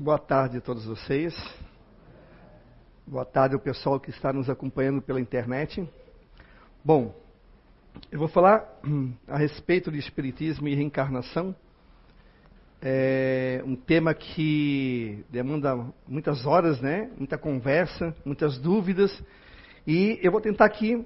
Boa 0.00 0.16
tarde 0.16 0.58
a 0.58 0.60
todos 0.60 0.84
vocês. 0.84 1.34
Boa 3.04 3.24
tarde 3.24 3.56
ao 3.56 3.60
pessoal 3.60 3.98
que 3.98 4.10
está 4.10 4.32
nos 4.32 4.48
acompanhando 4.48 5.02
pela 5.02 5.20
internet. 5.20 5.84
Bom, 6.84 7.12
eu 8.08 8.16
vou 8.16 8.28
falar 8.28 8.64
a 9.26 9.36
respeito 9.36 9.90
de 9.90 9.98
Espiritismo 9.98 10.68
e 10.68 10.74
reencarnação. 10.76 11.52
É 12.80 13.60
um 13.66 13.74
tema 13.74 14.14
que 14.14 15.24
demanda 15.28 15.84
muitas 16.06 16.46
horas, 16.46 16.80
né? 16.80 17.10
Muita 17.18 17.36
conversa, 17.36 18.14
muitas 18.24 18.56
dúvidas. 18.56 19.10
E 19.84 20.20
eu 20.22 20.30
vou 20.30 20.40
tentar 20.40 20.66
aqui 20.66 21.04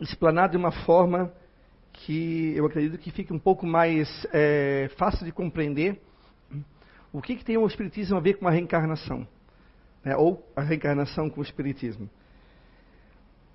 explanar 0.00 0.50
de 0.50 0.56
uma 0.56 0.70
forma 0.70 1.32
que 1.92 2.54
eu 2.54 2.64
acredito 2.64 2.96
que 2.96 3.10
fique 3.10 3.32
um 3.32 3.40
pouco 3.40 3.66
mais 3.66 4.08
é, 4.32 4.88
fácil 4.96 5.26
de 5.26 5.32
compreender 5.32 6.00
o 7.14 7.22
que, 7.22 7.36
que 7.36 7.44
tem 7.44 7.56
o 7.56 7.64
Espiritismo 7.64 8.16
a 8.16 8.20
ver 8.20 8.34
com 8.34 8.48
a 8.48 8.50
reencarnação? 8.50 9.24
Né? 10.04 10.16
Ou 10.16 10.44
a 10.56 10.60
reencarnação 10.60 11.30
com 11.30 11.40
o 11.40 11.44
Espiritismo? 11.44 12.10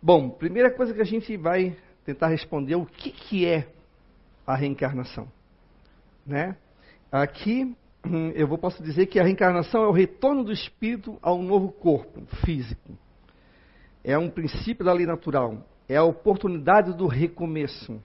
Bom, 0.02 0.29
primeira 0.29 0.71
coisa 0.71 0.93
que 0.93 1.02
a 1.02 1.05
gente 1.05 1.35
vai 1.35 1.75
tentar 2.05 2.27
responder 2.30 2.75
é 2.75 2.77
o 2.77 2.85
que, 2.85 3.11
que 3.11 3.45
é 3.45 3.67
a 4.47 4.55
reencarnação. 4.55 5.27
Né? 6.25 6.55
Aqui 7.11 7.75
eu 8.33 8.47
vou, 8.47 8.57
posso 8.57 8.81
dizer 8.81 9.07
que 9.07 9.19
a 9.19 9.23
reencarnação 9.23 9.83
é 9.83 9.88
o 9.88 9.91
retorno 9.91 10.45
do 10.45 10.53
espírito 10.53 11.19
a 11.21 11.33
um 11.33 11.44
novo 11.44 11.69
corpo 11.69 12.25
físico. 12.45 12.97
É 14.05 14.17
um 14.17 14.30
princípio 14.30 14.85
da 14.85 14.94
lei 14.94 15.05
natural. 15.05 15.67
É 15.89 15.97
a 15.97 16.03
oportunidade 16.05 16.95
do 16.95 17.07
recomeço. 17.07 18.02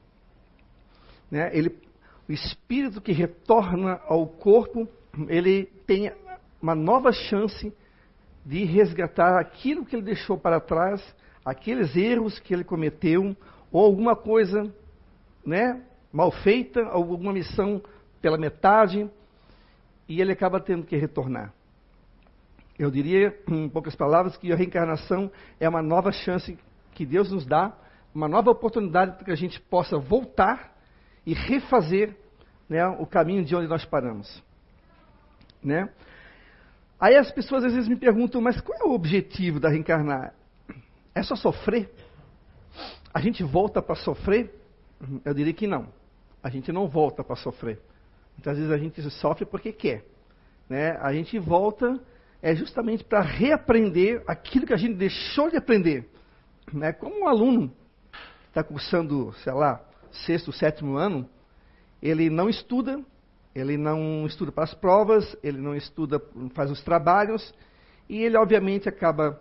Né? 1.31 1.57
Ele, 1.57 1.79
o 2.29 2.33
espírito 2.33 3.01
que 3.01 3.13
retorna 3.13 4.01
ao 4.09 4.27
corpo 4.27 4.89
ele 5.29 5.67
tem 5.87 6.13
uma 6.61 6.75
nova 6.75 7.13
chance 7.13 7.73
de 8.45 8.65
resgatar 8.65 9.39
aquilo 9.39 9.85
que 9.85 9.97
ele 9.97 10.03
deixou 10.03 10.39
para 10.39 10.61
trás, 10.61 11.03
aqueles 11.45 11.95
erros 11.97 12.39
que 12.39 12.53
ele 12.53 12.65
cometeu, 12.65 13.37
ou 13.71 13.85
alguma 13.85 14.15
coisa 14.15 14.73
né, 15.45 15.83
mal 16.13 16.31
feita, 16.31 16.83
alguma 16.85 17.33
missão 17.33 17.83
pela 18.21 18.39
metade, 18.39 19.11
e 20.09 20.21
ele 20.21 20.33
acaba 20.33 20.61
tendo 20.61 20.87
que 20.87 20.97
retornar. 20.97 21.53
Eu 22.79 22.91
diria, 22.91 23.39
em 23.49 23.69
poucas 23.69 23.95
palavras, 23.95 24.37
que 24.37 24.53
a 24.53 24.57
reencarnação 24.57 25.31
é 25.61 25.69
uma 25.69 25.83
nova 25.83 26.13
chance 26.13 26.59
que 26.93 27.07
Deus 27.07 27.31
nos 27.31 27.47
dá, 27.47 27.73
uma 28.15 28.29
nova 28.29 28.51
oportunidade 28.51 29.17
para 29.17 29.25
que 29.25 29.31
a 29.31 29.37
gente 29.37 29.61
possa 29.61 29.99
voltar 29.99 30.75
e 31.27 31.35
refazer 31.35 32.17
né, 32.69 32.87
o 32.87 33.07
caminho 33.07 33.45
de 33.45 33.55
onde 33.55 33.67
nós 33.67 33.85
paramos 33.85 34.43
né? 35.65 35.89
Aí 37.01 37.17
as 37.17 37.31
pessoas 37.31 37.65
às 37.65 37.73
vezes 37.73 37.89
me 37.89 37.97
perguntam, 37.97 38.41
mas 38.41 38.61
qual 38.61 38.79
é 38.79 38.85
o 38.85 38.95
objetivo 38.95 39.59
da 39.59 39.69
reencarnar? 39.69 40.35
É 41.15 41.23
só 41.23 41.35
sofrer? 41.35 41.93
A 43.13 43.21
gente 43.21 43.43
volta 43.43 43.81
para 43.81 43.95
sofrer? 43.95 44.55
Eu 45.25 45.35
diria 45.35 45.53
que 45.53 45.67
não. 45.67 45.89
A 46.43 46.51
gente 46.51 46.73
não 46.73 46.89
volta 46.89 47.23
para 47.23 47.37
sofrer. 47.37 47.81
Muitas 48.35 48.57
vezes 48.57 48.73
a 48.73 48.79
gente 48.79 49.03
sofre 49.11 49.45
porque 49.45 49.73
quer. 49.73 50.05
Né? 50.69 50.91
A 51.01 51.13
gente 51.13 51.39
volta 51.39 52.01
é 52.43 52.55
justamente 52.55 53.03
para 53.03 53.21
reaprender 53.23 54.23
aquilo 54.27 54.67
que 54.67 54.75
a 54.75 54.77
gente 54.77 54.95
deixou 54.97 55.51
de 55.51 55.57
aprender. 55.57 56.09
Né? 56.73 56.93
Como 56.93 57.21
um 57.21 57.27
aluno 57.27 57.73
está 58.49 58.63
cursando, 58.63 59.33
sei 59.43 59.53
lá, 59.53 59.81
sexto, 60.11 60.53
sétimo 60.53 60.97
ano, 60.97 61.29
ele 62.03 62.29
não 62.29 62.49
estuda, 62.49 63.03
ele 63.55 63.77
não 63.77 64.27
estuda 64.27 64.51
para 64.51 64.65
as 64.65 64.75
provas, 64.75 65.37
ele 65.43 65.59
não 65.59 65.75
estuda, 65.75 66.21
faz 66.55 66.71
os 66.71 66.83
trabalhos, 66.83 67.55
e 68.09 68.23
ele 68.23 68.37
obviamente 68.37 68.89
acaba 68.89 69.41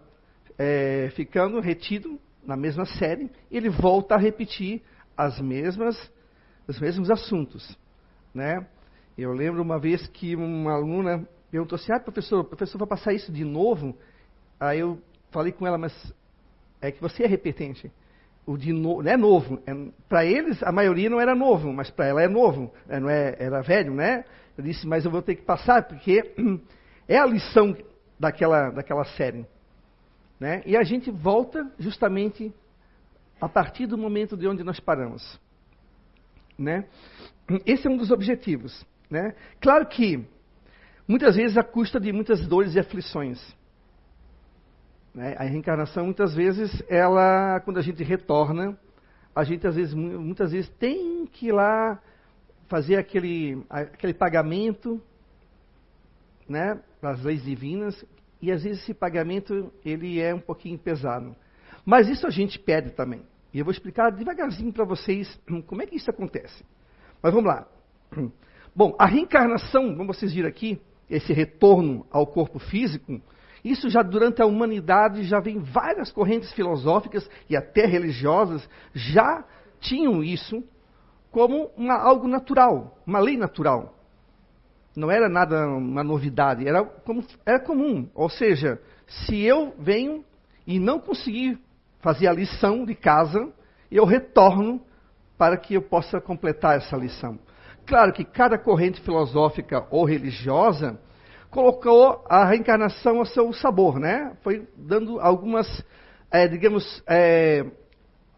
é, 0.58 1.10
ficando 1.16 1.60
retido 1.60 2.20
na 2.46 2.56
mesma 2.56 2.86
série, 2.86 3.32
e 3.50 3.58
ele 3.58 3.70
volta 3.70 4.16
a 4.16 4.18
repetir 4.18 4.84
as 5.18 5.40
mesmas, 5.40 6.12
os 6.68 6.80
mesmos 6.80 7.10
assuntos. 7.10 7.78
Né? 8.34 8.68
Eu 9.18 9.34
lembro 9.34 9.62
uma 9.62 9.80
vez 9.80 10.06
que 10.08 10.36
uma 10.36 10.74
aluna 10.74 11.28
perguntou 11.50 11.76
assim, 11.76 11.92
ah, 11.94 12.00
professor, 12.00 12.44
professor 12.44 12.78
vai 12.78 12.88
passar 12.88 13.14
isso 13.14 13.32
de 13.32 13.44
novo? 13.44 13.98
Aí 14.60 14.80
eu 14.80 15.02
falei 15.32 15.52
com 15.52 15.66
ela, 15.66 15.78
mas 15.78 16.14
é 16.82 16.92
que 16.92 17.02
você 17.02 17.24
é 17.24 17.28
repetente 17.28 17.92
o 18.46 18.58
de 18.58 18.74
no, 18.74 19.02
não 19.02 19.12
é 19.12 19.18
novo. 19.18 19.62
É, 19.66 19.74
para 20.08 20.26
eles, 20.26 20.62
a 20.64 20.72
maioria 20.72 21.10
não 21.10 21.20
era 21.20 21.34
novo, 21.34 21.72
mas 21.72 21.90
para 21.90 22.08
ela 22.08 22.22
é 22.22 22.28
novo. 22.28 22.74
É, 22.88 23.00
não 23.00 23.10
é, 23.10 23.36
era 23.40 23.62
velho, 23.62 23.94
né? 23.94 24.26
Eu 24.58 24.64
disse, 24.64 24.86
mas 24.86 25.06
eu 25.06 25.12
vou 25.12 25.22
ter 25.22 25.36
que 25.36 25.44
passar, 25.44 25.84
porque 25.84 26.34
é 27.08 27.18
a 27.18 27.26
lição 27.26 27.76
daquela, 28.20 28.70
daquela 28.70 29.04
série. 29.04 29.46
Né? 30.40 30.62
E 30.66 30.76
a 30.76 30.84
gente 30.84 31.10
volta 31.10 31.72
justamente 31.80 32.54
a 33.40 33.48
partir 33.48 33.88
do 33.88 33.98
momento 33.98 34.38
de 34.38 34.48
onde 34.48 34.64
nós 34.64 34.80
paramos. 34.80 35.40
Né? 36.58 36.86
Esse 37.66 37.88
é 37.88 37.90
um 37.90 37.98
dos 37.98 38.12
objetivos. 38.12 38.86
Né? 39.10 39.36
Claro 39.60 39.86
que, 39.88 40.26
muitas 41.08 41.36
vezes, 41.36 41.58
a 41.58 41.64
custa 41.64 42.00
de 42.00 42.12
muitas 42.12 42.46
dores 42.48 42.76
e 42.76 42.80
aflições. 42.80 43.40
Né? 45.14 45.36
A 45.38 45.44
reencarnação, 45.44 46.06
muitas 46.06 46.34
vezes, 46.34 46.84
ela, 46.90 47.60
quando 47.62 47.78
a 47.78 47.82
gente 47.82 48.04
retorna, 48.04 48.78
a 49.36 49.44
gente, 49.44 49.66
às 49.68 49.76
vezes, 49.76 49.94
muitas 49.94 50.52
vezes, 50.52 50.70
tem 50.80 51.26
que 51.26 51.48
ir 51.48 51.52
lá 51.52 52.00
fazer 52.68 52.98
aquele, 52.98 53.64
aquele 53.70 54.14
pagamento 54.14 55.02
né, 56.48 56.80
as 57.02 57.22
leis 57.24 57.44
divinas, 57.44 58.06
e 58.42 58.52
às 58.52 58.64
vezes 58.64 58.82
esse 58.82 58.94
pagamento 58.94 59.72
ele 59.84 60.20
é 60.20 60.34
um 60.34 60.40
pouquinho 60.40 60.78
pesado. 60.78 61.36
Mas 61.86 62.08
isso 62.08 62.26
a 62.28 62.30
gente 62.30 62.60
pede 62.60 62.92
também. 62.92 63.22
E 63.54 63.60
eu 63.60 63.66
vou 63.66 63.72
explicar 63.72 64.10
devagarzinho 64.10 64.74
para 64.74 64.86
vocês 64.86 65.40
como 65.68 65.82
é 65.82 65.86
que 65.86 65.96
isso 65.96 66.10
acontece. 66.10 66.64
Mas 67.22 67.34
vamos 67.34 67.48
lá. 67.48 67.68
Bom, 68.76 68.96
a 68.98 69.06
reencarnação, 69.06 69.96
como 69.96 70.14
vocês 70.14 70.34
viram 70.34 70.50
aqui, 70.50 70.82
esse 71.10 71.32
retorno 71.32 72.06
ao 72.10 72.26
corpo 72.26 72.58
físico, 72.58 73.22
isso 73.64 73.90
já 73.90 74.02
durante 74.02 74.42
a 74.42 74.46
humanidade 74.46 75.24
já 75.24 75.40
vem 75.40 75.60
várias 75.60 76.12
correntes 76.12 76.52
filosóficas 76.52 77.30
e 77.50 77.56
até 77.56 77.86
religiosas 77.86 78.68
já 78.94 79.46
tinham 79.80 80.24
isso 80.24 80.64
como 81.32 81.72
uma, 81.78 81.96
algo 81.96 82.28
natural, 82.28 82.98
uma 83.08 83.20
lei 83.20 83.38
natural. 83.38 83.96
Não 84.96 85.10
era 85.10 85.28
nada 85.28 85.66
uma 85.68 86.04
novidade, 86.04 86.68
era, 86.68 86.84
como, 86.84 87.24
era 87.46 87.60
comum. 87.60 88.08
Ou 88.14 88.30
seja, 88.30 88.80
se 89.08 89.42
eu 89.42 89.74
venho 89.80 90.24
e 90.68 90.80
não 90.80 91.00
conseguir 91.00 91.58
fazer 92.00 92.28
a 92.28 92.34
lição 92.34 92.86
de 92.86 92.94
casa, 92.94 93.52
eu 93.90 94.06
retorno 94.06 94.82
para 95.38 95.58
que 95.58 95.74
eu 95.74 95.82
possa 95.82 96.22
completar 96.22 96.78
essa 96.78 96.96
lição. 96.96 97.40
Claro 97.86 98.14
que 98.14 98.24
cada 98.24 98.58
corrente 98.58 99.02
filosófica 99.02 99.88
ou 99.90 100.06
religiosa 100.06 101.00
colocou 101.54 102.26
a 102.28 102.46
reencarnação 102.46 103.20
ao 103.20 103.26
seu 103.26 103.54
sabor, 103.54 104.00
né? 104.00 104.36
Foi 104.42 104.68
dando 104.76 105.20
algumas, 105.20 105.86
é, 106.32 106.48
digamos, 106.48 107.04
é, 107.08 107.64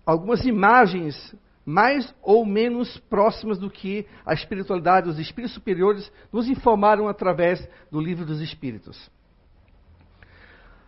algumas 0.06 0.46
imagens 0.46 1.36
mais 1.66 2.14
ou 2.22 2.46
menos 2.46 2.98
próximas 3.10 3.58
do 3.58 3.72
que 3.72 4.06
a 4.24 4.34
espiritualidade, 4.34 5.10
os 5.10 5.18
espíritos 5.18 5.56
superiores 5.56 6.12
nos 6.32 6.48
informaram 6.48 7.08
através 7.08 7.68
do 7.90 8.00
livro 8.00 8.26
dos 8.26 8.40
espíritos. 8.42 9.10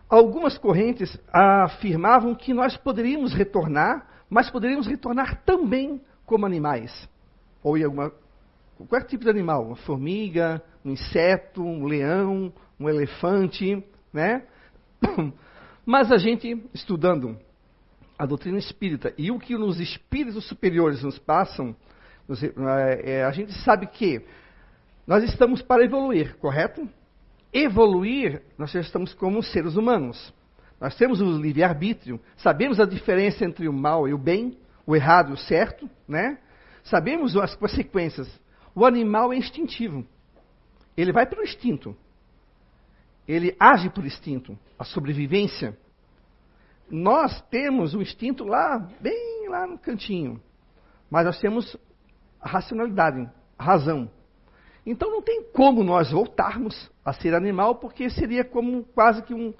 Algumas 0.08 0.56
correntes 0.56 1.18
afirmavam 1.32 2.34
que 2.34 2.54
nós 2.54 2.76
poderíamos 2.76 3.32
retornar, 3.34 4.06
mas 4.30 4.50
poderíamos 4.50 4.86
retornar 4.86 5.42
também 5.44 6.00
como 6.24 6.46
animais, 6.46 7.08
ou 7.62 7.76
em 7.76 7.84
alguma 7.84 8.12
qualquer 8.76 9.06
tipo 9.08 9.24
de 9.24 9.30
animal, 9.30 9.66
uma 9.66 9.76
formiga, 9.76 10.62
um 10.88 10.92
inseto, 10.92 11.62
um 11.62 11.84
leão, 11.84 12.52
um 12.78 12.88
elefante, 12.88 13.82
né? 14.12 14.42
Mas 15.84 16.10
a 16.10 16.18
gente, 16.18 16.62
estudando 16.74 17.38
a 18.18 18.26
doutrina 18.26 18.58
espírita 18.58 19.12
e 19.16 19.30
o 19.30 19.38
que 19.38 19.54
os 19.54 19.78
espíritos 19.80 20.46
superiores 20.46 21.02
nos 21.02 21.18
passam, 21.18 21.74
nos, 22.26 22.42
é, 22.42 23.24
a 23.24 23.30
gente 23.30 23.52
sabe 23.62 23.86
que 23.86 24.22
nós 25.06 25.22
estamos 25.24 25.62
para 25.62 25.84
evoluir, 25.84 26.36
correto? 26.36 26.88
Evoluir, 27.52 28.42
nós 28.58 28.70
já 28.70 28.80
estamos 28.80 29.14
como 29.14 29.42
seres 29.42 29.76
humanos. 29.76 30.34
Nós 30.80 30.94
temos 30.94 31.20
o 31.20 31.38
livre-arbítrio, 31.38 32.20
sabemos 32.36 32.78
a 32.78 32.84
diferença 32.84 33.44
entre 33.44 33.68
o 33.68 33.72
mal 33.72 34.06
e 34.06 34.12
o 34.12 34.18
bem, 34.18 34.56
o 34.86 34.94
errado 34.94 35.30
e 35.30 35.32
o 35.32 35.36
certo, 35.36 35.88
né? 36.06 36.38
Sabemos 36.84 37.36
as 37.36 37.54
consequências 37.54 38.28
o 38.78 38.86
animal 38.86 39.32
é 39.32 39.36
instintivo. 39.36 40.06
Ele 40.98 41.12
vai 41.12 41.24
pelo 41.26 41.44
instinto. 41.44 41.96
Ele 43.26 43.54
age 43.60 43.88
por 43.88 44.04
instinto. 44.04 44.58
A 44.76 44.82
sobrevivência. 44.82 45.78
Nós 46.90 47.40
temos 47.42 47.94
o 47.94 48.02
instinto 48.02 48.42
lá, 48.42 48.78
bem 49.00 49.48
lá 49.48 49.64
no 49.64 49.78
cantinho. 49.78 50.42
Mas 51.08 51.24
nós 51.24 51.38
temos 51.38 51.76
a 52.40 52.48
racionalidade, 52.48 53.30
a 53.56 53.62
razão. 53.62 54.10
Então 54.84 55.08
não 55.08 55.22
tem 55.22 55.44
como 55.52 55.84
nós 55.84 56.10
voltarmos 56.10 56.90
a 57.04 57.12
ser 57.12 57.32
animal, 57.32 57.76
porque 57.76 58.10
seria 58.10 58.44
como 58.44 58.82
quase 58.82 59.22
que 59.22 59.32
um, 59.32 59.54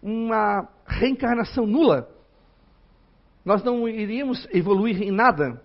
uma 0.00 0.68
reencarnação 0.86 1.66
nula. 1.66 2.08
Nós 3.44 3.64
não 3.64 3.88
iríamos 3.88 4.46
evoluir 4.52 5.02
em 5.02 5.10
nada, 5.10 5.60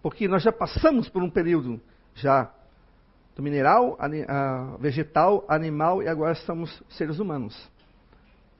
porque 0.00 0.28
nós 0.28 0.44
já 0.44 0.52
passamos 0.52 1.08
por 1.08 1.20
um 1.20 1.30
período 1.30 1.80
já 2.14 2.52
do 3.38 3.42
mineral, 3.42 3.96
a, 4.00 4.76
vegetal, 4.80 5.44
animal 5.48 6.02
e 6.02 6.08
agora 6.08 6.32
estamos 6.32 6.82
seres 6.88 7.20
humanos. 7.20 7.70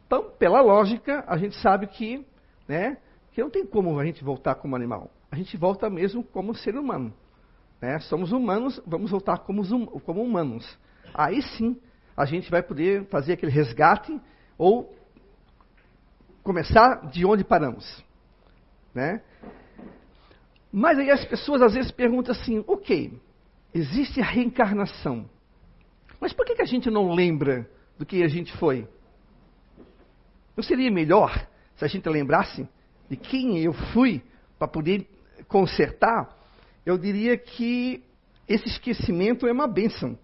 Então, 0.07 0.31
pela 0.39 0.61
lógica, 0.61 1.25
a 1.27 1.37
gente 1.37 1.57
sabe 1.57 1.89
que, 1.89 2.25
né, 2.69 2.97
que 3.33 3.43
não 3.43 3.51
tem 3.51 3.67
como 3.67 3.99
a 3.99 4.05
gente 4.05 4.23
voltar 4.23 4.55
como 4.55 4.77
animal. 4.77 5.11
A 5.33 5.37
gente 5.37 5.57
volta 5.57 5.91
mesmo 5.91 6.23
como 6.23 6.55
ser 6.55 6.77
humano. 6.77 7.13
Né? 7.83 7.99
Somos 7.99 8.31
humanos, 8.31 8.81
vamos 8.87 9.11
voltar 9.11 9.39
como, 9.39 9.65
como 10.03 10.23
humanos. 10.23 10.79
Aí 11.13 11.43
sim, 11.43 11.77
a 12.17 12.25
gente 12.25 12.49
vai 12.49 12.63
poder 12.63 13.05
fazer 13.07 13.33
aquele 13.33 13.51
resgate 13.51 14.21
ou 14.57 14.95
começar 16.45 17.09
de 17.11 17.27
onde 17.27 17.43
paramos. 17.43 18.05
Né? 18.95 19.23
Mas 20.71 21.01
aí 21.01 21.11
as 21.11 21.25
pessoas 21.25 21.63
às 21.63 21.75
vezes 21.75 21.91
perguntam 21.91 22.33
assim: 22.33 22.63
ok, 22.65 23.21
existe 23.75 24.21
a 24.21 24.25
reencarnação, 24.25 25.29
mas 26.21 26.33
por 26.33 26.45
que, 26.45 26.55
que 26.55 26.63
a 26.63 26.67
gente 26.67 26.91
não 26.91 27.13
lembra 27.13 27.69
do 27.99 28.05
que 28.05 28.23
a 28.23 28.29
gente 28.29 28.57
foi? 28.57 28.89
Não 30.57 30.63
seria 30.63 30.91
melhor 30.91 31.47
se 31.77 31.85
a 31.85 31.89
gente 31.89 32.09
lembrasse 32.09 32.69
de 33.09 33.17
quem 33.17 33.59
eu 33.59 33.73
fui 33.73 34.23
para 34.59 34.67
poder 34.67 35.07
consertar? 35.47 36.37
Eu 36.85 36.99
diria 36.99 37.37
que 37.37 38.03
esse 38.49 38.67
esquecimento 38.67 39.47
é 39.47 39.53
uma 39.53 39.69
bênção. 39.69 40.19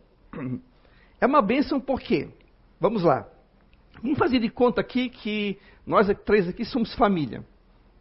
É 1.21 1.27
uma 1.27 1.41
bênção 1.41 1.81
por 1.81 2.01
quê? 2.01 2.29
Vamos 2.81 3.03
lá. 3.03 3.27
Vamos 4.03 4.19
fazer 4.19 4.41
de 4.41 4.51
conta 4.51 4.81
aqui 4.81 5.09
que 5.09 5.59
nós 5.87 6.07
três 6.25 6.49
aqui 6.49 6.65
somos 6.65 6.93
família. 6.95 7.45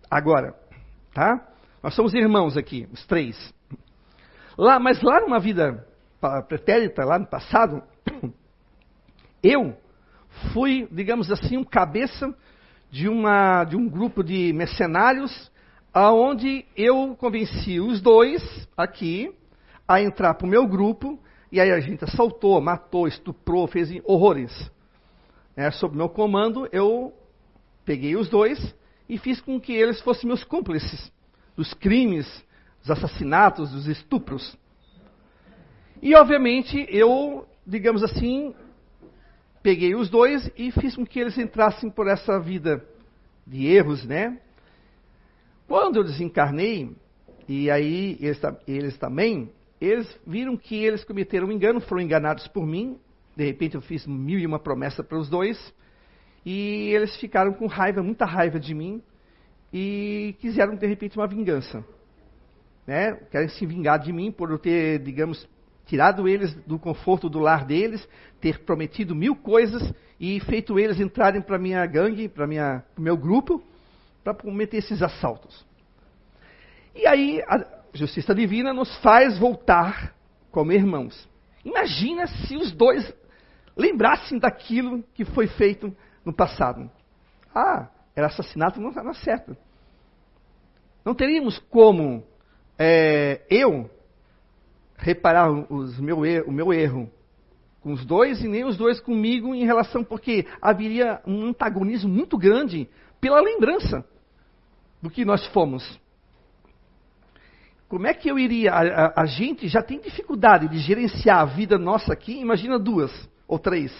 Agora, 0.09 0.53
tá? 1.13 1.47
Nós 1.81 1.93
somos 1.93 2.13
irmãos 2.13 2.57
aqui, 2.57 2.87
os 2.91 3.05
três. 3.05 3.53
Lá, 4.57 4.79
mas 4.79 5.01
lá 5.01 5.19
numa 5.21 5.39
vida 5.39 5.85
pretérita, 6.47 7.03
lá 7.03 7.19
no 7.19 7.27
passado, 7.27 7.83
eu 9.41 9.75
fui, 10.53 10.87
digamos 10.91 11.31
assim, 11.31 11.57
um 11.57 11.63
cabeça 11.63 12.33
de, 12.91 13.09
uma, 13.09 13.63
de 13.63 13.75
um 13.75 13.89
grupo 13.89 14.23
de 14.23 14.53
mercenários, 14.53 15.51
aonde 15.93 16.65
eu 16.75 17.15
convenci 17.15 17.79
os 17.79 18.01
dois 18.01 18.41
aqui 18.77 19.33
a 19.87 20.01
entrar 20.01 20.35
para 20.35 20.45
o 20.45 20.49
meu 20.49 20.67
grupo, 20.67 21.19
e 21.51 21.59
aí 21.59 21.71
a 21.71 21.79
gente 21.79 22.03
assaltou, 22.03 22.59
matou, 22.61 23.07
estuprou, 23.07 23.67
fez 23.67 23.89
horrores. 24.03 24.71
É, 25.55 25.69
sob 25.71 25.95
meu 25.95 26.09
comando, 26.09 26.67
eu 26.71 27.13
peguei 27.85 28.15
os 28.15 28.29
dois 28.29 28.75
e 29.07 29.17
fiz 29.17 29.41
com 29.41 29.59
que 29.59 29.73
eles 29.73 30.01
fossem 30.01 30.27
meus 30.27 30.43
cúmplices 30.43 31.11
dos 31.55 31.73
crimes, 31.73 32.25
dos 32.83 32.91
assassinatos, 32.91 33.71
dos 33.71 33.87
estupros. 33.87 34.55
E, 36.01 36.13
obviamente, 36.15 36.85
eu, 36.89 37.47
digamos 37.65 38.03
assim, 38.03 38.53
peguei 39.63 39.95
os 39.95 40.09
dois 40.09 40.51
e 40.57 40.69
fiz 40.71 40.95
com 40.95 41.05
que 41.05 41.19
eles 41.19 41.37
entrassem 41.37 41.89
por 41.89 42.07
essa 42.07 42.37
vida 42.39 42.85
de 43.47 43.65
erros, 43.65 44.05
né? 44.05 44.37
Quando 45.65 45.95
eu 45.95 46.03
desencarnei, 46.03 46.93
e 47.47 47.71
aí 47.71 48.17
eles, 48.19 48.41
eles 48.67 48.97
também, 48.97 49.49
eles 49.79 50.19
viram 50.27 50.57
que 50.57 50.75
eles 50.75 51.05
cometeram 51.05 51.47
um 51.47 51.51
engano, 51.51 51.79
foram 51.79 52.01
enganados 52.01 52.47
por 52.49 52.65
mim. 52.65 52.99
De 53.35 53.45
repente 53.45 53.75
eu 53.75 53.81
fiz 53.81 54.05
mil 54.05 54.37
e 54.37 54.45
uma 54.45 54.59
promessa 54.59 55.03
para 55.03 55.17
os 55.17 55.29
dois. 55.29 55.73
E 56.45 56.89
eles 56.93 57.15
ficaram 57.15 57.53
com 57.53 57.65
raiva, 57.65 58.03
muita 58.03 58.25
raiva 58.25 58.59
de 58.59 58.73
mim. 58.73 59.01
E 59.71 60.35
quiseram, 60.39 60.75
de 60.75 60.85
repente, 60.85 61.17
uma 61.17 61.27
vingança. 61.27 61.83
Né? 62.85 63.13
Querem 63.31 63.47
se 63.49 63.65
vingar 63.65 63.99
de 63.99 64.11
mim 64.11 64.31
por 64.31 64.51
eu 64.51 64.59
ter, 64.59 64.99
digamos, 64.99 65.47
tirado 65.85 66.27
eles 66.27 66.53
do 66.65 66.79
conforto 66.79 67.29
do 67.29 67.39
lar 67.39 67.65
deles, 67.65 68.07
ter 68.39 68.59
prometido 68.59 69.15
mil 69.15 69.35
coisas 69.35 69.93
e 70.19 70.39
feito 70.41 70.79
eles 70.79 70.99
entrarem 70.99 71.41
para 71.41 71.57
minha 71.57 71.85
gangue, 71.85 72.27
para 72.27 72.45
o 72.97 73.01
meu 73.01 73.17
grupo, 73.17 73.63
para 74.23 74.33
cometer 74.33 74.77
esses 74.77 75.01
assaltos. 75.01 75.65
E 76.95 77.07
aí 77.07 77.41
a 77.47 77.65
justiça 77.93 78.33
divina 78.33 78.73
nos 78.73 78.95
faz 78.97 79.37
voltar 79.37 80.13
como 80.51 80.71
irmãos. 80.71 81.27
Imagina 81.65 82.27
se 82.27 82.55
os 82.55 82.71
dois 82.71 83.13
lembrassem 83.75 84.37
daquilo 84.37 85.03
que 85.13 85.25
foi 85.25 85.47
feito 85.47 85.95
no 86.23 86.33
passado. 86.33 86.89
Ah, 87.53 87.87
era 88.15 88.27
assassinato, 88.27 88.79
não 88.79 88.89
estava 88.89 89.13
certo. 89.13 89.57
Não 91.03 91.15
teríamos 91.15 91.59
como 91.69 92.23
é, 92.85 93.41
eu 93.49 93.89
reparar 94.97 95.49
os 95.49 95.97
meu, 95.99 96.19
o 96.45 96.51
meu 96.51 96.73
erro 96.73 97.09
com 97.79 97.93
os 97.93 98.05
dois 98.05 98.43
e 98.43 98.47
nem 98.47 98.65
os 98.65 98.75
dois 98.75 98.99
comigo 98.99 99.55
em 99.55 99.65
relação, 99.65 100.03
porque 100.03 100.45
haveria 100.61 101.21
um 101.25 101.47
antagonismo 101.47 102.09
muito 102.09 102.37
grande 102.37 102.89
pela 103.21 103.39
lembrança 103.39 104.05
do 105.01 105.09
que 105.09 105.23
nós 105.23 105.47
fomos. 105.47 105.97
Como 107.87 108.05
é 108.05 108.13
que 108.13 108.29
eu 108.29 108.37
iria? 108.37 108.73
A, 108.73 108.81
a, 108.81 109.21
a, 109.21 109.25
gente 109.25 109.67
já 109.69 109.81
tem 109.81 109.99
dificuldade 109.99 110.67
de 110.67 110.79
gerenciar 110.79 111.39
a 111.39 111.45
vida 111.45 111.77
nossa 111.77 112.11
aqui, 112.11 112.37
imagina 112.37 112.77
duas 112.77 113.11
ou 113.47 113.57
três. 113.57 113.93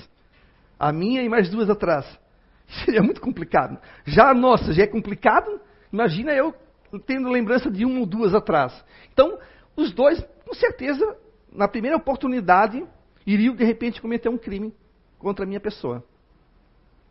A 0.78 0.92
minha 0.92 1.22
e 1.22 1.30
mais 1.30 1.50
duas 1.50 1.70
atrás. 1.70 2.06
Seria 2.84 3.02
muito 3.02 3.22
complicado. 3.22 3.80
Já 4.06 4.30
a 4.30 4.34
nossa 4.34 4.74
já 4.74 4.84
é 4.84 4.88
complicado, 4.88 5.62
imagina 5.92 6.34
eu 6.34 6.54
tendo 7.00 7.30
lembrança 7.30 7.70
de 7.70 7.86
uma 7.86 8.00
ou 8.00 8.06
duas 8.06 8.34
atrás. 8.34 8.74
Então, 9.12 9.38
os 9.76 9.92
dois 9.92 10.24
com 10.54 10.54
certeza, 10.54 11.18
na 11.52 11.68
primeira 11.68 11.98
oportunidade, 11.98 12.86
iriam 13.26 13.56
de 13.56 13.64
repente 13.64 14.00
cometer 14.00 14.30
um 14.30 14.38
crime 14.38 14.72
contra 15.18 15.46
a 15.46 15.48
minha 15.48 15.60
pessoa. 15.60 16.04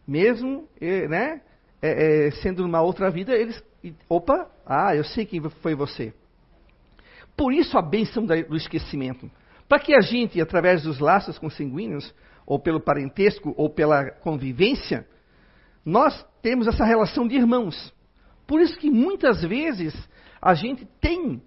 Mesmo, 0.07 0.69
né, 1.09 1.41
é, 1.81 2.27
é, 2.27 2.31
sendo 2.31 2.63
numa 2.63 2.81
outra 2.81 3.11
vida, 3.11 3.35
eles, 3.35 3.63
opa, 4.09 4.49
ah, 4.65 4.95
eu 4.95 5.03
sei 5.03 5.27
quem 5.27 5.41
foi 5.43 5.75
você. 5.75 6.15
Por 7.37 7.53
isso 7.53 7.77
a 7.77 7.83
bênção 7.83 8.25
do 8.25 8.57
esquecimento. 8.57 9.29
Para 9.69 9.81
que 9.81 9.95
a 9.95 10.01
gente, 10.01 10.41
através 10.41 10.83
dos 10.85 11.01
laços 11.01 11.39
consanguíneos, 11.39 12.15
ou 12.47 12.59
pelo 12.59 12.81
parentesco, 12.81 13.55
ou 13.57 13.71
pela 13.71 14.11
convivência, 14.11 15.07
nós 15.85 16.25
temos 16.43 16.69
essa 16.69 16.85
relação 16.85 17.27
de 17.27 17.35
irmãos. 17.35 17.93
Por 18.53 18.61
isso 18.61 18.79
que 18.79 18.91
muitas 18.91 19.41
vezes 19.41 19.95
a 20.39 20.53
gente 20.53 20.85
tem 21.01 21.43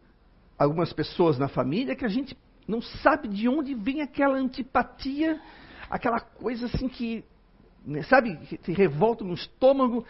algumas 0.58 0.92
pessoas 0.92 1.38
na 1.38 1.48
família 1.48 1.96
que 1.96 2.04
a 2.04 2.10
gente 2.10 2.36
não 2.68 2.82
sabe 2.82 3.28
de 3.28 3.48
onde 3.48 3.76
vem 3.76 4.02
aquela 4.02 4.36
antipatia, 4.40 5.40
aquela 5.88 6.20
coisa 6.20 6.66
assim 6.66 6.90
que, 6.90 7.24
né, 7.86 8.02
sabe, 8.02 8.36
que 8.38 8.58
te 8.58 8.72
revolta 8.72 9.24
no 9.24 9.36
estômago, 9.36 10.04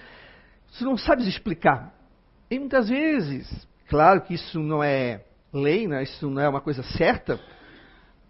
você 0.71 0.85
não 0.85 0.95
sabe 0.95 1.27
explicar. 1.27 1.93
E 2.49 2.57
muitas 2.57 2.87
vezes, 2.87 3.67
claro 3.89 4.21
que 4.21 4.33
isso 4.33 4.57
não 4.57 4.81
é 4.81 5.25
lei, 5.51 5.89
né, 5.89 6.01
isso 6.01 6.29
não 6.29 6.41
é 6.41 6.47
uma 6.47 6.61
coisa 6.61 6.81
certa, 6.81 7.37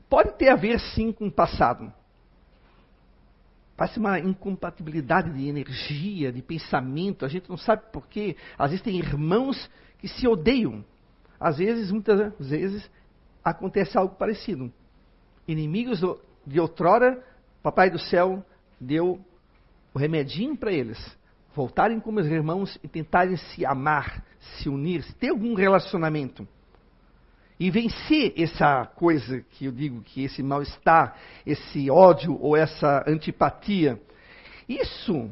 pode 0.10 0.39
ter 0.39 0.50
a 0.50 0.55
ver 0.55 0.79
sim 0.79 1.12
com 1.12 1.27
o 1.27 1.31
passado. 1.31 1.93
Parece 3.77 4.00
uma 4.00 4.17
incompatibilidade 4.20 5.34
de 5.34 5.48
energia, 5.48 6.32
de 6.32 6.41
pensamento, 6.41 7.25
a 7.25 7.27
gente 7.27 7.50
não 7.50 7.58
sabe 7.58 7.84
porquê. 7.91 8.38
Às 8.58 8.72
vezes 8.72 8.84
tem 8.84 8.98
irmãos 8.98 9.70
que 10.00 10.08
se 10.08 10.27
odeiam. 10.27 10.84
Às 11.38 11.58
vezes, 11.58 11.91
muitas 11.91 12.34
vezes, 12.39 12.89
acontece 13.44 13.98
algo 13.98 14.15
parecido. 14.15 14.72
Inimigos 15.46 16.01
de 16.48 16.60
outrora, 16.60 17.22
Papai 17.62 17.89
do 17.89 18.00
Céu 18.00 18.46
deu 18.79 19.20
o 19.94 20.00
remedinho 20.00 20.55
para 20.55 20.72
eles. 20.72 20.98
Voltarem 21.53 22.00
como 22.00 22.20
os 22.20 22.27
irmãos 22.27 22.79
e 22.82 22.88
tentarem 22.88 23.36
se 23.36 23.65
amar, 23.65 24.24
se 24.39 24.70
unir, 24.70 25.03
ter 25.15 25.29
algum 25.29 25.53
relacionamento. 25.53 26.48
E 27.59 27.71
vencer 27.71 28.33
essa 28.38 28.85
coisa 28.85 29.41
que 29.41 29.65
eu 29.65 29.71
digo, 29.71 30.01
que 30.01 30.24
esse 30.24 30.43
mal-estar, 30.43 31.15
esse 31.45 31.89
ódio 31.89 32.38
ou 32.41 32.55
essa 32.55 33.03
antipatia. 33.07 34.00
Isso 34.67 35.29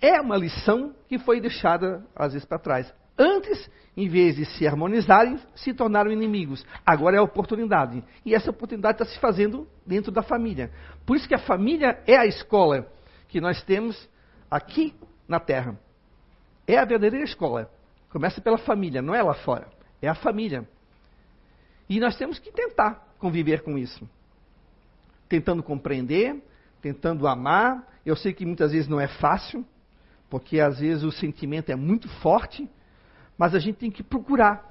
é 0.00 0.20
uma 0.20 0.36
lição 0.36 0.94
que 1.08 1.18
foi 1.18 1.40
deixada 1.40 2.04
às 2.16 2.32
vezes 2.32 2.46
para 2.46 2.58
trás. 2.58 2.94
Antes, 3.18 3.68
em 3.96 4.08
vez 4.08 4.36
de 4.36 4.44
se 4.44 4.66
harmonizarem, 4.66 5.38
se 5.56 5.74
tornaram 5.74 6.10
inimigos. 6.10 6.64
Agora 6.86 7.16
é 7.16 7.18
a 7.18 7.22
oportunidade. 7.22 8.02
E 8.24 8.34
essa 8.34 8.50
oportunidade 8.50 9.02
está 9.02 9.04
se 9.04 9.18
fazendo 9.18 9.68
dentro 9.84 10.12
da 10.12 10.22
família. 10.22 10.70
Por 11.04 11.16
isso 11.16 11.28
que 11.28 11.34
a 11.34 11.38
família 11.38 12.00
é 12.06 12.16
a 12.16 12.24
escola 12.24 12.86
que 13.26 13.40
nós 13.40 13.60
temos 13.62 14.08
aqui 14.50 14.94
na 15.26 15.40
Terra. 15.40 15.78
É 16.66 16.78
a 16.78 16.84
verdadeira 16.84 17.24
escola. 17.24 17.70
Começa 18.08 18.40
pela 18.40 18.56
família, 18.56 19.02
não 19.02 19.14
é 19.14 19.22
lá 19.22 19.34
fora. 19.34 19.68
É 20.00 20.08
a 20.08 20.14
família. 20.14 20.66
E 21.88 21.98
nós 21.98 22.16
temos 22.16 22.38
que 22.38 22.52
tentar 22.52 23.14
conviver 23.18 23.62
com 23.62 23.78
isso. 23.78 24.08
tentando 25.28 25.62
compreender, 25.62 26.42
tentando 26.80 27.26
amar. 27.26 27.86
Eu 28.04 28.16
sei 28.16 28.32
que 28.32 28.46
muitas 28.46 28.72
vezes 28.72 28.88
não 28.88 28.98
é 28.98 29.06
fácil, 29.06 29.62
porque 30.30 30.58
às 30.58 30.78
vezes 30.80 31.02
o 31.04 31.12
sentimento 31.12 31.70
é 31.70 31.76
muito 31.76 32.08
forte, 32.20 32.66
mas 33.36 33.54
a 33.54 33.58
gente 33.58 33.76
tem 33.76 33.90
que 33.90 34.02
procurar 34.02 34.64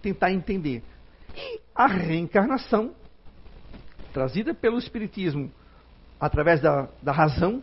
tentar 0.00 0.32
entender. 0.32 0.82
E 1.36 1.60
a 1.74 1.86
reencarnação, 1.86 2.94
trazida 4.12 4.54
pelo 4.54 4.78
Espiritismo 4.78 5.52
através 6.18 6.60
da, 6.60 6.88
da 7.02 7.12
razão, 7.12 7.62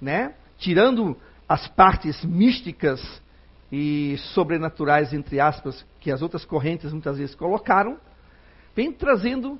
né? 0.00 0.34
tirando 0.58 1.16
as 1.48 1.68
partes 1.68 2.24
místicas 2.24 3.00
e 3.70 4.16
sobrenaturais, 4.34 5.12
entre 5.12 5.40
aspas, 5.40 5.86
que 6.00 6.10
as 6.10 6.22
outras 6.22 6.44
correntes 6.44 6.92
muitas 6.92 7.18
vezes 7.18 7.34
colocaram, 7.34 7.98
vem 8.78 8.92
trazendo 8.92 9.58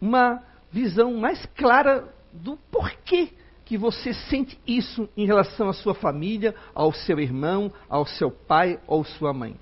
uma 0.00 0.40
visão 0.70 1.12
mais 1.14 1.44
clara 1.56 2.08
do 2.32 2.56
porquê 2.70 3.30
que 3.64 3.76
você 3.76 4.14
sente 4.14 4.56
isso 4.64 5.08
em 5.16 5.26
relação 5.26 5.68
à 5.68 5.72
sua 5.72 5.92
família, 5.92 6.54
ao 6.72 6.92
seu 6.92 7.18
irmão, 7.18 7.72
ao 7.88 8.06
seu 8.06 8.30
pai 8.30 8.78
ou 8.86 9.02
sua 9.02 9.32
mãe. 9.32 9.56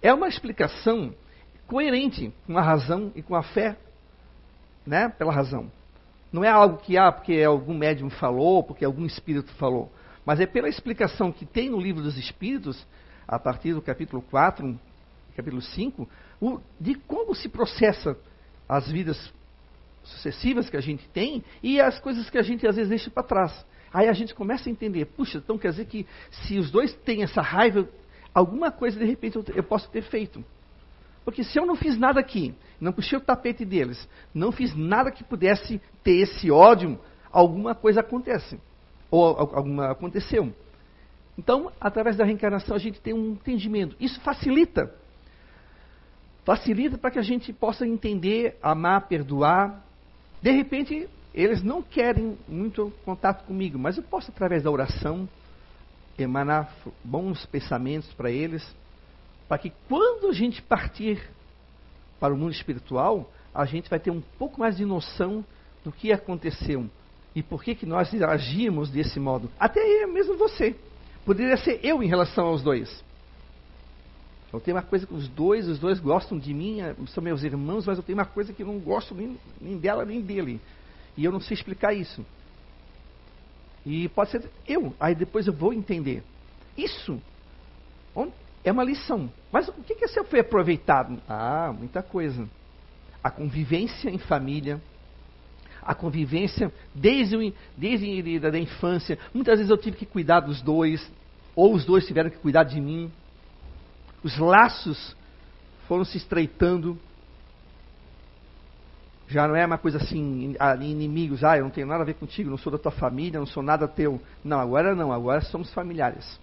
É 0.00 0.10
uma 0.14 0.26
explicação 0.26 1.12
coerente 1.66 2.32
com 2.46 2.56
a 2.56 2.62
razão 2.62 3.12
e 3.14 3.20
com 3.20 3.34
a 3.34 3.42
fé, 3.42 3.76
né? 4.86 5.10
Pela 5.10 5.34
razão. 5.34 5.70
Não 6.32 6.42
é 6.42 6.48
algo 6.48 6.78
que, 6.78 6.96
ah, 6.96 7.12
porque 7.12 7.42
algum 7.42 7.76
médium 7.76 8.08
falou, 8.08 8.62
porque 8.62 8.86
algum 8.86 9.04
espírito 9.04 9.52
falou. 9.56 9.92
Mas 10.24 10.40
é 10.40 10.46
pela 10.46 10.70
explicação 10.70 11.30
que 11.30 11.44
tem 11.44 11.68
no 11.68 11.78
livro 11.78 12.02
dos 12.02 12.16
Espíritos, 12.16 12.86
a 13.28 13.38
partir 13.38 13.74
do 13.74 13.82
capítulo 13.82 14.22
4, 14.30 14.80
capítulo 15.36 15.60
5, 15.60 16.08
o, 16.40 16.58
de 16.80 16.94
como 16.94 17.34
se 17.34 17.50
processa 17.50 18.16
as 18.68 18.90
vidas 18.90 19.32
sucessivas 20.02 20.70
que 20.70 20.76
a 20.76 20.80
gente 20.80 21.08
tem 21.08 21.42
e 21.62 21.80
as 21.80 21.98
coisas 21.98 22.30
que 22.30 22.38
a 22.38 22.42
gente 22.42 22.66
às 22.66 22.76
vezes 22.76 22.88
deixa 22.88 23.10
para 23.10 23.22
trás. 23.22 23.66
Aí 23.92 24.08
a 24.08 24.12
gente 24.12 24.34
começa 24.34 24.68
a 24.68 24.72
entender, 24.72 25.06
puxa, 25.06 25.38
então 25.38 25.58
quer 25.58 25.70
dizer 25.70 25.86
que 25.86 26.06
se 26.30 26.58
os 26.58 26.70
dois 26.70 26.92
têm 26.94 27.22
essa 27.22 27.40
raiva, 27.40 27.88
alguma 28.34 28.70
coisa 28.70 28.98
de 28.98 29.04
repente 29.04 29.38
eu, 29.54 29.62
posso 29.62 29.88
ter 29.90 30.02
feito. 30.02 30.44
Porque 31.24 31.42
se 31.42 31.58
eu 31.58 31.66
não 31.66 31.74
fiz 31.74 31.98
nada 31.98 32.20
aqui, 32.20 32.54
não 32.80 32.92
puxei 32.92 33.18
o 33.18 33.20
tapete 33.20 33.64
deles, 33.64 34.08
não 34.34 34.52
fiz 34.52 34.74
nada 34.76 35.10
que 35.10 35.24
pudesse 35.24 35.80
ter 36.04 36.18
esse 36.18 36.50
ódio, 36.50 36.98
alguma 37.32 37.74
coisa 37.74 38.00
acontece. 38.00 38.60
Ou 39.10 39.24
alguma 39.24 39.90
aconteceu. 39.90 40.52
Então, 41.38 41.70
através 41.80 42.16
da 42.16 42.24
reencarnação, 42.24 42.76
a 42.76 42.78
gente 42.78 43.00
tem 43.00 43.12
um 43.12 43.32
entendimento. 43.32 43.96
Isso 44.00 44.20
facilita. 44.20 44.92
Facilita 46.46 46.96
para 46.96 47.10
que 47.10 47.18
a 47.18 47.22
gente 47.22 47.52
possa 47.52 47.86
entender, 47.86 48.56
amar, 48.62 49.08
perdoar. 49.08 49.84
De 50.40 50.52
repente, 50.52 51.08
eles 51.34 51.60
não 51.60 51.82
querem 51.82 52.38
muito 52.48 52.92
contato 53.04 53.44
comigo, 53.44 53.76
mas 53.78 53.98
eu 53.98 54.02
posso, 54.04 54.30
através 54.30 54.62
da 54.62 54.70
oração, 54.70 55.28
emanar 56.16 56.72
bons 57.04 57.44
pensamentos 57.46 58.10
para 58.14 58.30
eles 58.30 58.64
para 59.48 59.58
que 59.58 59.72
quando 59.88 60.28
a 60.28 60.32
gente 60.32 60.62
partir 60.62 61.20
para 62.18 62.32
o 62.32 62.36
mundo 62.36 62.52
espiritual, 62.52 63.30
a 63.54 63.64
gente 63.64 63.88
vai 63.90 63.98
ter 63.98 64.10
um 64.10 64.20
pouco 64.38 64.60
mais 64.60 64.76
de 64.76 64.84
noção 64.84 65.44
do 65.84 65.92
que 65.92 66.12
aconteceu 66.12 66.88
e 67.34 67.42
por 67.42 67.62
que, 67.62 67.74
que 67.74 67.86
nós 67.86 68.10
agimos 68.22 68.90
desse 68.90 69.20
modo. 69.20 69.50
Até 69.58 70.06
mesmo 70.06 70.36
você. 70.36 70.74
Poderia 71.24 71.56
ser 71.56 71.80
eu 71.82 72.02
em 72.02 72.08
relação 72.08 72.46
aos 72.46 72.62
dois. 72.62 73.04
Eu 74.52 74.60
tenho 74.60 74.76
uma 74.76 74.82
coisa 74.82 75.06
que 75.06 75.14
os 75.14 75.28
dois, 75.28 75.68
os 75.68 75.78
dois 75.78 75.98
gostam 75.98 76.38
de 76.38 76.54
mim, 76.54 76.80
eh, 76.80 76.94
são 77.08 77.22
meus 77.22 77.42
irmãos, 77.42 77.86
mas 77.86 77.98
eu 77.98 78.04
tenho 78.04 78.18
uma 78.18 78.24
coisa 78.24 78.52
que 78.52 78.64
não 78.64 78.78
gosto 78.78 79.14
nem, 79.14 79.36
nem 79.60 79.76
dela 79.76 80.04
nem 80.04 80.20
dele. 80.20 80.60
E 81.16 81.24
eu 81.24 81.32
não 81.32 81.40
sei 81.40 81.54
explicar 81.54 81.92
isso. 81.92 82.24
E 83.84 84.08
pode 84.08 84.30
ser 84.30 84.50
eu, 84.66 84.94
aí 84.98 85.14
depois 85.14 85.46
eu 85.46 85.52
vou 85.52 85.72
entender. 85.72 86.22
Isso 86.76 87.20
é 88.64 88.72
uma 88.72 88.82
lição. 88.82 89.30
Mas 89.52 89.68
o 89.68 89.72
que, 89.72 89.94
que 89.94 90.08
você 90.08 90.24
foi 90.24 90.40
aproveitado? 90.40 91.22
Ah, 91.28 91.72
muita 91.76 92.02
coisa. 92.02 92.48
A 93.22 93.30
convivência 93.30 94.10
em 94.10 94.18
família, 94.18 94.80
a 95.80 95.94
convivência 95.94 96.72
desde, 96.92 97.54
desde 97.76 98.46
a 98.46 98.58
infância. 98.58 99.18
Muitas 99.32 99.58
vezes 99.58 99.70
eu 99.70 99.78
tive 99.78 99.96
que 99.96 100.04
cuidar 100.04 100.40
dos 100.40 100.60
dois, 100.60 101.08
ou 101.54 101.74
os 101.74 101.84
dois 101.84 102.06
tiveram 102.06 102.28
que 102.28 102.38
cuidar 102.38 102.64
de 102.64 102.80
mim. 102.80 103.10
Os 104.26 104.36
laços 104.38 105.16
foram 105.86 106.04
se 106.04 106.16
estreitando. 106.16 106.98
Já 109.28 109.46
não 109.46 109.54
é 109.54 109.64
uma 109.64 109.78
coisa 109.78 109.98
assim, 109.98 110.56
inimigos, 110.80 111.44
ah, 111.44 111.56
eu 111.56 111.62
não 111.62 111.70
tenho 111.70 111.86
nada 111.86 112.02
a 112.02 112.06
ver 112.06 112.14
contigo, 112.14 112.50
não 112.50 112.58
sou 112.58 112.72
da 112.72 112.78
tua 112.78 112.90
família, 112.90 113.38
não 113.38 113.46
sou 113.46 113.62
nada 113.62 113.86
teu. 113.86 114.20
Não, 114.42 114.58
agora 114.58 114.96
não, 114.96 115.12
agora 115.12 115.42
somos 115.42 115.72
familiares. 115.72 116.40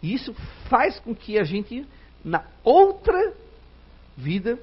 E 0.00 0.14
isso 0.14 0.32
faz 0.68 1.00
com 1.00 1.12
que 1.12 1.36
a 1.36 1.42
gente, 1.42 1.84
na 2.24 2.44
outra 2.62 3.34
vida, 4.16 4.56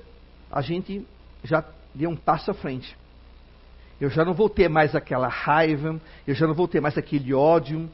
a 0.50 0.62
gente 0.62 1.06
já 1.44 1.66
dê 1.94 2.08
um 2.08 2.16
passo 2.16 2.50
à 2.50 2.54
frente. 2.54 2.96
Eu 4.00 4.10
já 4.10 4.24
não 4.24 4.34
vou 4.34 4.50
ter 4.50 4.70
mais 4.70 4.96
aquela 4.96 5.28
raiva, 5.28 6.00
eu 6.26 6.34
já 6.34 6.48
não 6.48 6.54
vou 6.54 6.70
ter 6.70 6.80
mais 6.80 6.98
aquele 6.98 7.34
ódio. 7.34 7.90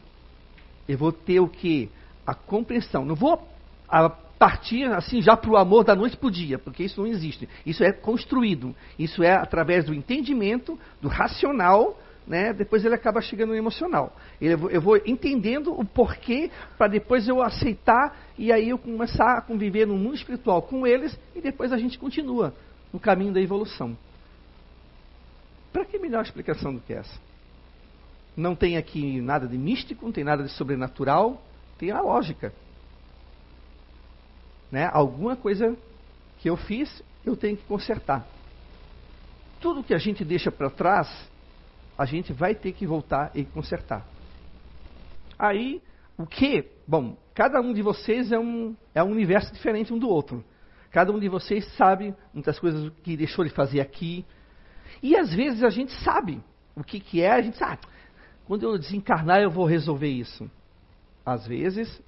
Eu 0.87 0.95
vou 0.95 1.11
ter 1.11 1.39
o 1.39 1.49
que? 1.49 1.89
A 2.23 2.35
compreensão. 2.35 3.03
Não 3.03 3.15
vou 3.15 3.57
partir 4.37 4.83
assim 4.91 5.21
já 5.21 5.35
para 5.35 5.49
o 5.49 5.57
amor 5.57 5.83
da 5.83 5.95
noite 5.95 6.15
para 6.17 6.27
o 6.27 6.31
dia, 6.31 6.59
porque 6.59 6.83
isso 6.83 7.01
não 7.01 7.07
existe. 7.07 7.47
Isso 7.65 7.83
é 7.83 7.91
construído. 7.91 8.75
Isso 8.97 9.23
é 9.23 9.33
através 9.33 9.85
do 9.85 9.93
entendimento, 9.93 10.79
do 11.01 11.07
racional, 11.07 11.99
né, 12.27 12.51
depois 12.51 12.83
ele 12.83 12.93
acaba 12.93 13.21
chegando 13.21 13.49
no 13.49 13.55
emocional. 13.55 14.15
Eu 14.41 14.81
vou 14.81 14.97
entendendo 15.05 15.71
o 15.71 15.85
porquê 15.85 16.51
para 16.77 16.87
depois 16.87 17.27
eu 17.27 17.41
aceitar 17.41 18.17
e 18.37 18.51
aí 18.51 18.69
eu 18.69 18.77
começar 18.77 19.37
a 19.37 19.41
conviver 19.41 19.87
no 19.87 19.95
mundo 19.95 20.15
espiritual 20.15 20.61
com 20.61 20.85
eles 20.85 21.17
e 21.33 21.41
depois 21.41 21.71
a 21.71 21.77
gente 21.77 21.97
continua 21.97 22.53
no 22.91 22.99
caminho 22.99 23.33
da 23.33 23.41
evolução. 23.41 23.97
Para 25.71 25.85
que 25.85 25.97
melhor 25.97 26.23
explicação 26.23 26.73
do 26.73 26.81
que 26.81 26.93
essa? 26.93 27.19
Não 28.35 28.55
tem 28.55 28.77
aqui 28.77 29.21
nada 29.21 29.47
de 29.47 29.57
místico, 29.57 30.05
não 30.05 30.11
tem 30.11 30.23
nada 30.23 30.43
de 30.43 30.49
sobrenatural, 30.49 31.41
tem 31.77 31.91
a 31.91 32.01
lógica. 32.01 32.53
Né? 34.71 34.89
Alguma 34.91 35.35
coisa 35.35 35.75
que 36.39 36.49
eu 36.49 36.57
fiz, 36.57 37.03
eu 37.25 37.35
tenho 37.35 37.57
que 37.57 37.63
consertar. 37.63 38.25
Tudo 39.59 39.83
que 39.83 39.93
a 39.93 39.97
gente 39.97 40.23
deixa 40.23 40.51
para 40.51 40.69
trás 40.69 41.07
a 41.97 42.05
gente 42.05 42.31
vai 42.31 42.53
ter 42.53 42.73
que 42.73 42.85
voltar 42.85 43.31
e 43.33 43.43
consertar. 43.43 44.05
Aí, 45.37 45.81
o 46.17 46.27
que? 46.27 46.69
Bom, 46.87 47.17
cada 47.33 47.59
um 47.59 47.73
de 47.73 47.81
vocês 47.81 48.31
é 48.31 48.37
um, 48.37 48.75
é 48.93 49.03
um 49.03 49.09
universo 49.09 49.51
diferente 49.51 49.91
um 49.91 49.97
do 49.97 50.07
outro. 50.07 50.43
Cada 50.91 51.11
um 51.11 51.19
de 51.19 51.27
vocês 51.27 51.65
sabe 51.75 52.13
muitas 52.33 52.59
coisas 52.59 52.91
que 53.03 53.17
deixou 53.17 53.43
de 53.43 53.51
fazer 53.51 53.81
aqui. 53.81 54.25
E 55.01 55.15
às 55.15 55.33
vezes 55.33 55.63
a 55.63 55.69
gente 55.69 55.91
sabe 56.03 56.41
o 56.75 56.83
que, 56.83 56.99
que 56.99 57.21
é, 57.21 57.31
a 57.31 57.41
gente 57.41 57.57
sabe. 57.57 57.79
Ah, 57.83 57.89
quando 58.45 58.63
eu 58.63 58.77
desencarnar, 58.77 59.41
eu 59.41 59.49
vou 59.51 59.65
resolver 59.65 60.07
isso. 60.07 60.49
Às 61.25 61.45
vezes, 61.45 62.01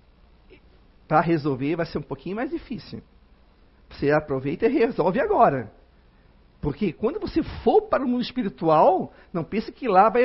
para 1.10 1.22
resolver 1.22 1.76
vai 1.76 1.88
ser 1.88 1.98
um 1.98 2.04
pouquinho 2.04 2.36
mais 2.36 2.52
difícil. 2.52 3.02
Você 3.90 4.12
aproveita 4.12 4.68
e 4.68 4.70
resolve 4.70 5.20
agora. 5.20 5.72
Porque 6.62 6.94
quando 6.94 7.20
você 7.20 7.42
for 7.64 7.82
para 7.82 8.06
o 8.06 8.08
mundo 8.08 8.22
espiritual, 8.22 9.12
não 9.34 9.44
pense 9.44 9.72
que 9.72 9.88
lá 9.88 10.08
vai, 10.08 10.24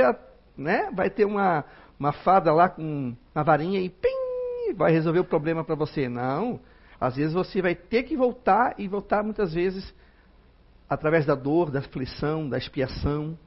né, 0.55 0.91
vai 0.93 1.09
ter 1.09 1.25
uma, 1.25 1.65
uma 1.99 2.13
fada 2.13 2.53
lá 2.53 2.69
com 2.69 3.17
uma 3.35 3.43
varinha 3.43 3.81
e 3.81 3.89
pim, 3.89 4.75
vai 4.77 4.93
resolver 4.93 5.21
o 5.21 5.25
problema 5.25 5.65
para 5.65 5.75
você. 5.75 6.07
Não. 6.07 6.61
Às 7.01 7.17
vezes 7.17 7.33
você 7.33 7.63
vai 7.63 7.75
ter 7.75 8.03
que 8.03 8.15
voltar 8.15 8.75
e 8.77 8.87
voltar 8.87 9.25
muitas 9.25 9.55
vezes 9.55 9.95
através 10.87 11.25
da 11.25 11.35
dor, 11.35 11.71
da 11.71 11.79
aflição, 11.79 12.47
da 12.47 12.59
expiação. 12.59 13.39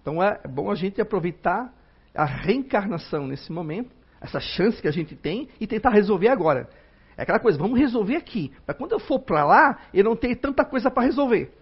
Então 0.00 0.22
é 0.22 0.40
bom 0.48 0.70
a 0.70 0.74
gente 0.74 0.98
aproveitar 0.98 1.74
a 2.14 2.24
reencarnação 2.24 3.26
nesse 3.26 3.52
momento, 3.52 3.94
essa 4.20 4.40
chance 4.40 4.80
que 4.80 4.88
a 4.88 4.92
gente 4.92 5.14
tem 5.14 5.48
e 5.60 5.66
tentar 5.66 5.90
resolver 5.90 6.28
agora. 6.28 6.68
É 7.16 7.22
aquela 7.22 7.38
coisa, 7.40 7.58
vamos 7.58 7.78
resolver 7.78 8.16
aqui. 8.16 8.52
Para 8.64 8.74
quando 8.74 8.92
eu 8.92 9.00
for 9.00 9.18
para 9.18 9.44
lá, 9.44 9.78
eu 9.92 10.04
não 10.04 10.14
tenho 10.14 10.36
tanta 10.36 10.64
coisa 10.64 10.90
para 10.90 11.02
resolver. 11.02 11.52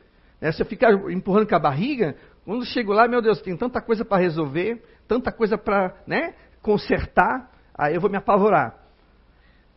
Né? 0.40 0.52
Se 0.52 0.62
eu 0.62 0.66
ficar 0.66 0.92
empurrando 1.10 1.48
com 1.48 1.54
a 1.54 1.58
barriga, 1.58 2.16
quando 2.44 2.64
chego 2.64 2.92
lá, 2.92 3.08
meu 3.08 3.22
Deus, 3.22 3.40
tem 3.40 3.56
tanta 3.56 3.80
coisa 3.80 4.04
para 4.04 4.22
resolver, 4.22 4.82
tanta 5.08 5.32
coisa 5.32 5.56
para 5.56 5.94
né, 6.06 6.34
consertar, 6.60 7.50
aí 7.74 7.94
eu 7.94 8.00
vou 8.00 8.10
me 8.10 8.16
apavorar. 8.16 8.86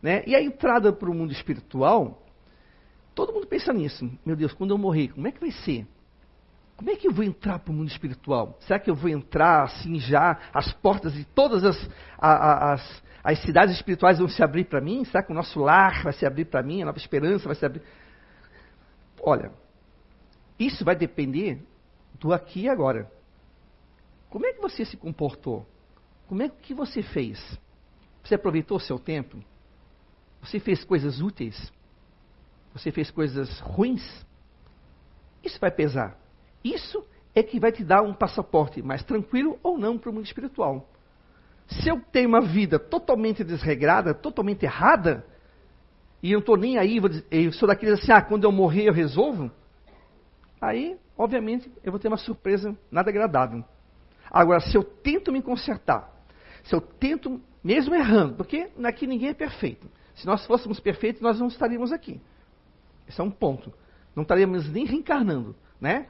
Né? 0.02 0.22
E 0.26 0.34
a 0.34 0.42
entrada 0.42 0.92
para 0.92 1.10
o 1.10 1.14
mundo 1.14 1.32
espiritual, 1.32 2.22
todo 3.14 3.32
mundo 3.32 3.46
pensa 3.46 3.72
nisso. 3.72 4.10
Meu 4.24 4.36
Deus, 4.36 4.52
quando 4.52 4.72
eu 4.72 4.78
morrer, 4.78 5.08
como 5.08 5.26
é 5.26 5.32
que 5.32 5.40
vai 5.40 5.50
ser? 5.50 5.86
Como 6.80 6.88
é 6.88 6.96
que 6.96 7.06
eu 7.06 7.12
vou 7.12 7.22
entrar 7.22 7.58
para 7.58 7.70
o 7.70 7.74
mundo 7.74 7.90
espiritual? 7.90 8.56
Será 8.60 8.80
que 8.80 8.88
eu 8.88 8.94
vou 8.94 9.10
entrar 9.10 9.64
assim 9.64 10.00
já, 10.00 10.40
as 10.50 10.72
portas 10.72 11.12
de 11.12 11.26
todas 11.26 11.62
as, 11.62 11.90
as, 12.18 13.02
as 13.22 13.42
cidades 13.42 13.74
espirituais 13.74 14.18
vão 14.18 14.26
se 14.30 14.42
abrir 14.42 14.64
para 14.64 14.80
mim? 14.80 15.04
Será 15.04 15.22
que 15.22 15.30
o 15.30 15.34
nosso 15.34 15.60
lar 15.60 16.02
vai 16.02 16.14
se 16.14 16.24
abrir 16.24 16.46
para 16.46 16.62
mim? 16.62 16.80
A 16.80 16.86
nova 16.86 16.96
esperança 16.96 17.44
vai 17.44 17.54
se 17.54 17.66
abrir? 17.66 17.82
Olha, 19.20 19.52
isso 20.58 20.82
vai 20.82 20.96
depender 20.96 21.62
do 22.18 22.32
aqui 22.32 22.60
e 22.62 22.68
agora. 22.70 23.12
Como 24.30 24.46
é 24.46 24.54
que 24.54 24.62
você 24.62 24.82
se 24.82 24.96
comportou? 24.96 25.68
Como 26.28 26.42
é 26.42 26.48
que 26.48 26.72
você 26.72 27.02
fez? 27.02 27.60
Você 28.24 28.36
aproveitou 28.36 28.78
o 28.78 28.80
seu 28.80 28.98
tempo? 28.98 29.36
Você 30.40 30.58
fez 30.58 30.82
coisas 30.82 31.20
úteis? 31.20 31.70
Você 32.72 32.90
fez 32.90 33.10
coisas 33.10 33.60
ruins? 33.60 34.24
Isso 35.44 35.60
vai 35.60 35.70
pesar. 35.70 36.18
Isso 36.64 37.04
é 37.34 37.42
que 37.42 37.60
vai 37.60 37.72
te 37.72 37.84
dar 37.84 38.02
um 38.02 38.12
passaporte 38.12 38.82
mais 38.82 39.02
tranquilo 39.02 39.58
ou 39.62 39.78
não 39.78 39.98
para 39.98 40.10
o 40.10 40.12
mundo 40.12 40.26
espiritual. 40.26 40.88
Se 41.66 41.88
eu 41.88 42.00
tenho 42.12 42.28
uma 42.28 42.40
vida 42.40 42.78
totalmente 42.78 43.44
desregrada, 43.44 44.12
totalmente 44.12 44.64
errada, 44.64 45.24
e 46.22 46.32
eu 46.32 46.36
não 46.36 46.40
estou 46.40 46.56
nem 46.56 46.76
aí, 46.78 47.00
eu 47.30 47.52
sou 47.52 47.68
daqueles 47.68 48.00
assim, 48.00 48.12
ah, 48.12 48.20
quando 48.20 48.44
eu 48.44 48.52
morrer 48.52 48.88
eu 48.88 48.92
resolvo, 48.92 49.50
aí, 50.60 50.98
obviamente, 51.16 51.70
eu 51.82 51.92
vou 51.92 52.00
ter 52.00 52.08
uma 52.08 52.16
surpresa 52.16 52.76
nada 52.90 53.10
agradável. 53.10 53.64
Agora, 54.30 54.60
se 54.60 54.76
eu 54.76 54.82
tento 54.82 55.32
me 55.32 55.40
consertar, 55.40 56.12
se 56.64 56.74
eu 56.74 56.80
tento, 56.80 57.40
mesmo 57.62 57.94
errando, 57.94 58.34
porque 58.34 58.68
aqui 58.84 59.06
ninguém 59.06 59.30
é 59.30 59.34
perfeito. 59.34 59.88
Se 60.14 60.26
nós 60.26 60.44
fôssemos 60.46 60.78
perfeitos, 60.78 61.22
nós 61.22 61.38
não 61.40 61.46
estaríamos 61.46 61.92
aqui. 61.92 62.20
Esse 63.08 63.20
é 63.20 63.24
um 63.24 63.30
ponto. 63.30 63.72
Não 64.14 64.22
estaríamos 64.22 64.68
nem 64.70 64.84
reencarnando, 64.84 65.56
né? 65.80 66.06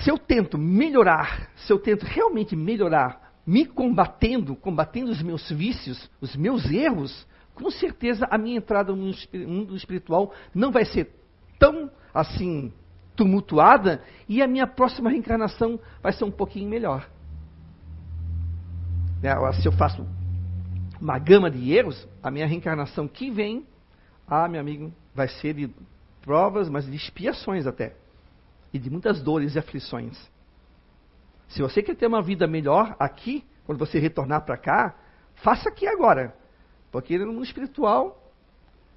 Se 0.00 0.10
eu 0.10 0.18
tento 0.18 0.56
melhorar, 0.56 1.50
se 1.56 1.72
eu 1.72 1.78
tento 1.78 2.04
realmente 2.04 2.56
melhorar, 2.56 3.34
me 3.46 3.66
combatendo, 3.66 4.56
combatendo 4.56 5.10
os 5.10 5.22
meus 5.22 5.50
vícios, 5.50 6.10
os 6.20 6.34
meus 6.34 6.70
erros, 6.70 7.26
com 7.54 7.70
certeza 7.70 8.26
a 8.30 8.38
minha 8.38 8.56
entrada 8.56 8.94
no 8.94 9.12
mundo 9.46 9.76
espiritual 9.76 10.32
não 10.54 10.70
vai 10.70 10.84
ser 10.84 11.14
tão 11.58 11.90
assim 12.14 12.72
tumultuada 13.14 14.02
e 14.28 14.42
a 14.42 14.46
minha 14.46 14.66
próxima 14.66 15.10
reencarnação 15.10 15.78
vai 16.02 16.12
ser 16.12 16.24
um 16.24 16.30
pouquinho 16.30 16.68
melhor. 16.68 17.08
É, 19.22 19.52
se 19.52 19.66
eu 19.66 19.72
faço 19.72 20.06
uma 21.00 21.18
gama 21.18 21.50
de 21.50 21.72
erros, 21.72 22.08
a 22.22 22.30
minha 22.30 22.46
reencarnação 22.46 23.06
que 23.06 23.30
vem, 23.30 23.66
ah, 24.26 24.48
meu 24.48 24.60
amigo, 24.60 24.92
vai 25.14 25.28
ser 25.28 25.54
de 25.54 25.70
provas, 26.22 26.68
mas 26.68 26.86
de 26.86 26.96
expiações 26.96 27.66
até. 27.66 27.94
E 28.72 28.78
de 28.78 28.90
muitas 28.90 29.22
dores 29.22 29.54
e 29.54 29.58
aflições. 29.58 30.18
Se 31.48 31.60
você 31.60 31.82
quer 31.82 31.94
ter 31.94 32.06
uma 32.06 32.22
vida 32.22 32.46
melhor 32.46 32.96
aqui, 32.98 33.44
quando 33.66 33.78
você 33.78 33.98
retornar 33.98 34.44
para 34.44 34.56
cá, 34.56 34.96
faça 35.36 35.68
aqui 35.68 35.86
agora. 35.86 36.34
Porque 36.90 37.18
no 37.18 37.32
mundo 37.32 37.44
espiritual, 37.44 38.22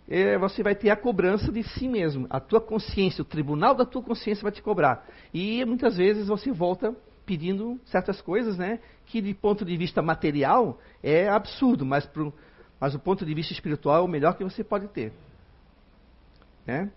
é, 0.07 0.37
você 0.37 0.61
vai 0.63 0.75
ter 0.75 0.89
a 0.89 0.95
cobrança 0.95 1.51
de 1.51 1.63
si 1.63 1.87
mesmo. 1.87 2.27
A 2.29 2.39
tua 2.39 2.61
consciência, 2.61 3.21
o 3.21 3.25
tribunal 3.25 3.75
da 3.75 3.85
tua 3.85 4.01
consciência 4.01 4.43
vai 4.43 4.51
te 4.51 4.61
cobrar. 4.61 5.05
E 5.33 5.63
muitas 5.65 5.97
vezes 5.97 6.27
você 6.27 6.51
volta 6.51 6.95
pedindo 7.25 7.79
certas 7.85 8.21
coisas, 8.21 8.57
né? 8.57 8.79
Que 9.05 9.21
de 9.21 9.33
ponto 9.33 9.65
de 9.65 9.75
vista 9.75 10.01
material 10.01 10.79
é 11.01 11.27
absurdo, 11.27 11.85
mas, 11.85 12.05
pro, 12.05 12.33
mas 12.79 12.93
do 12.93 12.99
ponto 12.99 13.25
de 13.25 13.33
vista 13.33 13.51
espiritual 13.51 13.97
é 13.97 14.01
o 14.01 14.07
melhor 14.07 14.35
que 14.37 14.43
você 14.43 14.63
pode 14.63 14.87
ter. 14.89 15.11
Né? 16.65 16.91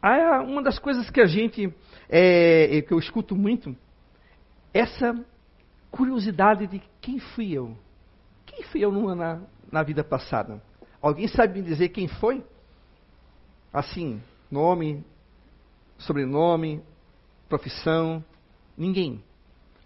Ah, 0.00 0.42
uma 0.42 0.62
das 0.62 0.78
coisas 0.78 1.10
que 1.10 1.20
a 1.20 1.26
gente, 1.26 1.72
é, 2.08 2.82
que 2.82 2.92
eu 2.92 2.98
escuto 2.98 3.34
muito, 3.34 3.76
essa 4.72 5.14
curiosidade 5.90 6.66
de 6.66 6.80
quem 7.00 7.18
fui 7.18 7.52
eu. 7.52 7.76
Quem 8.46 8.62
fui 8.64 8.84
eu 8.84 8.92
na, 9.14 9.40
na 9.70 9.82
vida 9.82 10.04
passada? 10.04 10.62
Alguém 11.00 11.26
sabe 11.28 11.60
me 11.60 11.66
dizer 11.66 11.88
quem 11.88 12.06
foi? 12.06 12.44
Assim, 13.72 14.22
nome, 14.50 15.04
sobrenome, 15.98 16.82
profissão? 17.48 18.24
Ninguém. 18.76 19.22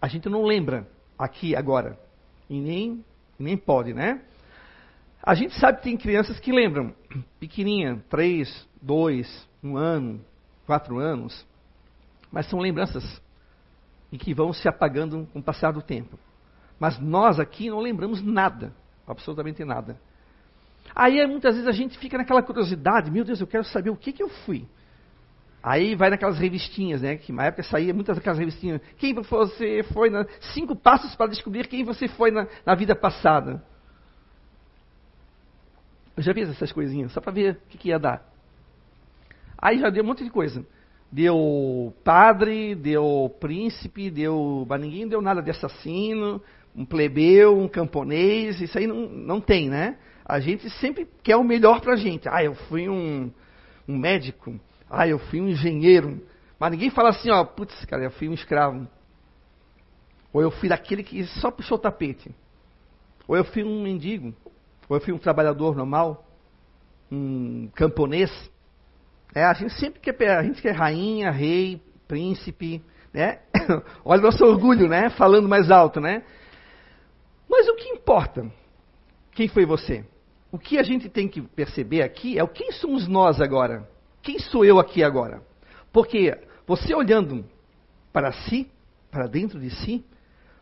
A 0.00 0.08
gente 0.08 0.28
não 0.28 0.44
lembra 0.44 0.86
aqui 1.18 1.56
agora. 1.56 1.98
E 2.50 2.60
nem, 2.60 3.04
nem 3.38 3.56
pode, 3.56 3.94
né? 3.94 4.22
A 5.22 5.34
gente 5.34 5.54
sabe 5.58 5.78
que 5.78 5.84
tem 5.84 5.96
crianças 5.96 6.38
que 6.40 6.52
lembram. 6.52 6.94
Pequenininha, 7.38 8.02
três, 8.10 8.68
dois, 8.80 9.48
um 9.62 9.76
ano, 9.76 10.20
quatro 10.66 10.98
anos. 10.98 11.46
Mas 12.30 12.46
são 12.46 12.58
lembranças 12.58 13.20
e 14.10 14.18
que 14.18 14.34
vão 14.34 14.52
se 14.52 14.68
apagando 14.68 15.28
com 15.32 15.38
o 15.38 15.42
passar 15.42 15.72
do 15.72 15.82
tempo. 15.82 16.18
Mas 16.78 16.98
nós 16.98 17.38
aqui 17.38 17.70
não 17.70 17.80
lembramos 17.80 18.22
nada, 18.22 18.74
absolutamente 19.06 19.64
nada. 19.64 19.98
Aí 20.94 21.24
muitas 21.26 21.54
vezes 21.54 21.68
a 21.68 21.72
gente 21.72 21.98
fica 21.98 22.18
naquela 22.18 22.42
curiosidade, 22.42 23.10
meu 23.10 23.24
Deus, 23.24 23.40
eu 23.40 23.46
quero 23.46 23.64
saber 23.64 23.90
o 23.90 23.96
que, 23.96 24.12
que 24.12 24.22
eu 24.22 24.28
fui. 24.28 24.66
Aí 25.62 25.94
vai 25.94 26.10
naquelas 26.10 26.38
revistinhas, 26.38 27.02
né? 27.02 27.16
Que 27.16 27.32
na 27.32 27.44
época 27.44 27.62
saía 27.62 27.94
muitas 27.94 28.16
daquelas 28.16 28.38
revistinhas. 28.38 28.80
Quem 28.98 29.14
você 29.14 29.84
foi 29.92 30.10
na. 30.10 30.26
Cinco 30.52 30.74
passos 30.74 31.14
para 31.14 31.30
descobrir 31.30 31.68
quem 31.68 31.84
você 31.84 32.08
foi 32.08 32.32
na, 32.32 32.48
na 32.66 32.74
vida 32.74 32.96
passada. 32.96 33.64
Eu 36.16 36.22
já 36.22 36.34
fiz 36.34 36.48
essas 36.48 36.72
coisinhas, 36.72 37.12
só 37.12 37.20
para 37.20 37.32
ver 37.32 37.54
o 37.54 37.68
que, 37.68 37.78
que 37.78 37.88
ia 37.88 37.98
dar. 37.98 38.31
Aí 39.62 39.78
já 39.78 39.88
deu 39.88 40.02
um 40.02 40.06
monte 40.08 40.24
de 40.24 40.30
coisa. 40.30 40.66
Deu 41.10 41.94
padre, 42.02 42.74
deu 42.74 43.32
príncipe, 43.38 44.10
deu. 44.10 44.66
Mas 44.68 44.80
ninguém 44.80 45.06
deu 45.06 45.22
nada 45.22 45.40
de 45.40 45.50
assassino, 45.50 46.42
um 46.74 46.84
plebeu, 46.84 47.56
um 47.56 47.68
camponês, 47.68 48.60
isso 48.60 48.76
aí 48.76 48.88
não, 48.88 49.08
não 49.08 49.40
tem, 49.40 49.68
né? 49.68 49.98
A 50.24 50.40
gente 50.40 50.68
sempre 50.70 51.06
quer 51.22 51.36
o 51.36 51.44
melhor 51.44 51.80
para 51.80 51.92
a 51.92 51.96
gente. 51.96 52.28
Ah, 52.28 52.42
eu 52.42 52.54
fui 52.54 52.88
um, 52.88 53.30
um 53.86 53.96
médico. 53.96 54.58
Ah, 54.90 55.06
eu 55.06 55.18
fui 55.18 55.40
um 55.40 55.48
engenheiro. 55.48 56.20
Mas 56.58 56.72
ninguém 56.72 56.90
fala 56.90 57.10
assim, 57.10 57.30
ó, 57.30 57.44
putz, 57.44 57.84
cara, 57.84 58.04
eu 58.04 58.10
fui 58.10 58.28
um 58.28 58.34
escravo. 58.34 58.88
Ou 60.32 60.42
eu 60.42 60.50
fui 60.50 60.68
daquele 60.68 61.02
que 61.02 61.24
só 61.40 61.50
puxou 61.50 61.76
o 61.76 61.80
tapete. 61.80 62.34
Ou 63.28 63.36
eu 63.36 63.44
fui 63.44 63.62
um 63.62 63.82
mendigo. 63.82 64.34
Ou 64.88 64.96
eu 64.96 65.00
fui 65.00 65.12
um 65.12 65.18
trabalhador 65.18 65.76
normal. 65.76 66.26
Um 67.10 67.68
camponês. 67.74 68.30
É, 69.34 69.44
a 69.44 69.54
gente 69.54 69.72
sempre 69.78 70.00
quer, 70.00 70.30
a 70.30 70.42
gente 70.42 70.60
quer 70.60 70.74
rainha, 70.74 71.30
rei, 71.30 71.80
príncipe, 72.06 72.82
né? 73.12 73.40
Olha 74.04 74.20
o 74.20 74.24
nosso 74.24 74.44
orgulho, 74.44 74.88
né? 74.88 75.08
Falando 75.10 75.48
mais 75.48 75.70
alto, 75.70 76.00
né? 76.00 76.22
Mas 77.48 77.66
o 77.68 77.74
que 77.74 77.88
importa? 77.88 78.50
Quem 79.32 79.48
foi 79.48 79.64
você? 79.64 80.04
O 80.50 80.58
que 80.58 80.78
a 80.78 80.82
gente 80.82 81.08
tem 81.08 81.28
que 81.28 81.40
perceber 81.40 82.02
aqui 82.02 82.38
é 82.38 82.44
o 82.44 82.48
quem 82.48 82.72
somos 82.72 83.08
nós 83.08 83.40
agora? 83.40 83.88
Quem 84.20 84.38
sou 84.38 84.64
eu 84.64 84.78
aqui 84.78 85.02
agora? 85.02 85.42
Porque 85.90 86.38
você 86.66 86.94
olhando 86.94 87.44
para 88.12 88.32
si, 88.32 88.70
para 89.10 89.26
dentro 89.26 89.58
de 89.58 89.70
si, 89.70 90.04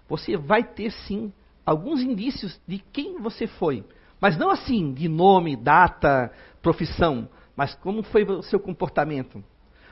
você 0.08 0.36
vai 0.36 0.62
ter 0.62 0.92
sim 0.92 1.32
alguns 1.66 2.00
indícios 2.00 2.60
de 2.66 2.78
quem 2.92 3.18
você 3.18 3.46
foi. 3.46 3.84
Mas 4.20 4.36
não 4.36 4.50
assim, 4.50 4.92
de 4.92 5.08
nome, 5.08 5.56
data, 5.56 6.30
profissão, 6.62 7.28
mas 7.60 7.74
como 7.74 8.02
foi 8.02 8.24
o 8.24 8.42
seu 8.42 8.58
comportamento. 8.58 9.44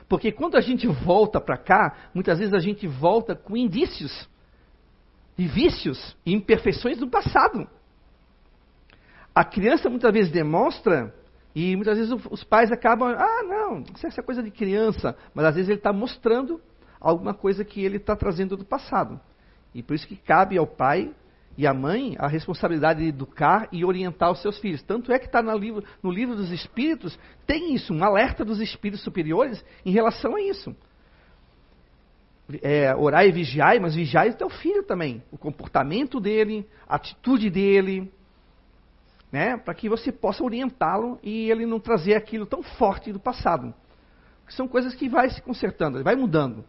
Porque 0.07 0.31
quando 0.31 0.57
a 0.57 0.59
gente 0.59 0.87
volta 0.87 1.39
para 1.39 1.55
cá, 1.55 2.09
muitas 2.15 2.39
vezes 2.39 2.51
a 2.51 2.57
gente 2.57 2.87
volta 2.87 3.35
com 3.35 3.55
indícios 3.55 4.27
de 5.37 5.45
vícios 5.45 6.17
e 6.25 6.33
imperfeições 6.33 6.97
do 6.97 7.07
passado. 7.07 7.69
A 9.35 9.45
criança 9.45 9.87
muitas 9.87 10.11
vezes 10.11 10.31
demonstra, 10.31 11.13
e 11.53 11.75
muitas 11.75 11.99
vezes 11.99 12.11
os 12.31 12.43
pais 12.43 12.71
acabam, 12.71 13.15
ah, 13.15 13.43
não, 13.43 13.83
isso 13.95 14.19
é 14.19 14.23
coisa 14.23 14.41
de 14.41 14.49
criança, 14.49 15.15
mas 15.35 15.45
às 15.45 15.53
vezes 15.53 15.69
ele 15.69 15.77
está 15.77 15.93
mostrando 15.93 16.59
alguma 16.99 17.35
coisa 17.35 17.63
que 17.63 17.85
ele 17.85 17.97
está 17.97 18.15
trazendo 18.15 18.57
do 18.57 18.65
passado. 18.65 19.21
E 19.75 19.83
por 19.83 19.93
isso 19.93 20.07
que 20.07 20.15
cabe 20.15 20.57
ao 20.57 20.65
pai 20.65 21.13
e 21.59 21.67
à 21.67 21.73
mãe 21.73 22.15
a 22.17 22.25
responsabilidade 22.25 23.01
de 23.01 23.09
educar 23.09 23.67
e 23.69 23.83
orientar 23.83 24.31
os 24.31 24.41
seus 24.41 24.57
filhos. 24.59 24.81
Tanto 24.81 25.11
é 25.11 25.19
que 25.19 25.25
está 25.25 25.41
no 25.41 25.57
livro, 25.57 25.83
no 26.01 26.09
livro 26.09 26.33
dos 26.33 26.51
Espíritos, 26.51 27.19
tem 27.45 27.75
isso, 27.75 27.93
um 27.93 28.01
alerta 28.01 28.45
dos 28.45 28.61
Espíritos 28.61 29.03
superiores 29.03 29.61
em 29.85 29.91
relação 29.91 30.37
a 30.37 30.41
isso. 30.41 30.73
É, 32.61 32.95
orar 32.95 33.25
e 33.25 33.31
vigiar, 33.33 33.77
mas 33.81 33.93
vigiar 33.93 34.25
o 34.29 34.33
teu 34.35 34.49
filho 34.49 34.83
também. 34.83 35.21
O 35.33 35.37
comportamento 35.37 36.21
dele, 36.21 36.65
a 36.87 36.95
atitude 36.95 37.49
dele, 37.49 38.09
né, 39.29 39.57
para 39.57 39.73
que 39.73 39.89
você 39.89 40.13
possa 40.13 40.41
orientá-lo 40.41 41.19
e 41.21 41.51
ele 41.51 41.65
não 41.65 41.77
trazer 41.77 42.15
aquilo 42.15 42.45
tão 42.45 42.63
forte 42.63 43.11
do 43.11 43.19
passado. 43.19 43.73
São 44.47 44.65
coisas 44.65 44.95
que 44.95 45.09
vai 45.09 45.29
se 45.29 45.41
consertando, 45.41 46.01
vai 46.05 46.15
mudando. 46.15 46.63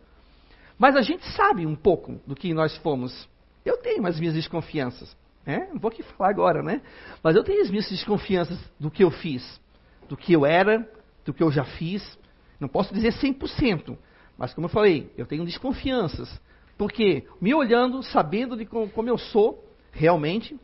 Mas 0.76 0.96
a 0.96 1.00
gente 1.00 1.24
sabe 1.36 1.64
um 1.64 1.76
pouco 1.76 2.20
do 2.26 2.34
que 2.34 2.52
nós 2.52 2.76
fomos. 2.78 3.29
Eu 3.64 3.76
tenho 3.78 4.06
as 4.06 4.18
minhas 4.18 4.34
desconfianças. 4.34 5.16
Né? 5.44 5.68
Não 5.72 5.80
vou 5.80 5.90
aqui 5.90 6.02
falar 6.02 6.30
agora, 6.30 6.62
né? 6.62 6.82
Mas 7.22 7.36
eu 7.36 7.42
tenho 7.42 7.62
as 7.62 7.70
minhas 7.70 7.88
desconfianças 7.88 8.58
do 8.78 8.90
que 8.90 9.02
eu 9.02 9.10
fiz, 9.10 9.60
do 10.08 10.16
que 10.16 10.32
eu 10.32 10.44
era, 10.44 10.88
do 11.24 11.32
que 11.32 11.42
eu 11.42 11.50
já 11.50 11.64
fiz. 11.64 12.18
Não 12.58 12.68
posso 12.68 12.92
dizer 12.92 13.12
100%, 13.14 13.96
mas 14.36 14.52
como 14.54 14.66
eu 14.66 14.70
falei, 14.70 15.12
eu 15.16 15.26
tenho 15.26 15.44
desconfianças. 15.44 16.40
Porque 16.76 17.26
me 17.40 17.54
olhando, 17.54 18.02
sabendo 18.02 18.56
de 18.56 18.64
como, 18.64 18.88
como 18.90 19.08
eu 19.08 19.18
sou 19.18 19.64
realmente, 19.92 20.58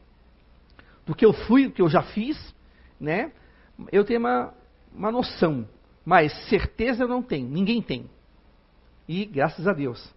do 1.04 1.14
que 1.14 1.24
eu 1.24 1.32
fui, 1.32 1.66
do 1.66 1.72
que 1.72 1.82
eu 1.82 1.88
já 1.88 2.02
fiz, 2.02 2.54
né? 2.98 3.32
Eu 3.92 4.04
tenho 4.04 4.20
uma, 4.20 4.54
uma 4.94 5.12
noção, 5.12 5.68
mas 6.04 6.32
certeza 6.48 7.04
eu 7.04 7.09
não 7.09 7.22
tenho, 7.22 7.48
ninguém 7.48 7.82
tem. 7.82 8.09
E 9.09 9.24
graças 9.24 9.66
a 9.68 9.72
Deus. 9.72 10.14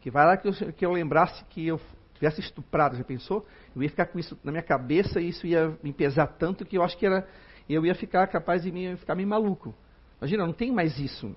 Que 0.00 0.10
vai 0.10 0.26
lá 0.26 0.36
que 0.36 0.48
eu, 0.48 0.72
que 0.72 0.86
eu 0.86 0.92
lembrasse 0.92 1.44
que 1.46 1.66
eu 1.66 1.80
tivesse 2.18 2.40
estuprado, 2.40 2.96
já 2.96 3.04
pensou? 3.04 3.46
Eu 3.74 3.82
ia 3.82 3.88
ficar 3.88 4.06
com 4.06 4.18
isso 4.18 4.38
na 4.42 4.50
minha 4.50 4.62
cabeça 4.62 5.20
e 5.20 5.28
isso 5.28 5.46
ia 5.46 5.76
me 5.82 5.92
pesar 5.92 6.26
tanto 6.26 6.64
que 6.64 6.76
eu 6.76 6.82
acho 6.82 6.96
que 6.98 7.06
era, 7.06 7.26
eu 7.68 7.84
ia 7.86 7.94
ficar 7.94 8.26
capaz 8.26 8.62
de 8.62 8.72
me, 8.72 8.96
ficar 8.96 9.14
meio 9.14 9.28
maluco. 9.28 9.74
Imagina, 10.20 10.44
não 10.44 10.52
tem 10.52 10.72
mais 10.72 10.98
isso. 10.98 11.26
Como 11.26 11.36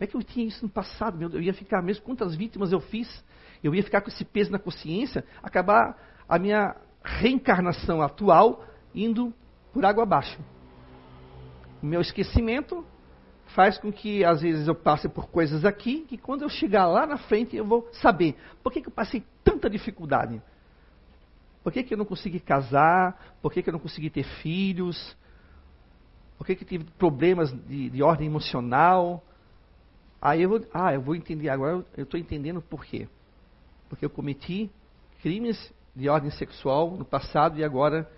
é 0.00 0.06
que 0.06 0.14
eu 0.14 0.22
tinha 0.22 0.46
isso 0.46 0.64
no 0.64 0.70
passado? 0.70 1.16
Meu, 1.16 1.30
eu 1.30 1.40
ia 1.40 1.54
ficar, 1.54 1.82
mesmo 1.82 2.04
quantas 2.04 2.34
vítimas 2.34 2.70
eu 2.70 2.80
fiz, 2.80 3.24
eu 3.64 3.74
ia 3.74 3.82
ficar 3.82 4.00
com 4.00 4.08
esse 4.08 4.24
peso 4.24 4.52
na 4.52 4.58
consciência, 4.58 5.24
acabar 5.42 5.96
a 6.28 6.38
minha 6.38 6.76
reencarnação 7.02 8.02
atual 8.02 8.64
indo 8.94 9.32
por 9.72 9.84
água 9.84 10.02
abaixo. 10.02 10.38
O 11.82 11.86
meu 11.86 12.00
esquecimento 12.00 12.84
faz 13.54 13.78
com 13.78 13.92
que 13.92 14.24
às 14.24 14.42
vezes 14.42 14.68
eu 14.68 14.74
passe 14.74 15.08
por 15.08 15.28
coisas 15.28 15.64
aqui 15.64 16.02
que 16.02 16.18
quando 16.18 16.42
eu 16.42 16.48
chegar 16.48 16.86
lá 16.86 17.06
na 17.06 17.16
frente 17.16 17.56
eu 17.56 17.64
vou 17.64 17.88
saber 17.92 18.36
por 18.62 18.72
que, 18.72 18.80
que 18.80 18.88
eu 18.88 18.92
passei 18.92 19.24
tanta 19.42 19.70
dificuldade. 19.70 20.42
Por 21.62 21.72
que, 21.72 21.82
que 21.82 21.94
eu 21.94 21.98
não 21.98 22.04
consegui 22.04 22.40
casar? 22.40 23.36
Por 23.42 23.52
que, 23.52 23.62
que 23.62 23.68
eu 23.68 23.72
não 23.72 23.80
consegui 23.80 24.10
ter 24.10 24.24
filhos? 24.24 25.16
Por 26.36 26.46
que, 26.46 26.54
que 26.54 26.64
tive 26.64 26.84
problemas 26.98 27.52
de, 27.66 27.90
de 27.90 28.02
ordem 28.02 28.26
emocional? 28.26 29.22
Aí 30.20 30.42
eu 30.42 30.48
vou, 30.48 30.60
ah, 30.72 30.94
eu 30.94 31.00
vou 31.00 31.14
entender 31.14 31.48
agora, 31.48 31.84
eu 31.96 32.04
estou 32.04 32.18
entendendo 32.18 32.62
por 32.62 32.84
quê. 32.84 33.08
Porque 33.88 34.04
eu 34.04 34.10
cometi 34.10 34.70
crimes 35.20 35.72
de 35.94 36.08
ordem 36.08 36.30
sexual 36.30 36.92
no 36.92 37.04
passado 37.04 37.58
e 37.58 37.64
agora 37.64 38.08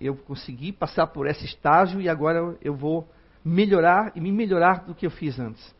eu 0.00 0.16
consegui 0.16 0.72
passar 0.72 1.06
por 1.06 1.26
esse 1.26 1.44
estágio 1.44 2.00
e 2.00 2.08
agora 2.08 2.56
eu 2.60 2.74
vou 2.74 3.08
melhorar 3.46 4.10
e 4.16 4.20
me 4.20 4.32
melhorar 4.32 4.84
do 4.84 4.94
que 4.94 5.06
eu 5.06 5.10
fiz 5.10 5.38
antes. 5.38 5.72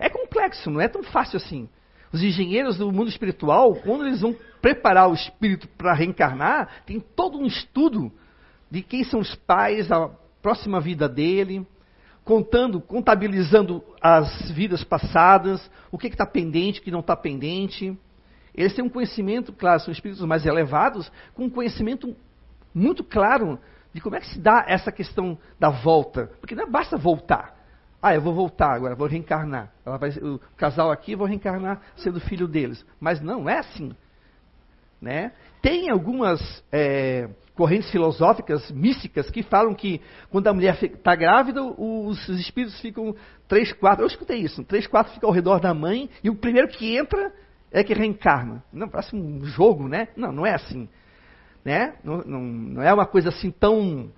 É 0.00 0.08
complexo, 0.08 0.68
não 0.68 0.80
é 0.80 0.88
tão 0.88 1.04
fácil 1.04 1.36
assim. 1.36 1.68
Os 2.12 2.22
engenheiros 2.22 2.76
do 2.76 2.90
mundo 2.90 3.08
espiritual, 3.08 3.76
quando 3.76 4.04
eles 4.04 4.20
vão 4.20 4.34
preparar 4.60 5.08
o 5.08 5.14
espírito 5.14 5.68
para 5.68 5.94
reencarnar, 5.94 6.82
tem 6.84 6.98
todo 6.98 7.38
um 7.38 7.46
estudo 7.46 8.10
de 8.68 8.82
quem 8.82 9.04
são 9.04 9.20
os 9.20 9.32
pais, 9.34 9.92
a 9.92 10.08
próxima 10.42 10.80
vida 10.80 11.08
dele, 11.08 11.64
contando, 12.24 12.80
contabilizando 12.80 13.82
as 14.00 14.50
vidas 14.50 14.82
passadas, 14.82 15.70
o 15.92 15.98
que 15.98 16.08
está 16.08 16.26
pendente, 16.26 16.80
o 16.80 16.82
que 16.82 16.90
não 16.90 17.00
está 17.00 17.14
pendente. 17.14 17.96
Eles 18.52 18.74
têm 18.74 18.84
um 18.84 18.90
conhecimento, 18.90 19.52
claro, 19.52 19.80
são 19.80 19.92
espíritos 19.92 20.24
mais 20.24 20.44
elevados, 20.44 21.12
com 21.34 21.44
um 21.44 21.50
conhecimento 21.50 22.16
muito 22.74 23.04
claro 23.04 23.58
de 23.98 24.02
como 24.02 24.14
é 24.14 24.20
que 24.20 24.28
se 24.28 24.38
dá 24.38 24.64
essa 24.68 24.92
questão 24.92 25.36
da 25.58 25.70
volta. 25.70 26.30
Porque 26.40 26.54
não 26.54 26.64
é 26.64 26.70
basta 26.70 26.96
voltar. 26.96 27.56
Ah, 28.00 28.14
eu 28.14 28.20
vou 28.20 28.32
voltar 28.32 28.72
agora, 28.72 28.94
vou 28.94 29.08
reencarnar. 29.08 29.72
Vai, 29.84 30.10
o 30.10 30.38
casal 30.56 30.92
aqui, 30.92 31.16
vou 31.16 31.26
reencarnar 31.26 31.80
sendo 31.96 32.20
filho 32.20 32.46
deles. 32.46 32.86
Mas 33.00 33.20
não 33.20 33.50
é 33.50 33.58
assim. 33.58 33.90
Né? 35.02 35.32
Tem 35.60 35.90
algumas 35.90 36.40
é, 36.70 37.28
correntes 37.56 37.90
filosóficas, 37.90 38.70
místicas, 38.70 39.28
que 39.30 39.42
falam 39.42 39.74
que 39.74 40.00
quando 40.30 40.46
a 40.46 40.54
mulher 40.54 40.78
está 40.80 41.16
grávida, 41.16 41.60
os, 41.60 42.28
os, 42.28 42.38
espíritos 42.38 42.80
ficam 42.80 43.16
três, 43.48 43.72
quatro. 43.72 44.04
Eu 44.04 44.08
escutei 44.08 44.38
isso. 44.38 44.62
Três, 44.62 44.86
quatro 44.86 45.12
ficam 45.12 45.28
ao 45.28 45.34
redor 45.34 45.58
da 45.58 45.74
mãe 45.74 46.08
e 46.22 46.30
o 46.30 46.36
primeiro 46.36 46.68
que 46.68 46.96
entra 46.96 47.32
é 47.72 47.82
que 47.82 47.92
reencarna. 47.92 48.62
Não, 48.72 48.88
parece 48.88 49.16
um 49.16 49.42
jogo, 49.44 49.88
né? 49.88 50.06
Não, 50.16 50.30
não 50.30 50.46
é 50.46 50.54
assim 50.54 50.88
né? 51.64 51.94
Não, 52.02 52.18
não, 52.18 52.40
não 52.40 52.82
é 52.82 52.92
uma 52.92 53.06
coisa 53.06 53.28
assim 53.28 53.50
tão 53.50 54.10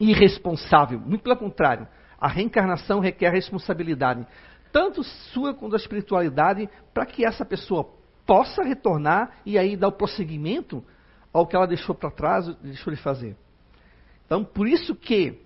irresponsável. 0.00 0.98
Muito 0.98 1.22
pelo 1.22 1.36
contrário. 1.36 1.86
A 2.18 2.28
reencarnação 2.28 3.00
requer 3.00 3.30
responsabilidade, 3.30 4.26
tanto 4.72 5.02
sua 5.02 5.52
quanto 5.54 5.72
da 5.72 5.76
espiritualidade, 5.76 6.68
para 6.94 7.04
que 7.04 7.24
essa 7.24 7.44
pessoa 7.44 7.88
possa 8.26 8.62
retornar 8.62 9.32
e 9.44 9.58
aí 9.58 9.76
dar 9.76 9.88
o 9.88 9.92
prosseguimento 9.92 10.84
ao 11.32 11.46
que 11.46 11.56
ela 11.56 11.66
deixou 11.66 11.94
para 11.94 12.10
trás, 12.10 12.46
deixou 12.62 12.92
de 12.92 13.00
fazer. 13.00 13.36
Então, 14.26 14.44
por 14.44 14.68
isso 14.68 14.94
que 14.94 15.40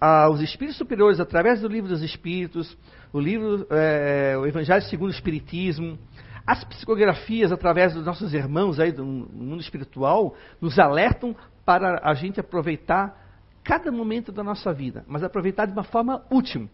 ah, 0.00 0.28
os 0.28 0.40
espíritos 0.40 0.76
superiores, 0.76 1.20
através 1.20 1.60
do 1.60 1.68
livro 1.68 1.88
dos 1.88 2.02
espíritos, 2.02 2.76
o 3.12 3.20
livro, 3.20 3.66
é, 3.70 4.36
o 4.36 4.46
Evangelho 4.46 4.82
segundo 4.82 5.08
o 5.08 5.14
Espiritismo, 5.14 5.98
as 6.46 6.62
psicografias, 6.64 7.50
através 7.50 7.94
dos 7.94 8.06
nossos 8.06 8.32
irmãos 8.32 8.78
aí 8.78 8.92
do 8.92 9.04
mundo 9.04 9.60
espiritual, 9.60 10.36
nos 10.60 10.78
alertam 10.78 11.34
para 11.64 12.00
a 12.04 12.14
gente 12.14 12.38
aproveitar 12.38 13.20
cada 13.64 13.90
momento 13.90 14.30
da 14.30 14.44
nossa 14.44 14.72
vida, 14.72 15.04
mas 15.08 15.24
aproveitar 15.24 15.66
de 15.66 15.72
uma 15.72 15.82
forma 15.82 16.24
útil 16.30 16.68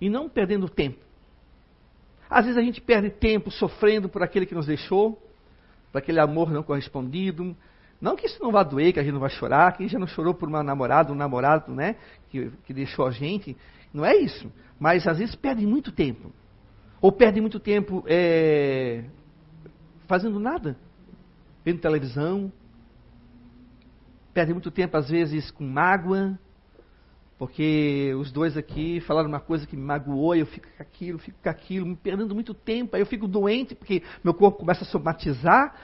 e 0.00 0.08
não 0.08 0.30
perdendo 0.30 0.66
tempo. 0.66 1.04
Às 2.28 2.46
vezes 2.46 2.58
a 2.58 2.62
gente 2.62 2.80
perde 2.80 3.10
tempo 3.10 3.50
sofrendo 3.50 4.08
por 4.08 4.22
aquele 4.22 4.46
que 4.46 4.54
nos 4.54 4.66
deixou, 4.66 5.20
por 5.92 5.98
aquele 5.98 6.18
amor 6.18 6.50
não 6.50 6.62
correspondido. 6.62 7.54
Não 8.00 8.16
que 8.16 8.26
isso 8.26 8.42
não 8.42 8.50
vá 8.50 8.62
doer, 8.62 8.92
que 8.92 9.00
a 9.00 9.02
gente 9.02 9.12
não 9.12 9.20
vai 9.20 9.30
chorar, 9.30 9.76
quem 9.76 9.88
já 9.88 9.98
não 9.98 10.06
chorou 10.06 10.34
por 10.34 10.48
uma 10.48 10.62
namorada, 10.62 11.12
um 11.12 11.16
namorado, 11.16 11.72
né, 11.72 11.96
que, 12.30 12.50
que 12.64 12.74
deixou 12.74 13.06
a 13.06 13.10
gente. 13.10 13.56
Não 13.92 14.04
é 14.04 14.16
isso. 14.16 14.50
Mas 14.78 15.06
às 15.06 15.18
vezes 15.18 15.34
perde 15.34 15.66
muito 15.66 15.92
tempo. 15.92 16.32
Ou 17.00 17.12
perde 17.12 17.40
muito 17.40 17.60
tempo 17.60 18.02
é, 18.06 19.04
fazendo 20.06 20.38
nada, 20.38 20.76
vendo 21.64 21.80
televisão. 21.80 22.52
Perde 24.32 24.52
muito 24.52 24.70
tempo, 24.70 24.96
às 24.96 25.08
vezes, 25.08 25.50
com 25.50 25.64
mágoa, 25.64 26.38
porque 27.38 28.14
os 28.18 28.30
dois 28.30 28.56
aqui 28.56 29.00
falaram 29.00 29.28
uma 29.28 29.40
coisa 29.40 29.66
que 29.66 29.76
me 29.76 29.82
magoou, 29.82 30.34
eu 30.34 30.46
fico 30.46 30.66
com 30.76 30.82
aquilo, 30.82 31.18
fico 31.18 31.38
com 31.42 31.48
aquilo, 31.48 31.86
me 31.86 31.96
perdendo 31.96 32.34
muito 32.34 32.52
tempo, 32.52 32.96
aí 32.96 33.02
eu 33.02 33.06
fico 33.06 33.26
doente, 33.26 33.74
porque 33.74 34.02
meu 34.22 34.34
corpo 34.34 34.58
começa 34.58 34.84
a 34.84 34.86
somatizar, 34.86 35.74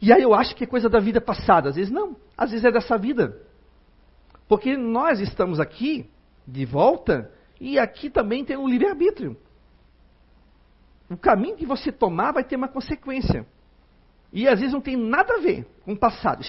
e 0.00 0.12
aí 0.12 0.22
eu 0.22 0.34
acho 0.34 0.54
que 0.54 0.64
é 0.64 0.66
coisa 0.66 0.88
da 0.88 0.98
vida 0.98 1.20
passada. 1.20 1.68
Às 1.68 1.76
vezes 1.76 1.92
não, 1.92 2.16
às 2.36 2.50
vezes 2.50 2.64
é 2.64 2.70
dessa 2.70 2.96
vida. 2.96 3.40
Porque 4.48 4.76
nós 4.76 5.20
estamos 5.20 5.60
aqui, 5.60 6.08
de 6.46 6.64
volta, 6.64 7.30
e 7.60 7.78
aqui 7.78 8.08
também 8.08 8.44
tem 8.44 8.56
um 8.56 8.68
livre-arbítrio 8.68 9.36
o 11.10 11.16
caminho 11.16 11.56
que 11.56 11.66
você 11.66 11.90
tomar 11.90 12.32
vai 12.32 12.44
ter 12.44 12.56
uma 12.56 12.68
consequência. 12.68 13.44
E 14.32 14.46
às 14.46 14.60
vezes 14.60 14.72
não 14.72 14.80
tem 14.80 14.96
nada 14.96 15.34
a 15.34 15.40
ver 15.40 15.66
com 15.84 15.92
o 15.92 15.98
passado. 15.98 16.40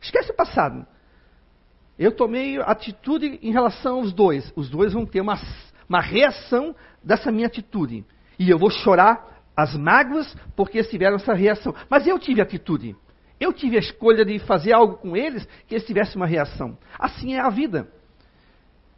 Esquece 0.00 0.32
o 0.32 0.34
passado. 0.34 0.86
Eu 1.98 2.10
tomei 2.10 2.58
atitude 2.62 3.38
em 3.42 3.52
relação 3.52 3.96
aos 3.96 4.12
dois. 4.12 4.50
Os 4.56 4.70
dois 4.70 4.94
vão 4.94 5.04
ter 5.04 5.20
uma, 5.20 5.38
uma 5.86 6.00
reação 6.00 6.74
dessa 7.04 7.30
minha 7.30 7.46
atitude. 7.46 8.04
E 8.38 8.48
eu 8.48 8.58
vou 8.58 8.70
chorar 8.70 9.42
as 9.54 9.76
mágoas 9.76 10.34
porque 10.56 10.78
eles 10.78 10.90
tiveram 10.90 11.16
essa 11.16 11.34
reação. 11.34 11.74
Mas 11.90 12.06
eu 12.06 12.18
tive 12.18 12.40
atitude. 12.40 12.96
Eu 13.38 13.52
tive 13.52 13.76
a 13.76 13.80
escolha 13.80 14.24
de 14.24 14.38
fazer 14.38 14.72
algo 14.72 14.96
com 14.96 15.14
eles 15.14 15.46
que 15.66 15.74
eles 15.74 15.86
tivessem 15.86 16.16
uma 16.16 16.26
reação. 16.26 16.78
Assim 16.98 17.34
é 17.34 17.40
a 17.40 17.50
vida. 17.50 17.88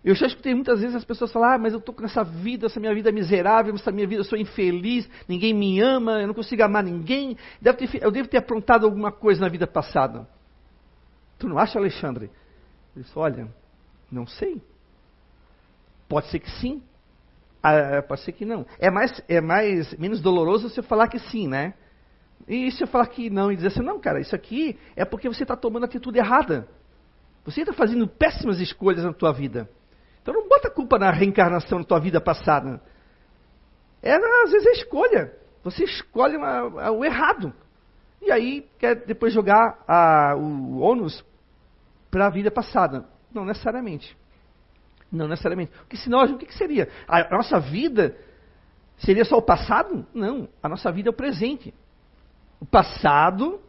Eu 0.05 0.15
já 0.15 0.27
escutei 0.27 0.55
muitas 0.55 0.81
vezes 0.81 0.95
as 0.95 1.05
pessoas 1.05 1.33
falar, 1.33 1.55
ah, 1.55 1.59
mas 1.59 1.73
eu 1.73 1.79
estou 1.79 1.95
com 1.95 2.05
essa 2.05 2.23
vida, 2.23 2.67
essa 2.67 2.79
minha 2.79 2.95
vida 2.95 3.09
é 3.09 3.13
miserável, 3.13 3.75
essa 3.75 3.91
minha 3.91 4.07
vida 4.07 4.21
eu 4.21 4.25
sou 4.25 4.39
infeliz, 4.39 5.09
ninguém 5.27 5.55
me 5.55 5.81
ama, 5.81 6.21
eu 6.21 6.27
não 6.27 6.35
consigo 6.35 6.63
amar 6.63 6.85
ninguém, 6.85 7.39
ter, 7.63 8.03
eu 8.03 8.11
devo 8.11 8.29
ter 8.29 8.37
aprontado 8.37 8.85
alguma 8.85 9.11
coisa 9.11 9.41
na 9.41 9.49
vida 9.49 9.67
passada. 9.67 10.29
Tu 11.39 11.49
não 11.49 11.59
acha, 11.59 11.79
Alexandre? 11.79 12.27
Ele 12.95 13.05
disse, 13.05 13.19
olha, 13.19 13.49
não 14.13 14.27
sei. 14.27 14.61
Pode 16.07 16.27
ser 16.27 16.39
que 16.39 16.51
sim, 16.51 16.83
ah, 17.63 18.03
pode 18.03 18.21
ser 18.21 18.33
que 18.33 18.45
não. 18.45 18.67
É 18.79 18.91
mais, 18.91 19.23
é 19.27 19.41
mais, 19.41 19.95
menos 19.95 20.21
doloroso 20.21 20.69
se 20.69 20.79
eu 20.79 20.85
falar 20.85 21.09
que 21.09 21.19
sim, 21.19 21.49
né? 21.49 21.73
E 22.47 22.71
se 22.71 22.83
eu 22.83 22.87
falar 22.87 23.07
que 23.07 23.31
não 23.31 23.51
e 23.51 23.57
dizer 23.57 23.69
assim, 23.69 23.81
não, 23.81 23.99
cara, 23.99 24.21
isso 24.21 24.37
aqui 24.37 24.79
é 24.95 25.03
porque 25.03 25.31
você 25.31 25.45
está 25.45 25.57
tomando 25.57 25.85
atitude 25.85 26.19
errada. 26.19 26.69
Você 27.47 27.63
está 27.63 27.73
fazendo 27.73 28.07
péssimas 28.07 28.61
escolhas 28.61 29.03
na 29.03 29.15
tua 29.15 29.33
vida. 29.33 29.67
Então 30.25 30.33
não 30.33 30.49
bota 30.49 30.69
a 30.69 30.71
culpa 30.71 30.99
na 30.99 31.11
reencarnação 31.11 31.81
da 31.81 31.85
tua 31.85 32.01
vida 32.01 32.19
passada. 32.19 32.81
É, 34.03 34.15
às 34.15 34.51
vezes, 34.51 34.67
a 34.67 34.73
escolha. 34.73 35.35
Você 35.63 35.85
escolhe 35.85 36.35
uma, 36.35 36.91
o 36.91 37.05
errado. 37.05 37.53
E 38.23 38.33
aí 38.33 38.67
quer 38.79 39.05
depois 39.05 39.35
jogar 39.35 39.85
a, 39.87 40.35
o 40.35 40.79
ônus 40.79 41.23
para 42.11 42.27
a 42.27 42.31
vida 42.31 42.51
passada. 42.51 43.05
Não 43.35 43.45
necessariamente. 43.45 44.17
Não 45.13 45.29
necessariamente. 45.29 45.73
Porque 45.73 45.99
senão, 45.99 46.25
o 46.25 46.39
que, 46.39 46.47
que 46.47 46.55
seria? 46.55 46.89
A 47.07 47.29
nossa 47.37 47.61
vida 47.61 48.17
seria 48.97 49.27
só 49.27 49.37
o 49.37 49.43
passado? 49.43 50.07
Não. 50.15 50.49
A 50.63 50.71
nossa 50.71 50.91
vida 50.91 51.11
é 51.11 51.13
o 51.13 51.15
presente. 51.15 51.75
O 52.61 52.65
passado, 52.65 53.61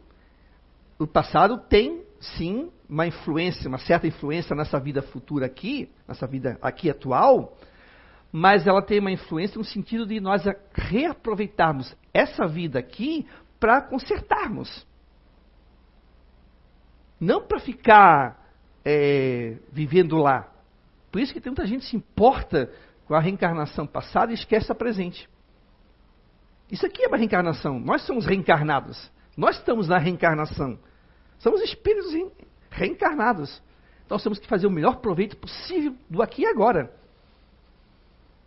o 0.98 1.06
passado 1.06 1.58
tem 1.68 2.02
sim, 2.18 2.72
uma 2.88 3.06
influência, 3.06 3.68
uma 3.68 3.78
certa 3.78 4.06
influência 4.06 4.54
nessa 4.54 4.78
vida 4.78 5.02
futura 5.02 5.46
aqui, 5.46 5.90
nessa 6.06 6.26
vida 6.26 6.58
aqui 6.62 6.88
atual, 6.88 7.56
mas 8.32 8.66
ela 8.66 8.82
tem 8.82 9.00
uma 9.00 9.10
influência 9.10 9.58
no 9.58 9.64
sentido 9.64 10.06
de 10.06 10.20
nós 10.20 10.42
reaproveitarmos 10.72 11.94
essa 12.12 12.46
vida 12.46 12.78
aqui 12.78 13.26
para 13.58 13.80
consertarmos. 13.80 14.86
Não 17.18 17.40
para 17.40 17.58
ficar 17.58 18.46
é, 18.84 19.56
vivendo 19.72 20.18
lá. 20.18 20.52
Por 21.10 21.20
isso 21.20 21.32
que 21.32 21.40
tem 21.40 21.50
muita 21.50 21.66
gente 21.66 21.86
se 21.86 21.96
importa 21.96 22.70
com 23.06 23.14
a 23.14 23.20
reencarnação 23.20 23.86
passada 23.86 24.32
e 24.32 24.34
esquece 24.34 24.70
a 24.70 24.74
presente. 24.74 25.28
Isso 26.70 26.84
aqui 26.84 27.04
é 27.04 27.08
uma 27.08 27.16
reencarnação. 27.16 27.80
Nós 27.80 28.02
somos 28.02 28.26
reencarnados. 28.26 29.10
Nós 29.36 29.56
estamos 29.56 29.88
na 29.88 29.98
reencarnação. 29.98 30.78
Somos 31.38 31.62
espíritos 31.62 32.12
reencarnados. 32.76 33.62
Nós 34.08 34.22
temos 34.22 34.38
que 34.38 34.46
fazer 34.46 34.66
o 34.66 34.70
melhor 34.70 35.00
proveito 35.00 35.36
possível 35.36 35.96
do 36.08 36.22
aqui 36.22 36.42
e 36.42 36.46
agora. 36.46 36.92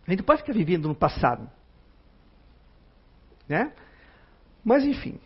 A 0.06 0.10
gente 0.10 0.22
pode 0.22 0.40
ficar 0.40 0.54
vivendo 0.54 0.88
no 0.88 0.94
passado. 0.94 1.50
Né? 3.48 3.72
Mas 4.64 4.84
enfim. 4.84 5.20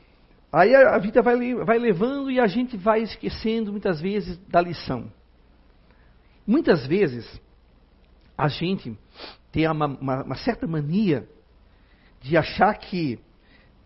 Aí 0.52 0.74
a, 0.74 0.98
vida 0.98 1.20
vai, 1.20 1.54
vai 1.54 1.78
levando 1.78 2.30
e 2.30 2.40
a 2.40 2.46
gente 2.46 2.76
vai 2.76 3.02
esquecendo 3.02 3.70
muitas 3.70 4.00
vezes 4.00 4.38
da 4.48 4.60
lição. 4.60 5.12
Muitas 6.46 6.86
vezes 6.86 7.40
a 8.36 8.48
gente 8.48 8.96
tem 9.50 9.68
uma, 9.68 9.86
uma, 9.86 10.22
uma 10.22 10.34
certa 10.36 10.66
mania 10.66 11.28
de 12.20 12.36
achar 12.36 12.74
que 12.74 13.18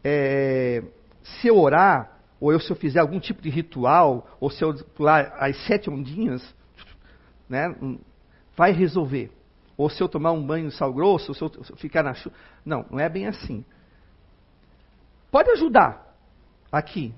é, 0.04 0.82
se 1.22 1.48
eu 1.48 1.56
orar, 1.58 2.17
ou 2.40 2.52
eu, 2.52 2.60
se 2.60 2.70
eu 2.70 2.76
fizer 2.76 3.00
algum 3.00 3.18
tipo 3.18 3.42
de 3.42 3.50
ritual, 3.50 4.28
ou 4.40 4.50
se 4.50 4.62
eu 4.62 4.74
pular 4.94 5.34
as 5.38 5.56
sete 5.66 5.90
ondinhas, 5.90 6.42
né, 7.48 7.74
vai 8.56 8.72
resolver. 8.72 9.32
Ou 9.76 9.88
se 9.88 10.02
eu 10.02 10.08
tomar 10.08 10.32
um 10.32 10.44
banho 10.44 10.68
de 10.68 10.74
sal 10.74 10.92
grosso, 10.92 11.30
ou 11.30 11.34
se 11.34 11.72
eu 11.72 11.76
ficar 11.76 12.02
na 12.02 12.14
chuva. 12.14 12.34
Não, 12.64 12.84
não 12.90 12.98
é 12.98 13.08
bem 13.08 13.26
assim. 13.26 13.64
Pode 15.30 15.50
ajudar 15.50 16.16
aqui, 16.70 17.14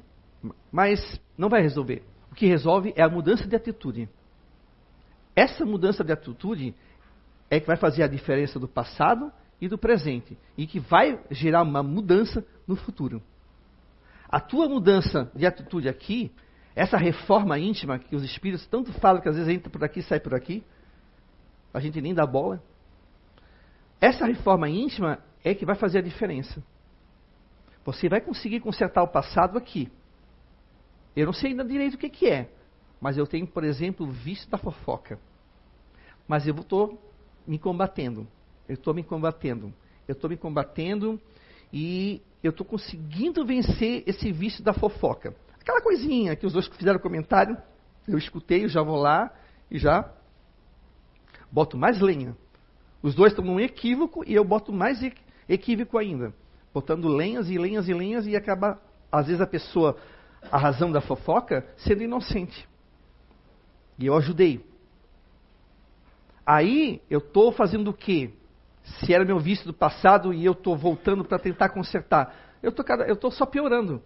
mas 0.71 1.21
não 1.37 1.49
vai 1.49 1.63
resolver. 1.63 2.03
O 2.31 2.35
que 2.35 2.47
resolve 2.47 2.93
é 2.97 3.03
a 3.03 3.09
mudança 3.09 3.47
de 3.47 3.57
atitude. 3.57 4.09
Essa 5.35 5.65
mudança 5.65 6.05
de 6.05 6.13
atitude 6.13 6.75
é 7.49 7.59
que 7.59 7.67
vai 7.67 7.77
fazer 7.77 8.03
a 8.03 8.09
diferença 8.09 8.59
do 8.59 8.69
passado 8.69 9.33
e 9.61 9.69
do 9.69 9.79
presente 9.79 10.37
e 10.57 10.67
que 10.67 10.79
vai 10.79 11.19
gerar 11.31 11.63
uma 11.63 11.83
mudança 11.83 12.45
no 12.67 12.77
futuro. 12.77 13.23
A 14.31 14.39
tua 14.39 14.69
mudança 14.69 15.29
de 15.35 15.45
atitude 15.45 15.89
aqui, 15.89 16.33
essa 16.77 16.97
reforma 16.97 17.59
íntima 17.59 17.99
que 17.99 18.15
os 18.15 18.23
espíritos 18.23 18.65
tanto 18.69 18.93
falam 18.93 19.21
que 19.21 19.29
às 19.29 19.35
vezes 19.35 19.53
entra 19.53 19.69
por 19.69 19.83
aqui 19.83 20.03
sai 20.03 20.21
por 20.21 20.35
aqui, 20.35 20.63
a 21.75 21.81
gente 21.81 22.01
nem 22.01 22.15
dá 22.15 22.25
bola. 22.25 22.63
Essa 24.01 24.27
reforma 24.27 24.69
íntima 24.69 25.19
é 25.43 25.53
que 25.53 25.67
vai 25.67 25.75
fazer 25.75 25.99
a 25.99 26.03
diferença. 26.03 26.63
Você 27.85 28.09
vai 28.09 28.21
conseguir 28.21 28.61
consertar 28.61 29.03
o 29.03 29.09
passado 29.09 29.59
aqui. 29.59 29.91
Eu 31.17 31.27
não 31.27 31.33
sei 31.33 31.51
ainda 31.51 31.65
direito 31.65 31.95
o 31.95 31.99
que, 31.99 32.09
que 32.09 32.29
é, 32.29 32.53
mas 33.01 33.19
eu 33.19 33.27
tenho, 33.27 33.49
por 33.49 33.65
exemplo, 33.65 34.07
o 34.07 34.11
vício 34.11 34.49
da 34.49 34.57
fofoca. 34.57 35.19
Mas 36.29 36.47
eu 36.47 36.55
estou 36.55 37.03
me 37.45 37.59
combatendo. 37.59 38.29
Eu 38.69 38.75
estou 38.75 38.95
me 38.95 39.03
combatendo. 39.03 39.75
Eu 40.07 40.13
estou 40.13 40.31
me 40.31 40.37
combatendo 40.37 41.21
e 41.73 42.23
eu 42.43 42.51
estou 42.51 42.67
conseguindo 42.67 43.45
vencer 43.45 44.03
esse 44.07 44.33
vício 44.33 44.63
da 44.65 44.73
fofoca. 44.73 45.35
Aquela 45.61 45.81
coisinha 45.81 46.35
que 46.35 46.47
os 46.47 46.53
dois 46.53 46.67
fizeram 46.69 46.99
comentário, 46.99 47.57
eu 48.09 48.19
escutei, 48.19 48.65
eu 48.65 48.69
já 48.69 48.83
vou 48.83 48.97
lá 48.97 49.33
e 49.71 49.79
já 49.79 50.11
boto 51.51 51.77
mais 51.77 52.01
lenha. 52.01 52.37
Os 53.03 53.15
dois 53.15 53.33
estão 53.33 53.45
num 53.45 53.61
equívoco 53.61 54.25
e 54.27 54.35
eu 54.35 54.45
boto 54.45 54.73
mais 54.73 55.01
equívoco 55.49 55.99
ainda. 55.99 56.35
Botando 56.73 57.09
lenhas 57.09 57.49
e 57.51 57.59
lenhas 57.59 57.89
e 57.89 57.95
lenhas 57.95 58.27
e 58.27 58.37
acaba, 58.37 58.81
às 59.11 59.27
vezes, 59.27 59.41
a 59.41 59.47
pessoa, 59.47 59.97
a 60.51 60.59
razão 60.59 60.93
da 60.93 61.01
fofoca, 61.01 61.67
sendo 61.79 62.03
inocente. 62.03 62.69
E 63.99 64.07
eu 64.07 64.15
ajudei. 64.17 64.65
Aí 66.45 67.03
eu 67.11 67.19
estou 67.19 67.53
fazendo 67.53 67.89
o 67.89 67.95
quê? 67.95 68.33
Se 68.99 69.15
era 69.15 69.25
meu 69.25 69.39
vício 69.39 69.67
do 69.67 69.73
passado 69.73 70.33
e 70.35 70.45
eu 70.45 70.53
estou 70.53 70.77
voltando 70.77 71.25
para 71.25 71.39
tentar 71.39 71.71
consertar, 71.71 72.35
eu 72.63 72.71
estou 73.15 73.31
só 73.31 73.47
piorando. 73.47 74.03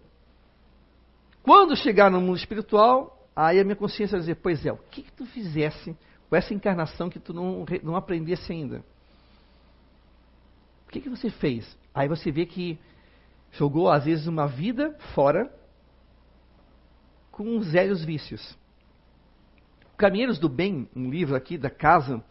Quando 1.43 1.75
chegar 1.75 2.09
no 2.09 2.21
mundo 2.21 2.37
espiritual, 2.37 3.29
aí 3.35 3.59
a 3.59 3.63
minha 3.63 3.75
consciência 3.75 4.17
vai 4.17 4.21
dizer: 4.21 4.35
Pois 4.35 4.65
é, 4.65 4.71
o 4.71 4.77
que, 4.77 5.03
que 5.03 5.11
tu 5.11 5.25
fizesse 5.25 5.95
com 6.29 6.35
essa 6.35 6.53
encarnação 6.53 7.09
que 7.09 7.19
tu 7.19 7.33
não, 7.33 7.65
não 7.83 7.95
aprendesse 7.95 8.51
ainda? 8.51 8.83
O 10.87 10.91
que, 10.91 11.01
que 11.01 11.09
você 11.09 11.29
fez? 11.29 11.77
Aí 11.93 12.07
você 12.07 12.31
vê 12.31 12.45
que 12.45 12.79
jogou, 13.51 13.89
às 13.89 14.05
vezes, 14.05 14.27
uma 14.27 14.47
vida 14.47 14.97
fora 15.13 15.51
com 17.31 17.59
velhos 17.59 18.03
vícios. 18.03 18.57
Caminheiros 19.97 20.39
do 20.39 20.49
Bem, 20.49 20.89
um 20.95 21.09
livro 21.09 21.35
aqui 21.35 21.57
da 21.57 21.69
casa, 21.69 22.23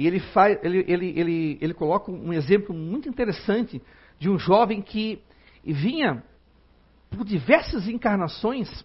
e 0.00 0.06
ele, 0.06 0.18
faz, 0.18 0.58
ele, 0.62 0.82
ele, 0.88 1.12
ele, 1.14 1.58
ele 1.60 1.74
coloca 1.74 2.10
um 2.10 2.32
exemplo 2.32 2.74
muito 2.74 3.06
interessante 3.06 3.82
de 4.18 4.30
um 4.30 4.38
jovem 4.38 4.80
que 4.80 5.22
vinha 5.62 6.24
por 7.10 7.22
diversas 7.22 7.86
encarnações 7.86 8.82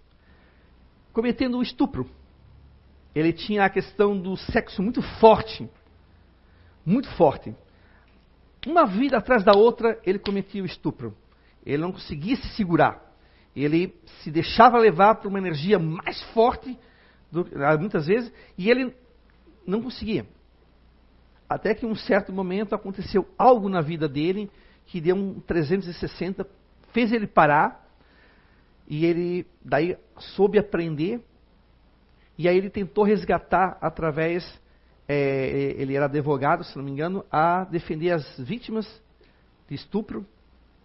cometendo 1.14 1.58
um 1.58 1.62
estupro. 1.62 2.06
Ele 3.16 3.32
tinha 3.32 3.64
a 3.64 3.70
questão 3.70 4.20
do 4.20 4.36
sexo 4.36 4.84
muito 4.84 5.02
forte, 5.22 5.70
muito 6.86 7.10
forte. 7.16 7.56
Uma 8.68 8.86
vida 8.86 9.18
atrás 9.18 9.42
da 9.42 9.54
outra, 9.54 9.98
ele 10.06 10.20
cometia 10.20 10.64
o 10.64 10.66
estupro. 10.66 11.16
Ele 11.66 11.82
não 11.82 11.94
conseguia 11.94 12.36
se 12.36 12.50
segurar. 12.58 13.02
Ele 13.56 13.96
se 14.22 14.30
deixava 14.30 14.78
levar 14.78 15.16
para 15.16 15.30
uma 15.30 15.40
energia 15.40 15.80
mais 15.80 16.22
forte 16.34 16.78
do, 17.32 17.48
ah, 17.64 17.78
muitas 17.78 18.06
vezes, 18.06 18.30
e 18.58 18.70
ele 18.70 18.94
não 19.66 19.82
conseguia. 19.82 20.35
Até 21.48 21.74
que 21.76 21.86
em 21.86 21.90
um 21.90 21.96
certo 21.96 22.34
momento 22.34 22.74
aconteceu 22.74 23.28
algo 23.38 23.70
na 23.70 23.82
vida 23.82 24.08
dele 24.08 24.50
que 24.86 25.02
deu 25.02 25.16
um 25.16 25.40
360, 25.40 26.48
fez 26.92 27.12
ele 27.12 27.28
parar, 27.28 27.86
e 28.88 29.06
ele 29.06 29.48
daí 29.64 29.98
soube 30.18 30.60
aprender, 30.60 31.20
e 32.38 32.48
aí 32.48 32.58
ele 32.58 32.70
tentou 32.70 33.04
resgatar 33.04 33.78
através, 33.82 34.44
é, 35.08 35.76
ele 35.78 35.96
era 35.96 36.06
advogado, 36.06 36.64
se 36.64 36.78
não 36.78 36.84
me 36.84 36.92
engano, 36.92 37.26
a 37.32 37.64
defender 37.64 38.12
as 38.12 38.38
vítimas 38.40 38.86
de 39.68 39.76
estupro 39.76 40.26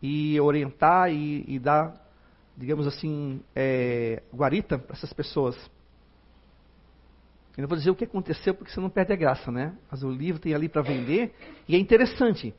e 0.00 0.40
orientar 0.40 1.12
e, 1.12 1.44
e 1.46 1.58
dar, 1.58 1.94
digamos 2.56 2.86
assim, 2.86 3.42
é, 3.54 4.22
guarita 4.34 4.78
para 4.78 4.96
essas 4.96 5.12
pessoas. 5.12 5.56
Eu 7.56 7.62
não 7.62 7.68
vou 7.68 7.76
dizer 7.76 7.90
o 7.90 7.94
que 7.94 8.04
aconteceu 8.04 8.54
porque 8.54 8.72
você 8.72 8.80
não 8.80 8.88
perde 8.88 9.12
a 9.12 9.16
graça, 9.16 9.50
né? 9.50 9.74
Mas 9.90 10.02
o 10.02 10.10
livro 10.10 10.40
tem 10.40 10.54
ali 10.54 10.68
para 10.68 10.82
vender 10.82 11.34
e 11.68 11.74
é 11.74 11.78
interessante 11.78 12.54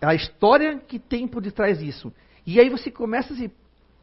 a 0.00 0.14
história 0.14 0.78
que 0.78 0.98
tem 0.98 1.26
por 1.26 1.42
detrás 1.42 1.78
disso. 1.78 2.12
E 2.46 2.60
aí 2.60 2.70
você 2.70 2.90
começa 2.90 3.32
a 3.32 3.36
dizer, 3.36 3.52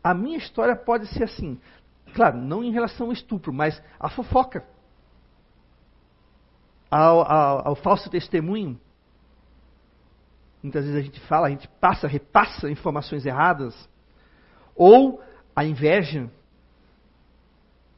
a 0.03 0.13
minha 0.13 0.37
história 0.37 0.75
pode 0.75 1.07
ser 1.07 1.23
assim. 1.23 1.59
Claro, 2.13 2.37
não 2.37 2.63
em 2.63 2.71
relação 2.71 3.07
ao 3.07 3.13
estupro, 3.13 3.51
mas 3.51 3.81
a 3.99 4.09
fofoca. 4.09 4.65
Ao, 6.91 7.21
ao, 7.21 7.67
ao 7.69 7.75
falso 7.75 8.09
testemunho. 8.09 8.79
Muitas 10.61 10.85
vezes 10.85 10.99
a 10.99 11.03
gente 11.03 11.19
fala, 11.21 11.47
a 11.47 11.49
gente 11.49 11.67
passa, 11.79 12.07
repassa 12.07 12.69
informações 12.69 13.25
erradas. 13.25 13.89
Ou 14.75 15.21
a 15.55 15.63
inveja. 15.63 16.29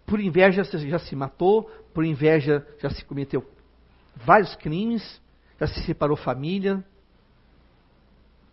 Por 0.05 0.19
inveja 0.21 0.63
você 0.63 0.77
já 0.87 0.99
se 0.99 1.15
matou, 1.15 1.69
por 1.97 2.05
inveja 2.05 2.63
já 2.77 2.91
se 2.91 3.03
cometeu 3.03 3.43
vários 4.15 4.55
crimes, 4.57 5.19
já 5.59 5.65
se 5.65 5.83
separou 5.83 6.15
família. 6.15 6.85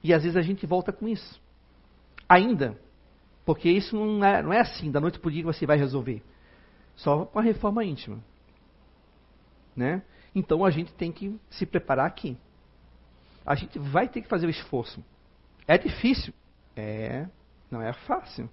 E 0.02 0.14
às 0.14 0.22
vezes 0.22 0.35
a 0.35 0.40
gente 0.40 0.64
volta 0.64 0.90
com 0.90 1.07
isso. 1.07 1.38
Ainda, 2.26 2.80
porque 3.44 3.68
isso 3.68 3.94
não 3.94 4.24
é, 4.24 4.42
não 4.42 4.50
é 4.50 4.61
assim, 4.61 4.90
da 4.90 4.98
noite 4.98 5.18
para 5.18 5.28
o 5.28 5.30
dia 5.30 5.44
você 5.44 5.66
vai 5.66 5.76
resolver. 5.76 6.22
Só 6.96 7.26
com 7.26 7.38
a 7.38 7.42
reforma 7.42 7.85
íntima. 7.85 8.18
Né? 9.76 10.02
Então 10.35 10.64
a 10.64 10.70
gente 10.70 10.94
tem 10.94 11.12
que 11.12 11.38
se 11.50 11.66
preparar 11.66 12.07
aqui. 12.07 12.38
A 13.44 13.54
gente 13.54 13.78
vai 13.78 14.09
ter 14.09 14.22
que 14.22 14.28
fazer 14.28 14.46
o 14.46 14.50
esforço. 14.50 15.04
É 15.68 15.76
difícil? 15.76 16.33
É, 16.74 17.28
não 17.70 17.83
é 17.83 17.92
fácil. 17.92 18.48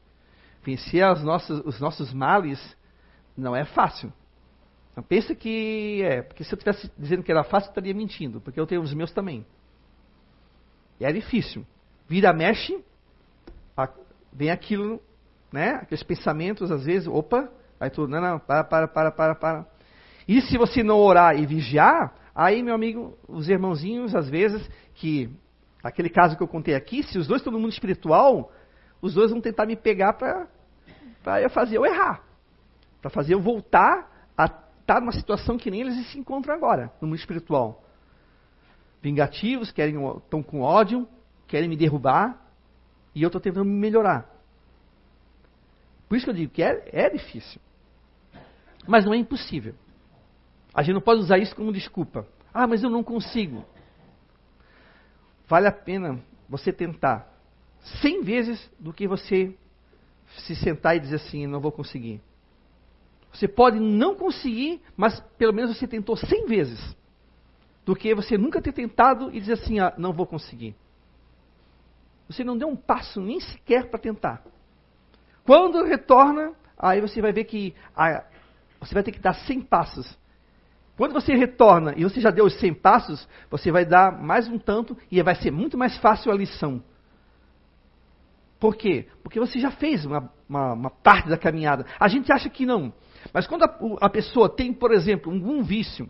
Vencer 0.66 1.10
os 1.10 1.24
nossos, 1.24 1.66
os 1.66 1.80
nossos 1.80 2.12
males 2.12 2.60
não 3.38 3.56
é 3.56 3.64
fácil. 3.64 4.12
Não 4.96 5.04
pensa 5.04 5.34
que 5.34 6.02
é, 6.04 6.22
porque 6.22 6.44
se 6.44 6.54
eu 6.54 6.58
estivesse 6.58 6.92
dizendo 6.98 7.24
que 7.24 7.32
era 7.32 7.44
fácil, 7.44 7.68
eu 7.68 7.72
estaria 7.72 7.94
mentindo, 7.94 8.42
porque 8.42 8.60
eu 8.60 8.68
tenho 8.68 8.82
os 8.82 8.94
meus 8.94 9.12
também. 9.12 9.46
E 11.00 11.06
é 11.06 11.12
difícil. 11.12 11.66
Vira, 12.08 12.34
mexe, 12.34 12.84
a, 13.76 13.90
vem 14.34 14.52
aquilo, 14.52 15.02
né? 15.52 15.76
Aqueles 15.82 16.04
pensamentos, 16.04 16.72
às 16.72 16.86
vezes, 16.86 17.08
opa, 17.08 17.50
aí 17.80 17.90
tudo, 17.90 18.10
não, 18.10 18.22
não, 18.22 18.40
para, 18.40 18.64
para, 18.64 18.88
para, 18.88 19.12
para, 19.12 19.36
para. 19.36 19.66
E 20.28 20.42
se 20.42 20.58
você 20.58 20.84
não 20.84 21.00
orar 21.00 21.40
e 21.40 21.46
vigiar, 21.46 22.14
aí, 22.36 22.62
meu 22.62 22.76
amigo, 22.76 23.18
os 23.28 23.48
irmãozinhos, 23.48 24.14
às 24.14 24.30
vezes, 24.30 24.70
que, 24.94 25.30
aquele 25.82 26.10
caso 26.10 26.36
que 26.36 26.44
eu 26.44 26.48
contei 26.48 26.76
aqui, 26.76 27.02
se 27.02 27.18
os 27.18 27.28
dois 27.28 27.40
estão 27.40 27.54
no 27.54 27.60
mundo 27.60 27.72
espiritual, 27.72 28.52
os 29.02 29.14
dois 29.14 29.32
vão 29.32 29.40
tentar 29.40 29.66
me 29.66 29.78
pegar 29.78 30.14
para 30.14 31.42
eu 31.42 31.50
fazer 31.50 31.78
eu 31.78 31.86
errar. 31.86 32.24
Para 33.02 33.10
fazer 33.10 33.34
eu 33.34 33.42
voltar 33.42 34.11
está 34.82 35.00
numa 35.00 35.12
situação 35.12 35.58
que 35.58 35.72
nem 35.72 35.82
eles 35.82 36.12
se 36.12 36.20
encontram 36.20 36.54
agora, 36.54 36.92
no 37.00 37.08
mundo 37.08 37.18
espiritual. 37.18 37.84
Vingativos, 39.02 39.72
querem, 39.72 39.96
estão 40.18 40.44
com 40.44 40.62
ódio, 40.62 41.08
querem 41.48 41.70
me 41.70 41.78
derrubar. 41.78 42.40
E 43.16 43.22
eu 43.22 43.28
estou 43.28 43.42
tentando 43.42 43.66
melhorar. 43.66 44.30
Por 46.08 46.16
isso 46.16 46.26
que 46.26 46.30
eu 46.30 46.36
digo 46.36 46.52
que 46.52 46.64
é, 46.64 46.90
é 46.92 47.10
difícil. 47.10 47.60
Mas 48.88 49.06
não 49.06 49.14
é 49.14 49.18
impossível. 49.18 49.76
A 50.74 50.82
gente 50.82 50.96
não 50.96 51.02
pode 51.02 51.22
usar 51.22 51.38
isso 51.38 51.56
como 51.56 51.72
desculpa. 51.72 52.28
Ah, 52.54 52.68
mas 52.68 52.84
eu 52.84 52.90
não 52.90 53.04
consigo. 53.04 53.66
Vale 55.48 55.68
a 55.68 55.72
pena 55.72 56.20
você 56.48 56.72
tentar 56.72 57.30
cem 58.02 58.22
vezes 58.24 58.70
do 58.80 58.94
que 58.94 59.08
você 59.08 59.56
se 60.38 60.56
sentar 60.56 60.96
e 60.96 61.00
dizer 61.00 61.16
assim, 61.16 61.48
não 61.48 61.60
vou 61.60 61.72
conseguir. 61.72 62.22
Você 63.32 63.48
pode 63.48 63.80
não 63.80 64.16
conseguir, 64.16 64.82
mas 64.96 65.20
pelo 65.38 65.54
menos 65.54 65.78
você 65.78 65.88
tentou 65.88 66.16
cem 66.16 66.46
vezes. 66.46 66.80
Do 67.86 67.96
que 67.96 68.14
você 68.14 68.38
nunca 68.38 68.62
ter 68.62 68.74
tentado 68.74 69.30
e 69.34 69.40
dizer 69.40 69.54
assim, 69.54 69.80
ah, 69.80 69.94
não 69.98 70.14
vou 70.14 70.26
conseguir. 70.26 70.76
Você 72.28 72.44
não 72.44 72.58
deu 72.58 72.68
um 72.68 72.76
passo 72.76 73.20
nem 73.20 73.40
sequer 73.40 73.90
para 73.90 74.00
tentar. 74.00 74.44
Quando 75.44 75.84
retorna, 75.84 76.54
aí 76.78 77.02
você 77.02 77.22
vai 77.22 77.34
ver 77.34 77.46
que 77.46 77.74
ah, 77.96 78.24
você 78.80 78.94
vai 78.94 79.04
ter 79.04 79.12
que 79.12 79.20
dar 79.20 79.34
cem 79.34 79.62
passos. 79.62 80.18
Quando 80.98 81.14
você 81.14 81.34
retorna 81.34 81.94
e 81.98 82.04
você 82.04 82.22
já 82.22 82.30
deu 82.30 82.46
os 82.46 82.60
cem 82.60 82.74
passos, 82.74 83.28
você 83.50 83.72
vai 83.72 83.86
dar 83.86 84.12
mais 84.22 84.48
um 84.48 84.60
tanto 84.60 84.96
e 85.10 85.22
vai 85.24 85.36
ser 85.36 85.52
muito 85.52 85.78
mais 85.78 85.98
fácil 85.98 86.32
a 86.32 86.36
lição. 86.36 86.84
Por 88.60 88.76
quê? 88.76 89.08
Porque 89.24 89.40
você 89.40 89.60
já 89.60 89.72
fez 89.72 90.06
uma, 90.06 90.32
uma, 90.48 90.74
uma 90.74 90.90
parte 90.92 91.28
da 91.28 91.38
caminhada. 91.38 91.86
A 92.00 92.08
gente 92.08 92.32
acha 92.32 92.50
que 92.50 92.66
não. 92.66 92.94
Mas 93.34 93.48
quando 93.48 93.64
a, 93.64 93.78
a 94.02 94.10
pessoa 94.10 94.50
tem, 94.50 94.74
por 94.74 94.92
exemplo, 94.92 95.32
algum 95.32 95.64
vício, 95.64 96.10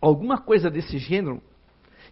alguma 0.00 0.38
coisa 0.38 0.70
desse 0.70 0.98
gênero, 0.98 1.42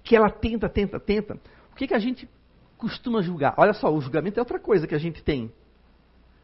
que 0.03 0.17
ela 0.17 0.31
tenta, 0.31 0.69
tenta, 0.69 1.01
tenta, 1.01 1.35
o 1.73 1.77
que, 1.77 1.87
que 1.87 1.95
a 1.95 1.99
gente 1.99 2.29
costuma 2.77 3.23
julgar? 3.23 3.55
Olha 3.57 3.73
só, 3.73 3.93
o 3.93 4.01
julgamento 4.01 4.39
é 4.39 4.43
outra 4.43 4.59
coisa 4.59 4.87
que 4.87 4.95
a 4.95 4.99
gente 4.99 5.23
tem. 5.23 5.51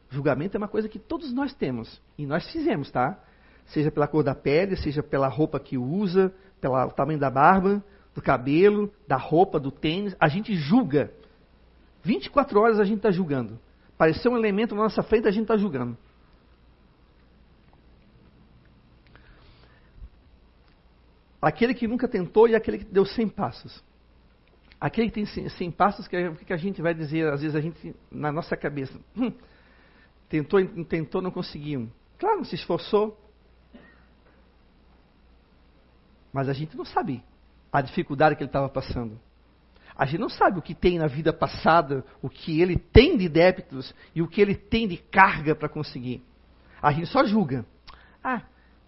Julgamento 0.09 0.57
é 0.57 0.59
uma 0.59 0.69
coisa 0.69 0.89
que 0.89 0.99
todos 0.99 1.33
nós 1.33 1.55
temos. 1.55 2.01
E 2.19 2.27
nós 2.27 2.51
fizemos, 2.51 2.91
tá? 2.91 3.19
Seja 3.67 3.91
pela 3.91 4.09
cor 4.09 4.25
da 4.25 4.35
pele, 4.35 4.77
seja 4.77 5.03
pela 5.03 5.29
roupa 5.29 5.61
que 5.61 5.79
usa, 5.79 6.35
pelo 6.61 6.91
tamanho 6.91 7.19
da 7.19 7.31
barba, 7.31 7.85
do 8.15 8.21
cabelo, 8.21 8.93
da 9.07 9.17
roupa, 9.17 9.61
do 9.61 9.71
tênis. 9.71 10.17
A 10.19 10.27
gente 10.29 10.55
julga 10.57 11.13
24 12.03 12.59
horas 12.59 12.81
a 12.81 12.85
gente 12.85 12.99
está 12.99 13.11
julgando. 13.11 13.59
Apareceu 13.95 14.33
um 14.33 14.37
elemento 14.37 14.75
na 14.75 14.83
nossa 14.83 15.03
frente, 15.03 15.29
a 15.29 15.31
gente 15.31 15.43
está 15.43 15.57
julgando. 15.57 15.97
Aquele 21.41 21.75
que 21.75 21.89
nunca 21.89 22.07
tentou 22.07 22.49
e 22.49 22.55
aquele 22.55 22.79
que 22.79 22.85
deu 22.85 23.05
100 23.05 23.29
passos. 23.29 23.83
Aquele 24.81 25.09
que 25.11 25.15
tem 25.15 25.49
100 25.49 25.71
passos, 25.71 26.09
que, 26.09 26.17
é, 26.17 26.35
que 26.35 26.53
a 26.53 26.57
gente 26.57 26.81
vai 26.81 26.95
dizer, 26.95 27.31
às 27.33 27.41
vezes 27.41 27.55
a 27.55 27.61
gente, 27.61 27.95
na 28.11 28.33
nossa 28.33 28.57
cabeça, 28.57 28.99
hum, 29.17 29.33
tentou, 30.29 30.65
tentou, 30.85 31.23
não 31.23 31.31
conseguiu. 31.31 31.89
Claro, 32.19 32.45
se 32.45 32.55
esforçou. 32.55 33.19
Mas 36.33 36.49
a 36.49 36.53
gente 36.53 36.77
não 36.77 36.85
sabe 36.85 37.23
a 37.73 37.81
dificuldade 37.81 38.37
que 38.37 38.43
ele 38.43 38.49
estava 38.49 38.69
passando. 38.69 39.19
A 39.97 40.07
gente 40.07 40.21
não 40.21 40.31
sabe 40.31 40.59
o 40.59 40.63
que 40.63 40.75
tem 40.75 40.99
na 40.99 41.07
vida 41.07 41.33
passada, 41.33 42.05
o 42.23 42.29
que 42.31 42.61
ele 42.61 42.79
tem 42.79 43.19
de 43.19 43.29
débitos 43.29 43.95
e 44.15 44.23
o 44.23 44.29
que 44.29 44.41
ele 44.41 44.55
tem 44.55 44.89
de 44.89 44.97
carga 44.97 45.55
para 45.55 45.69
conseguir. 45.69 46.23
A 46.81 46.93
gente 46.93 47.09
só 47.09 47.25
julga. 47.25 47.67
Ah, 48.25 48.43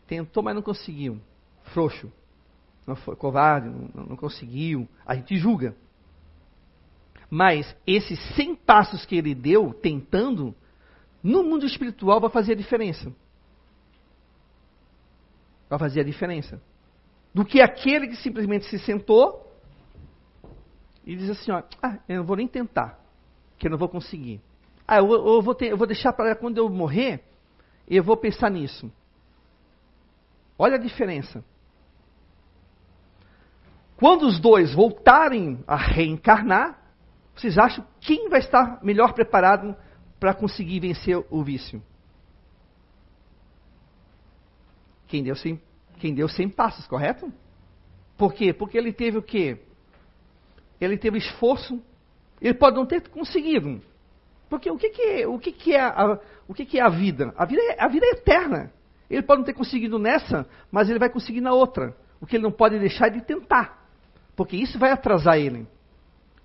tentou, 0.07 0.43
mas 0.43 0.55
não 0.55 0.63
conseguiu. 0.63 1.21
Frouxo. 1.75 2.11
Não 2.87 2.97
foi 2.97 3.15
covarde, 3.17 3.69
não, 3.69 4.07
não 4.07 4.17
conseguiu. 4.17 4.89
A 5.07 5.15
gente 5.15 5.37
julga. 5.37 5.77
Mas 7.31 7.75
esses 7.87 8.19
100 8.35 8.57
passos 8.57 9.07
que 9.07 9.17
ele 9.17 9.35
deu 9.35 9.73
tentando, 9.73 10.55
no 11.23 11.43
mundo 11.43 11.65
espiritual 11.65 12.21
vai 12.21 12.31
fazer 12.31 12.53
a 12.53 12.57
diferença. 12.57 13.13
Vai 15.71 15.79
fazer 15.79 16.01
a 16.01 16.05
diferença. 16.05 16.61
Do 17.33 17.45
que 17.45 17.61
aquele 17.61 18.09
que 18.09 18.17
simplesmente 18.17 18.67
se 18.67 18.79
sentou 18.81 19.51
e 21.05 21.17
diz 21.17 21.31
assim, 21.31 21.51
ó, 21.51 21.63
ah, 21.83 21.99
eu 22.09 22.19
não 22.19 22.25
vou 22.25 22.37
nem 22.37 22.47
tentar, 22.47 22.99
que 23.59 23.67
eu 23.67 23.71
não 23.71 23.79
vou 23.79 23.89
conseguir. 23.89 24.41
Ah, 24.87 24.99
eu, 24.99 25.11
eu 25.11 25.41
vou, 25.41 25.55
ter, 25.55 25.71
eu 25.71 25.77
vou 25.77 25.87
deixar 25.87 26.13
para 26.13 26.35
quando 26.37 26.59
eu 26.59 26.69
morrer, 26.69 27.25
eu 27.89 28.03
vou 28.03 28.17
pensar 28.17 28.51
nisso. 28.51 28.93
Olha 30.59 30.75
a 30.77 30.79
diferença. 30.79 31.45
Quando 34.03 34.27
os 34.27 34.41
dois 34.41 34.75
voltarem 34.75 35.63
a 35.65 35.77
reencarnar, 35.77 36.77
vocês 37.37 37.57
acham 37.57 37.87
quem 38.01 38.29
vai 38.29 38.41
estar 38.41 38.83
melhor 38.83 39.13
preparado 39.13 39.77
para 40.19 40.35
conseguir 40.35 40.81
vencer 40.81 41.25
o 41.31 41.45
vício? 41.45 41.81
Quem 45.07 45.23
deu 45.23 45.37
100, 45.37 45.63
quem 46.01 46.13
deu 46.13 46.29
100 46.29 46.49
passos, 46.49 46.85
correto? 46.89 47.33
Por 48.19 48.35
quê? 48.35 48.53
Porque 48.53 48.77
ele 48.77 48.93
teve 48.93 49.19
o 49.19 49.23
quê? 49.23 49.61
ele 50.81 50.99
teve 50.99 51.19
esforço, 51.19 51.81
ele 52.41 52.55
pode 52.55 52.75
não 52.75 52.85
ter 52.85 53.09
conseguido. 53.09 53.81
Porque 54.51 54.69
o 54.69 54.77
que, 54.77 54.91
que, 54.91 55.27
o 55.27 55.39
que, 55.39 55.53
que, 55.53 55.77
é, 55.77 55.81
a, 55.81 56.19
o 56.49 56.53
que, 56.53 56.67
que 56.67 56.81
é 56.81 56.83
a 56.83 56.89
vida? 56.89 57.33
A 57.37 57.45
vida 57.45 57.63
é, 57.63 57.81
a 57.81 57.87
vida 57.87 58.05
é 58.05 58.11
eterna. 58.15 58.73
Ele 59.09 59.23
pode 59.23 59.43
não 59.43 59.47
ter 59.47 59.55
conseguido 59.55 59.97
nessa, 59.97 60.45
mas 60.73 60.91
ele 60.91 60.99
vai 60.99 61.09
conseguir 61.09 61.41
na 61.41 61.53
outra. 61.53 61.97
O 62.21 62.27
que 62.27 62.35
ele 62.35 62.43
não 62.43 62.51
pode 62.51 62.77
deixar 62.81 63.07
é 63.07 63.11
de 63.11 63.21
tentar. 63.21 63.81
Porque 64.37 64.57
isso 64.57 64.79
vai 64.79 64.91
atrasar 64.91 65.39
ele. 65.39 65.67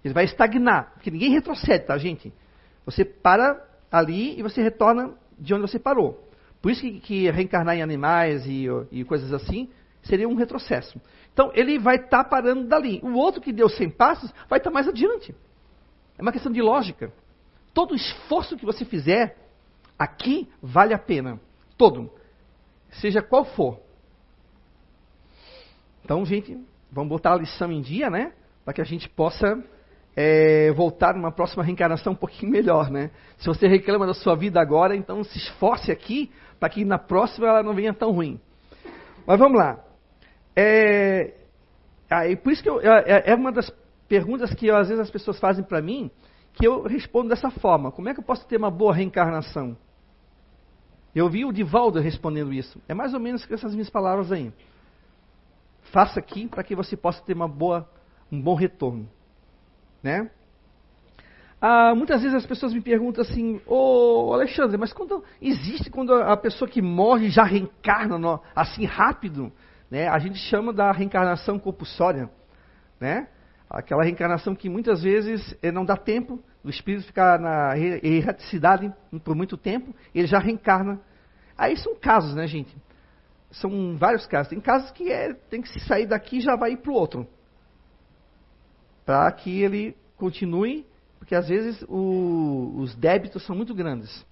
Ele 0.04 0.14
vai 0.14 0.26
estagnar. 0.26 0.94
Porque 0.94 1.12
ninguém 1.12 1.32
retrocede, 1.32 1.86
tá, 1.86 1.98
gente? 1.98 2.34
Você 2.86 3.04
para 3.04 3.66
ali 3.92 4.40
e 4.40 4.44
você 4.44 4.62
retorna 4.62 5.14
de 5.38 5.54
onde 5.54 5.62
você 5.62 5.80
parou. 5.80 6.28
Por 6.62 6.72
isso 6.72 6.82
que, 6.82 7.00
que 7.00 7.32
reencarnar 7.32 7.76
em 7.76 7.82
animais 7.82 8.46
e, 8.46 8.66
e 8.92 9.04
coisas 9.04 9.32
assim 9.34 9.70
seria 10.04 10.28
um 10.28 10.36
retrocesso. 10.36 11.00
Então 11.34 11.52
ele 11.54 11.78
vai 11.78 11.96
estar 11.96 12.24
tá 12.24 12.30
parando 12.30 12.68
dali. 12.68 13.00
O 13.04 13.14
outro 13.14 13.42
que 13.42 13.54
deu 13.54 13.70
100 13.70 13.92
passos 13.92 14.32
vai 14.50 14.60
estar 14.60 14.70
tá 14.70 14.74
mais 14.74 14.88
adiante. 14.88 15.36
É 16.18 16.22
uma 16.22 16.32
questão 16.32 16.52
de 16.52 16.62
lógica. 16.62 17.12
Todo 17.74 17.94
esforço 17.94 18.58
que 18.58 18.66
você 18.66 18.84
fizer 18.86 19.38
aqui 19.98 20.50
vale 20.62 20.94
a 20.94 20.98
pena. 20.98 21.40
Todo. 21.78 22.12
Seja 22.90 23.22
qual 23.22 23.46
for. 23.46 23.80
Então, 26.04 26.26
gente, 26.26 26.58
vamos 26.92 27.10
botar 27.10 27.34
a 27.34 27.38
lição 27.38 27.72
em 27.72 27.82
dia, 27.82 28.10
né? 28.10 28.34
Para 28.64 28.74
que 28.74 28.82
a 28.82 28.86
gente 28.86 29.08
possa 29.10 29.64
é, 30.16 30.72
voltar 30.72 31.14
numa 31.14 31.32
próxima 31.32 31.64
reencarnação 31.64 32.14
um 32.14 32.16
pouquinho 32.16 32.52
melhor, 32.52 32.90
né? 32.90 33.12
Se 33.38 33.48
você 33.48 33.68
reclama 33.68 34.08
da 34.08 34.14
sua 34.14 34.36
vida 34.36 34.60
agora, 34.60 34.96
então 34.96 35.24
se 35.24 35.38
esforce 35.38 35.92
aqui 35.92 36.32
para 36.60 36.70
que 36.70 36.84
na 36.84 36.98
próxima 36.98 37.48
ela 37.48 37.62
não 37.62 37.76
venha 37.76 37.94
tão 37.94 38.12
ruim. 38.12 38.40
Mas 39.28 39.38
vamos 39.38 39.60
lá. 39.60 39.80
É, 40.56 41.36
aí, 42.10 42.36
por 42.36 42.52
isso 42.52 42.64
que 42.64 42.70
eu, 42.70 42.82
é, 42.82 43.24
é, 43.28 43.36
uma 43.36 43.52
das 43.52 43.70
perguntas 44.08 44.54
que 44.56 44.72
às 44.72 44.88
vezes 44.88 45.02
as 45.02 45.12
pessoas 45.12 45.40
fazem 45.40 45.64
para 45.64 45.82
mim, 45.82 46.10
que 46.54 46.66
eu 46.66 46.82
respondo 46.84 47.30
dessa 47.30 47.52
forma: 47.52 47.92
como 47.92 48.10
é 48.10 48.14
que 48.14 48.20
eu 48.20 48.24
posso 48.24 48.48
ter 48.48 48.58
uma 48.58 48.72
boa 48.72 48.94
reencarnação? 48.94 49.78
Eu 51.14 51.30
vi 51.30 51.46
o 51.46 51.52
Divaldo 51.52 52.00
respondendo 52.00 52.54
isso. 52.54 52.82
É 52.88 52.94
mais 52.94 53.14
ou 53.14 53.20
menos 53.20 53.46
com 53.46 53.54
essas 53.54 53.74
minhas 53.74 53.90
palavras 53.90 54.32
aí. 54.32 54.52
Faça 55.92 56.20
aqui 56.20 56.48
para 56.48 56.64
que 56.64 56.76
você 56.76 56.96
possa 56.96 57.24
ter 57.24 57.34
uma 57.34 57.48
boa, 57.48 57.90
um 58.32 58.42
bom 58.42 58.56
retorno. 58.56 59.10
Né? 60.04 60.30
Ah, 61.60 61.96
muitas 61.96 62.22
vezes 62.22 62.36
as 62.36 62.46
pessoas 62.46 62.74
me 62.74 62.82
perguntam 62.82 63.24
assim, 63.24 63.60
ô 63.66 64.30
oh, 64.30 64.34
Alexandre, 64.34 64.78
mas 64.78 64.94
quando 64.94 65.24
existe 65.42 65.90
quando 65.90 66.14
a 66.14 66.38
pessoa 66.38 66.70
que 66.70 66.82
morre 66.82 67.30
já 67.30 67.44
reencarna 67.44 68.18
no, 68.18 68.40
assim 68.56 68.86
rápido? 68.86 69.52
né, 69.90 70.08
a 70.08 70.20
gente 70.20 70.38
chama 70.38 70.74
da 70.74 70.92
reencarnação 70.92 71.58
compulsória, 71.58 72.30
né? 73.00 73.28
Aquela 73.70 74.04
reencarnação 74.04 74.56
que 74.56 74.70
muitas 74.70 75.02
vezes 75.02 75.56
eh, 75.62 75.72
não 75.72 75.84
dá 75.84 75.98
tempo 75.98 76.42
do 76.64 76.70
espírito 76.70 77.06
ficar 77.06 77.38
na 77.38 77.78
erraticidade 77.78 78.94
por 79.24 79.36
muito 79.36 79.58
tempo, 79.58 79.94
ele 80.16 80.28
já 80.28 80.40
reencarna. 80.40 81.02
Aí 81.58 81.76
são 81.76 81.96
casos, 81.96 82.34
né, 82.34 82.48
gente? 82.48 82.76
São 83.52 83.98
vários 83.98 84.26
casos. 84.26 84.50
Tem 84.50 84.60
casos 84.60 84.92
que 84.92 85.12
é, 85.12 85.34
tem 85.34 85.62
que 85.62 85.70
se 85.70 85.80
sair 85.82 86.06
daqui 86.06 86.38
e 86.38 86.42
já 86.42 86.56
vai 86.56 86.72
ir 86.72 86.78
para 86.78 86.92
o 86.92 86.96
outro. 86.96 87.28
Para 89.06 89.32
que 89.32 89.62
ele 89.62 89.96
continue, 90.18 90.86
porque 91.18 91.36
às 91.36 91.48
vezes 91.48 91.84
o, 91.88 92.74
os 92.78 92.96
débitos 92.96 93.46
são 93.46 93.56
muito 93.56 93.74
grandes. 93.74 94.26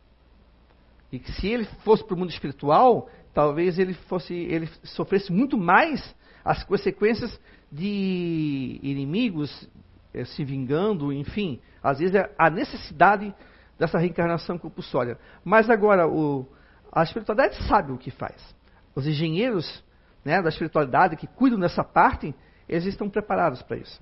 E 1.11 1.19
que 1.19 1.31
se 1.31 1.47
ele 1.47 1.65
fosse 1.83 2.03
para 2.03 2.15
o 2.15 2.19
mundo 2.19 2.29
espiritual, 2.29 3.09
talvez 3.33 3.79
ele 3.79 3.93
fosse, 3.93 4.33
ele 4.33 4.67
sofresse 4.83 5.31
muito 5.31 5.57
mais 5.57 6.15
as 6.43 6.63
consequências 6.63 7.39
de 7.71 8.79
inimigos 8.81 9.69
eh, 10.13 10.25
se 10.25 10.43
vingando, 10.43 11.11
enfim, 11.11 11.59
às 11.83 11.99
vezes 11.99 12.15
é 12.15 12.33
a 12.37 12.49
necessidade 12.49 13.33
dessa 13.77 13.97
reencarnação 13.97 14.57
compulsória. 14.57 15.17
Mas 15.43 15.69
agora 15.69 16.07
o, 16.07 16.47
a 16.91 17.03
espiritualidade 17.03 17.61
sabe 17.67 17.91
o 17.91 17.97
que 17.97 18.11
faz. 18.11 18.54
Os 18.95 19.05
engenheiros 19.05 19.83
né, 20.23 20.41
da 20.41 20.49
espiritualidade 20.49 21.17
que 21.17 21.27
cuidam 21.27 21.59
dessa 21.59 21.83
parte, 21.83 22.33
eles 22.67 22.85
estão 22.85 23.09
preparados 23.09 23.61
para 23.61 23.77
isso. 23.77 24.01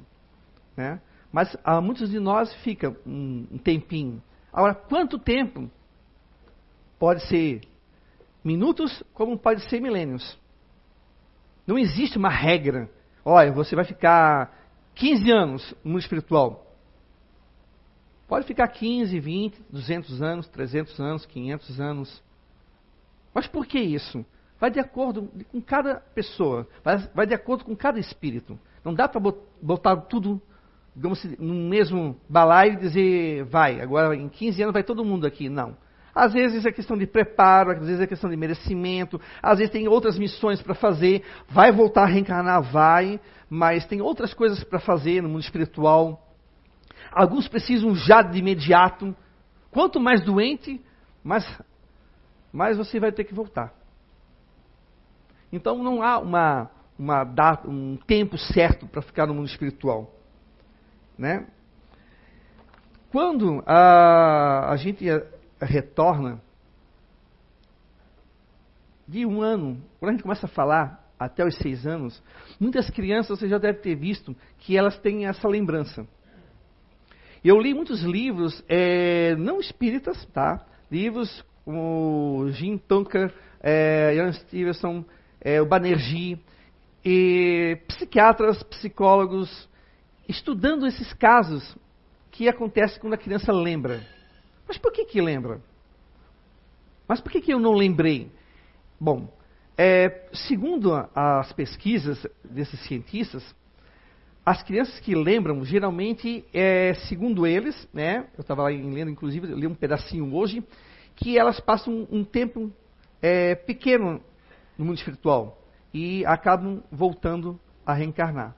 Né? 0.77 1.01
Mas 1.31 1.57
a 1.63 1.81
muitos 1.81 2.09
de 2.09 2.19
nós 2.19 2.53
fica 2.63 2.95
um, 3.05 3.47
um 3.51 3.57
tempinho. 3.57 4.21
Agora, 4.51 4.75
quanto 4.75 5.17
tempo? 5.17 5.69
Pode 6.99 7.27
ser 7.27 7.61
minutos, 8.43 9.03
como 9.13 9.37
pode 9.37 9.67
ser 9.67 9.81
milênios. 9.81 10.37
Não 11.65 11.77
existe 11.77 12.17
uma 12.17 12.29
regra. 12.29 12.89
Olha, 13.25 13.51
você 13.51 13.75
vai 13.75 13.83
ficar 13.83 14.55
15 14.95 15.31
anos 15.31 15.75
no 15.83 15.91
mundo 15.91 16.01
espiritual. 16.01 16.63
Pode 18.27 18.45
ficar 18.45 18.67
15, 18.67 19.19
20, 19.19 19.63
200 19.69 20.21
anos, 20.21 20.47
300 20.49 20.99
anos, 20.99 21.25
500 21.25 21.79
anos. 21.79 22.23
Mas 23.33 23.47
por 23.47 23.65
que 23.65 23.79
isso? 23.79 24.25
Vai 24.63 24.71
de 24.71 24.79
acordo 24.79 25.29
com 25.51 25.61
cada 25.61 25.95
pessoa, 26.15 26.65
vai, 27.13 27.27
de 27.27 27.33
acordo 27.33 27.65
com 27.65 27.75
cada 27.75 27.99
espírito. 27.99 28.57
Não 28.81 28.93
dá 28.93 29.09
para 29.09 29.19
botar 29.61 29.97
tudo, 30.03 30.41
digamos 30.95 31.19
assim, 31.19 31.35
no 31.37 31.53
mesmo 31.53 32.15
balaio 32.29 32.75
e 32.75 32.77
dizer, 32.77 33.43
vai, 33.43 33.81
agora 33.81 34.15
em 34.15 34.29
15 34.29 34.61
anos 34.61 34.71
vai 34.71 34.81
todo 34.81 35.03
mundo 35.03 35.27
aqui. 35.27 35.49
Não. 35.49 35.75
Às 36.15 36.31
vezes 36.31 36.65
é 36.65 36.71
questão 36.71 36.97
de 36.97 37.05
preparo, 37.05 37.71
às 37.71 37.79
vezes 37.79 37.99
é 37.99 38.07
questão 38.07 38.29
de 38.29 38.37
merecimento, 38.37 39.19
às 39.41 39.57
vezes 39.57 39.69
tem 39.69 39.85
outras 39.89 40.17
missões 40.17 40.61
para 40.61 40.73
fazer, 40.73 41.25
vai 41.49 41.69
voltar 41.69 42.03
a 42.03 42.07
reencarnar, 42.07 42.61
vai, 42.61 43.19
mas 43.49 43.85
tem 43.85 44.01
outras 44.01 44.33
coisas 44.33 44.63
para 44.63 44.79
fazer 44.79 45.21
no 45.21 45.27
mundo 45.27 45.41
espiritual. 45.41 46.25
Alguns 47.11 47.49
precisam 47.49 47.93
já 47.95 48.21
de 48.21 48.39
imediato. 48.39 49.13
Quanto 49.69 49.99
mais 49.99 50.23
doente, 50.23 50.79
mais, 51.21 51.45
mais 52.53 52.77
você 52.77 52.97
vai 52.97 53.11
ter 53.11 53.25
que 53.25 53.33
voltar. 53.33 53.82
Então 55.53 55.83
não 55.83 56.01
há 56.01 56.17
uma, 56.17 56.71
uma 56.97 57.23
data, 57.23 57.69
um 57.69 57.95
tempo 58.07 58.39
certo 58.39 58.87
para 58.87 59.03
ficar 59.03 59.27
no 59.27 59.35
mundo 59.35 59.47
espiritual. 59.47 60.11
Né? 61.15 61.45
Quando 63.11 63.63
a, 63.67 64.71
a 64.71 64.75
gente 64.77 65.05
retorna 65.61 66.41
de 69.07 69.27
um 69.27 69.43
ano, 69.43 69.79
quando 69.99 70.09
a 70.09 70.11
gente 70.13 70.23
começa 70.23 70.47
a 70.47 70.49
falar 70.49 71.07
até 71.19 71.45
os 71.45 71.55
seis 71.59 71.85
anos, 71.85 72.21
muitas 72.59 72.89
crianças 72.89 73.39
você 73.39 73.47
já 73.47 73.59
deve 73.59 73.77
ter 73.77 73.93
visto 73.93 74.35
que 74.57 74.75
elas 74.75 74.97
têm 74.97 75.27
essa 75.27 75.47
lembrança. 75.47 76.07
Eu 77.45 77.59
li 77.59 77.75
muitos 77.75 78.01
livros, 78.01 78.63
é, 78.67 79.35
não 79.35 79.59
espíritas, 79.59 80.25
tá? 80.33 80.65
Livros 80.89 81.45
como 81.63 82.49
Jim 82.53 82.79
Tunker, 82.79 83.31
é, 83.61 84.15
Ian 84.15 84.33
Stevenson, 84.33 85.05
é, 85.43 85.61
o 85.61 85.65
Banerjee, 85.65 86.39
e 87.05 87.77
psiquiatras, 87.87 88.63
psicólogos, 88.63 89.69
estudando 90.27 90.87
esses 90.87 91.11
casos 91.13 91.75
que 92.31 92.47
acontecem 92.47 92.99
quando 92.99 93.13
a 93.13 93.17
criança 93.17 93.51
lembra. 93.51 94.01
Mas 94.67 94.77
por 94.77 94.91
que 94.91 95.05
que 95.05 95.21
lembra? 95.21 95.61
Mas 97.07 97.19
por 97.19 97.31
que 97.31 97.41
que 97.41 97.53
eu 97.53 97.59
não 97.59 97.73
lembrei? 97.73 98.31
Bom, 98.99 99.27
é, 99.77 100.27
segundo 100.31 100.93
as 101.13 101.51
pesquisas 101.51 102.25
desses 102.43 102.79
cientistas, 102.81 103.43
as 104.45 104.63
crianças 104.63 104.99
que 104.99 105.13
lembram, 105.13 105.63
geralmente, 105.65 106.45
é, 106.53 106.93
segundo 107.07 107.45
eles, 107.45 107.87
né, 107.93 108.27
eu 108.37 108.41
estava 108.41 108.67
lendo, 108.67 109.09
inclusive, 109.09 109.47
li 109.47 109.67
um 109.67 109.75
pedacinho 109.75 110.33
hoje, 110.33 110.63
que 111.15 111.37
elas 111.37 111.59
passam 111.59 111.93
um, 111.93 112.19
um 112.19 112.23
tempo 112.23 112.71
é, 113.21 113.55
pequeno 113.55 114.21
no 114.77 114.85
mundo 114.85 114.97
espiritual 114.97 115.61
e 115.93 116.25
acabam 116.25 116.83
voltando 116.91 117.59
a 117.85 117.93
reencarnar. 117.93 118.55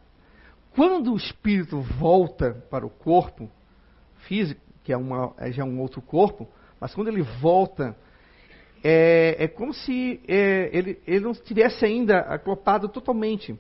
Quando 0.74 1.14
o 1.14 1.18
espírito 1.18 1.82
volta 1.82 2.54
para 2.70 2.86
o 2.86 2.90
corpo 2.90 3.50
físico, 4.28 4.62
que 4.84 4.94
é, 4.94 4.98
uma, 4.98 5.34
é 5.38 5.52
já 5.52 5.64
um 5.64 5.80
outro 5.80 6.02
corpo, 6.02 6.48
mas 6.80 6.94
quando 6.94 7.08
ele 7.08 7.22
volta, 7.22 7.96
é, 8.84 9.46
é 9.46 9.48
como 9.48 9.74
se 9.74 10.22
é, 10.28 10.70
ele, 10.72 11.02
ele 11.08 11.22
não 11.22 11.32
estivesse 11.32 11.86
ainda 11.86 12.20
acoplado 12.20 12.88
totalmente 12.90 13.58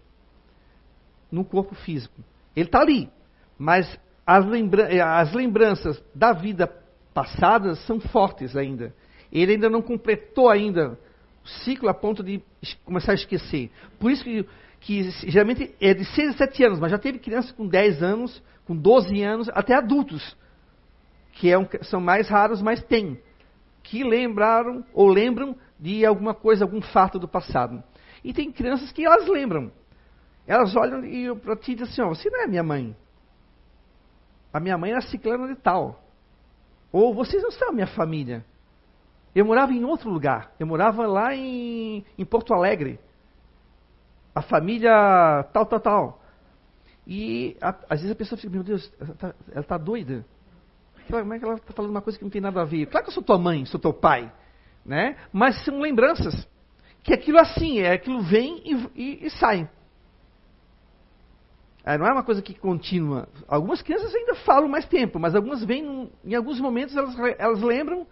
no 1.31 1.43
corpo 1.43 1.73
físico. 1.73 2.21
Ele 2.55 2.67
está 2.67 2.81
ali, 2.81 3.09
mas 3.57 3.99
as, 4.25 4.45
lembra 4.45 4.87
as 5.19 5.33
lembranças 5.33 6.01
da 6.13 6.33
vida 6.33 6.67
passada 7.13 7.75
são 7.75 7.99
fortes 7.99 8.55
ainda. 8.55 8.93
Ele 9.31 9.53
ainda 9.53 9.69
não 9.69 9.81
completou 9.81 10.49
ainda 10.49 10.97
ciclo 11.45 11.89
a 11.89 11.93
ponto 11.93 12.23
de 12.23 12.41
começar 12.83 13.11
a 13.11 13.15
esquecer. 13.15 13.71
Por 13.99 14.11
isso 14.11 14.23
que, 14.23 14.45
que 14.81 15.09
geralmente 15.29 15.75
é 15.79 15.93
de 15.93 16.05
6 16.05 16.29
a 16.29 16.37
7 16.37 16.65
anos, 16.65 16.79
mas 16.79 16.91
já 16.91 16.97
teve 16.97 17.19
crianças 17.19 17.51
com 17.51 17.67
10 17.67 18.03
anos, 18.03 18.43
com 18.65 18.75
12 18.75 19.21
anos, 19.21 19.49
até 19.49 19.75
adultos, 19.75 20.35
que 21.33 21.51
é 21.51 21.57
um, 21.57 21.67
são 21.83 22.01
mais 22.01 22.27
raros, 22.27 22.61
mas 22.61 22.83
tem, 22.83 23.19
que 23.83 24.03
lembraram 24.03 24.83
ou 24.93 25.07
lembram 25.07 25.55
de 25.79 26.05
alguma 26.05 26.33
coisa, 26.33 26.65
algum 26.65 26.81
fato 26.81 27.19
do 27.19 27.27
passado. 27.27 27.83
E 28.23 28.33
tem 28.33 28.51
crianças 28.51 28.91
que 28.91 29.05
elas 29.05 29.27
lembram, 29.27 29.71
elas 30.47 30.75
olham 30.75 31.03
e 31.05 31.33
para 31.37 31.55
ti 31.55 31.75
dizem 31.75 31.91
assim, 31.91 32.01
ó, 32.01 32.09
você 32.09 32.29
não 32.29 32.43
é 32.43 32.47
minha 32.47 32.63
mãe. 32.63 32.95
A 34.51 34.59
minha 34.59 34.77
mãe 34.77 34.91
era 34.91 35.01
ciclana 35.01 35.47
de 35.47 35.55
tal. 35.55 36.01
Ou 36.91 37.13
vocês 37.13 37.43
não 37.43 37.51
são 37.51 37.73
minha 37.73 37.87
família. 37.87 38.45
Eu 39.35 39.43
morava 39.43 39.73
em 39.73 39.83
outro 39.83 40.09
lugar. 40.09 40.53
Eu 40.57 40.65
morava 40.65 41.05
lá 41.05 41.35
em, 41.35 42.05
em 42.17 42.25
Porto 42.25 42.53
Alegre. 42.53 42.97
A 44.33 44.41
família 44.41 45.43
tal, 45.51 45.65
tal, 45.65 45.79
tal. 45.81 46.21
E 47.05 47.57
a, 47.61 47.69
às 47.89 47.99
vezes 47.99 48.11
a 48.11 48.15
pessoa 48.15 48.39
fica, 48.39 48.49
meu 48.49 48.63
Deus, 48.63 48.89
ela 48.99 49.11
está 49.11 49.63
tá 49.63 49.77
doida. 49.77 50.25
Como 51.09 51.33
é 51.33 51.37
que 51.37 51.45
ela 51.45 51.55
está 51.55 51.73
falando 51.73 51.91
uma 51.91 52.01
coisa 52.01 52.17
que 52.17 52.23
não 52.23 52.31
tem 52.31 52.41
nada 52.41 52.61
a 52.61 52.65
ver? 52.65 52.85
Claro 52.87 53.03
que 53.05 53.09
eu 53.09 53.13
sou 53.13 53.21
tua 53.21 53.37
mãe, 53.37 53.65
sou 53.65 53.79
teu 53.79 53.93
pai. 53.93 54.31
Né? 54.85 55.17
Mas 55.33 55.63
são 55.65 55.79
lembranças. 55.81 56.47
Que 57.03 57.13
aquilo 57.13 57.37
assim, 57.37 57.79
é 57.79 57.91
aquilo 57.91 58.21
vem 58.21 58.61
e, 58.65 58.89
e, 58.95 59.25
e 59.25 59.29
sai. 59.31 59.69
É, 61.83 61.97
não 61.97 62.07
é 62.07 62.11
uma 62.11 62.23
coisa 62.23 62.41
que 62.41 62.55
continua. 62.55 63.27
Algumas 63.47 63.81
crianças 63.81 64.15
ainda 64.15 64.33
falam 64.35 64.67
mais 64.67 64.87
tempo, 64.87 65.19
mas 65.19 65.35
algumas 65.35 65.63
vêm, 65.63 66.09
em 66.23 66.33
alguns 66.33 66.59
momentos 66.59 66.95
elas, 66.95 67.15
elas 67.37 67.61
lembram 67.61 68.07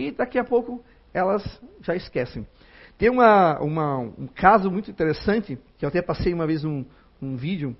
e 0.00 0.10
daqui 0.10 0.38
a 0.38 0.44
pouco 0.44 0.82
elas 1.12 1.42
já 1.82 1.94
esquecem. 1.94 2.46
Tem 2.96 3.10
uma, 3.10 3.58
uma, 3.60 3.98
um 3.98 4.26
caso 4.26 4.70
muito 4.70 4.90
interessante, 4.90 5.58
que 5.78 5.84
eu 5.84 5.88
até 5.88 6.02
passei 6.02 6.34
uma 6.34 6.46
vez 6.46 6.64
um, 6.64 6.84
um 7.20 7.36
vídeo, 7.36 7.76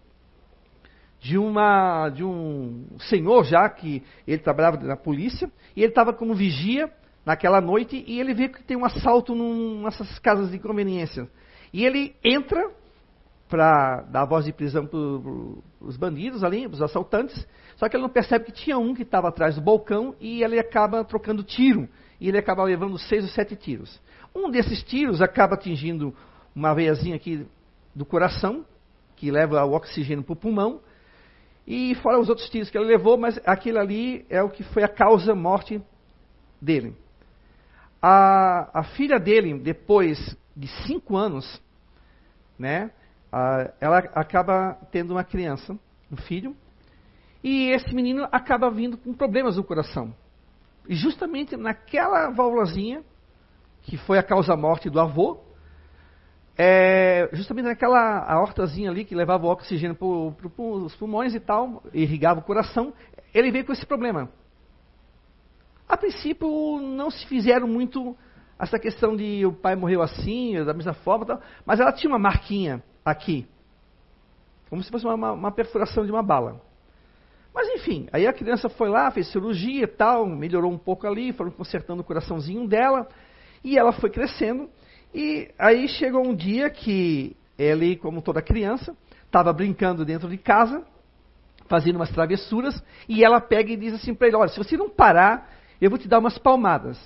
de, 1.21 1.37
uma, 1.37 2.09
de 2.09 2.25
um 2.25 2.87
senhor 2.99 3.45
já 3.45 3.69
que 3.69 4.03
ele 4.27 4.39
trabalhava 4.39 4.79
na 4.79 4.97
polícia, 4.97 5.51
e 5.77 5.83
ele 5.83 5.91
estava 5.91 6.13
como 6.13 6.35
vigia 6.35 6.91
naquela 7.25 7.61
noite, 7.61 8.03
e 8.07 8.19
ele 8.19 8.33
vê 8.33 8.49
que 8.49 8.63
tem 8.63 8.77
um 8.77 8.85
assalto 8.85 9.35
num, 9.35 9.83
nessas 9.83 10.19
casas 10.19 10.51
de 10.51 10.59
conveniência. 10.59 11.29
E 11.73 11.85
ele 11.85 12.17
entra 12.25 12.71
para 13.51 14.03
dar 14.03 14.25
voz 14.25 14.45
de 14.45 14.53
prisão 14.53 14.87
para 14.87 14.99
os 15.81 15.97
bandidos 15.97 16.45
ali, 16.45 16.67
os 16.67 16.81
assaltantes. 16.81 17.47
Só 17.77 17.89
que 17.89 17.97
ele 17.97 18.03
não 18.05 18.09
percebe 18.09 18.45
que 18.45 18.53
tinha 18.53 18.79
um 18.79 18.95
que 18.95 19.03
estava 19.03 19.29
atrás 19.29 19.57
do 19.57 19.61
balcão 19.61 20.15
e 20.21 20.43
ele 20.43 20.59
acaba 20.59 21.05
trocando 21.05 21.43
tiro. 21.43 21.89
E 22.21 22.29
ele 22.29 22.39
acaba 22.39 22.63
levando 22.65 22.99
seis 22.99 23.25
ou 23.25 23.31
sete 23.31 23.57
tiros. 23.57 24.01
Um 24.35 24.51
desses 24.51 24.83
tiros 24.83 25.23
acaba 25.23 25.55
atingindo 25.55 26.15
uma 26.55 26.75
veiazinha 26.75 27.17
aqui 27.17 27.47
do 27.95 28.05
coração, 28.05 28.65
que 29.17 29.31
leva 29.31 29.65
o 29.65 29.73
oxigênio 29.73 30.23
para 30.23 30.33
o 30.33 30.37
pulmão. 30.37 30.81
E 31.67 31.95
fora 31.97 32.19
os 32.19 32.29
outros 32.29 32.49
tiros 32.51 32.71
que 32.71 32.77
ele 32.77 32.87
levou, 32.87 33.17
mas 33.17 33.41
aquele 33.47 33.79
ali 33.79 34.27
é 34.29 34.43
o 34.43 34.51
que 34.51 34.63
foi 34.63 34.83
a 34.83 34.89
causa 34.89 35.35
morte 35.35 35.81
dele. 36.61 36.95
A, 38.03 38.81
a 38.81 38.83
filha 38.83 39.19
dele, 39.19 39.59
depois 39.59 40.37
de 40.57 40.69
cinco 40.87 41.17
anos, 41.17 41.61
né, 42.59 42.91
ah, 43.33 43.73
ela 43.81 43.99
acaba 43.99 44.77
tendo 44.91 45.13
uma 45.13 45.25
criança, 45.25 45.79
um 46.11 46.17
filho, 46.17 46.57
e 47.43 47.71
esse 47.71 47.95
menino 47.95 48.27
acaba 48.31 48.71
vindo 48.71 48.99
com 48.99 49.15
problemas 49.15 49.57
no 49.57 49.65
coração. 49.65 50.15
E 50.89 50.95
justamente 50.95 51.57
naquela 51.57 52.31
válvulazinha, 52.31 53.03
que 53.83 53.97
foi 53.97 54.19
a 54.19 54.23
causa-morte 54.23 54.91
do 54.91 55.01
avô, 55.01 55.41
é, 56.57 57.29
justamente 57.33 57.67
naquela 57.67 58.19
aortazinha 58.31 58.91
ali 58.91 59.05
que 59.05 59.15
levava 59.15 59.47
o 59.47 59.51
oxigênio 59.51 59.95
para 59.95 60.63
os 60.63 60.95
pulmões 60.97 61.35
e 61.35 61.41
tal, 61.41 61.83
irrigava 61.93 62.41
o 62.41 62.43
coração, 62.43 62.93
ele 63.33 63.51
veio 63.51 63.65
com 63.65 63.73
esse 63.73 63.87
problema. 63.87 64.29
A 65.89 65.97
princípio 65.97 66.79
não 66.81 67.11
se 67.11 67.27
fizeram 67.27 67.67
muito 67.67 68.17
essa 68.59 68.79
questão 68.79 69.17
de 69.17 69.47
o 69.47 69.53
pai 69.53 69.75
morreu 69.75 70.03
assim, 70.03 70.63
da 70.65 70.75
mesma 70.75 70.93
forma, 70.93 71.25
tal, 71.25 71.41
mas 71.65 71.81
ela 71.81 71.93
tinha 71.93 72.11
uma 72.13 72.19
marquinha 72.19 72.83
aqui. 73.05 73.49
Como 74.69 74.83
se 74.83 74.91
fosse 74.91 75.07
uma, 75.07 75.33
uma 75.33 75.51
perfuração 75.51 76.05
de 76.05 76.13
uma 76.13 76.23
bala. 76.23 76.61
Mas 77.55 77.69
enfim, 77.69 78.09
aí 78.13 78.27
a 78.27 78.33
criança 78.33 78.69
foi 78.69 78.89
lá, 78.89 79.11
fez 79.11 79.31
cirurgia 79.31 79.85
e 79.85 79.87
tal, 79.87 80.27
melhorou 80.27 80.71
um 80.71 80.79
pouco 80.79 81.07
ali, 81.07 81.33
foram 81.33 81.51
consertando 81.51 82.03
o 82.03 82.05
coraçãozinho 82.05 82.67
dela, 82.69 83.09
e 83.65 83.77
ela 83.77 83.93
foi 83.93 84.11
crescendo. 84.11 84.69
E 85.13 85.51
aí 85.59 85.89
chegou 85.89 86.27
um 86.27 86.35
dia 86.35 86.71
que 86.71 87.37
ele, 87.59 87.97
como 87.97 88.23
toda 88.23 88.41
criança, 88.41 88.97
estava 89.27 89.53
brincando 89.53 90.05
dentro 90.05 90.29
de 90.29 90.39
casa, 90.39 90.85
fazendo 91.69 91.97
umas 91.97 92.11
travessuras, 92.11 92.83
e 93.09 93.25
ela 93.25 93.41
pega 93.41 93.73
e 93.73 93.77
diz 93.77 93.95
assim 93.95 94.15
para 94.15 94.29
ele: 94.29 94.37
Olha, 94.37 94.49
se 94.49 94.59
você 94.59 94.77
não 94.77 94.89
parar, 94.89 95.51
eu 95.81 95.91
vou 95.91 95.99
te 95.99 96.09
dar 96.09 96.21
umas 96.21 96.39
palmadas. 96.39 96.99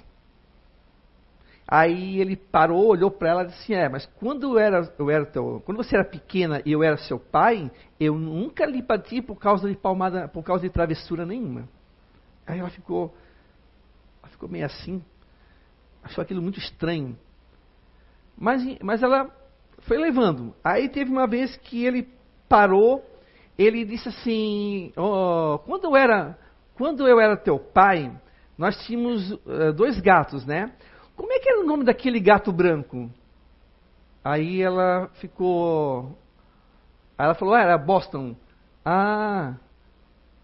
Aí 1.66 2.20
ele 2.20 2.36
parou, 2.36 2.86
olhou 2.86 3.10
para 3.10 3.30
ela 3.30 3.42
e 3.42 3.46
disse 3.46 3.62
assim, 3.62 3.74
é, 3.74 3.88
mas 3.88 4.04
quando 4.18 4.52
eu 4.52 4.58
era, 4.58 4.92
eu 4.98 5.10
era 5.10 5.24
teu, 5.24 5.62
quando 5.64 5.78
você 5.78 5.96
era 5.96 6.04
pequena 6.04 6.60
e 6.64 6.72
eu 6.72 6.82
era 6.82 6.96
seu 6.98 7.18
pai, 7.18 7.70
eu 7.98 8.14
nunca 8.16 8.66
lhe 8.66 8.82
bati 8.82 9.22
por 9.22 9.36
causa 9.36 9.68
de 9.68 9.74
palmada, 9.74 10.28
por 10.28 10.42
causa 10.42 10.62
de 10.62 10.70
travessura 10.70 11.24
nenhuma. 11.24 11.66
Aí 12.46 12.58
ela 12.58 12.68
ficou, 12.68 13.14
ela 14.22 14.30
ficou 14.30 14.46
meio 14.46 14.66
assim, 14.66 15.02
achou 16.02 16.20
aquilo 16.20 16.42
muito 16.42 16.58
estranho. 16.58 17.16
Mas, 18.36 18.62
mas 18.82 19.02
ela 19.02 19.30
foi 19.80 19.96
levando. 19.96 20.54
Aí 20.62 20.90
teve 20.90 21.10
uma 21.10 21.26
vez 21.26 21.56
que 21.56 21.84
ele 21.84 22.08
parou, 22.46 23.02
ele 23.56 23.86
disse 23.86 24.08
assim, 24.10 24.92
oh, 24.98 25.58
quando 25.64 25.84
eu 25.84 25.96
era, 25.96 26.38
quando 26.74 27.08
eu 27.08 27.18
era 27.18 27.38
teu 27.38 27.58
pai, 27.58 28.12
nós 28.58 28.76
tínhamos 28.84 29.32
uh, 29.32 29.72
dois 29.74 29.98
gatos, 30.00 30.44
né? 30.44 30.72
Como 31.16 31.32
é 31.32 31.38
que 31.38 31.48
era 31.48 31.60
o 31.60 31.66
nome 31.66 31.84
daquele 31.84 32.20
gato 32.20 32.52
branco? 32.52 33.10
Aí 34.24 34.62
ela 34.62 35.08
ficou. 35.20 36.18
Aí 37.16 37.26
ela 37.26 37.34
falou, 37.34 37.54
ah, 37.54 37.60
era 37.60 37.78
Boston. 37.78 38.34
Ah, 38.84 39.54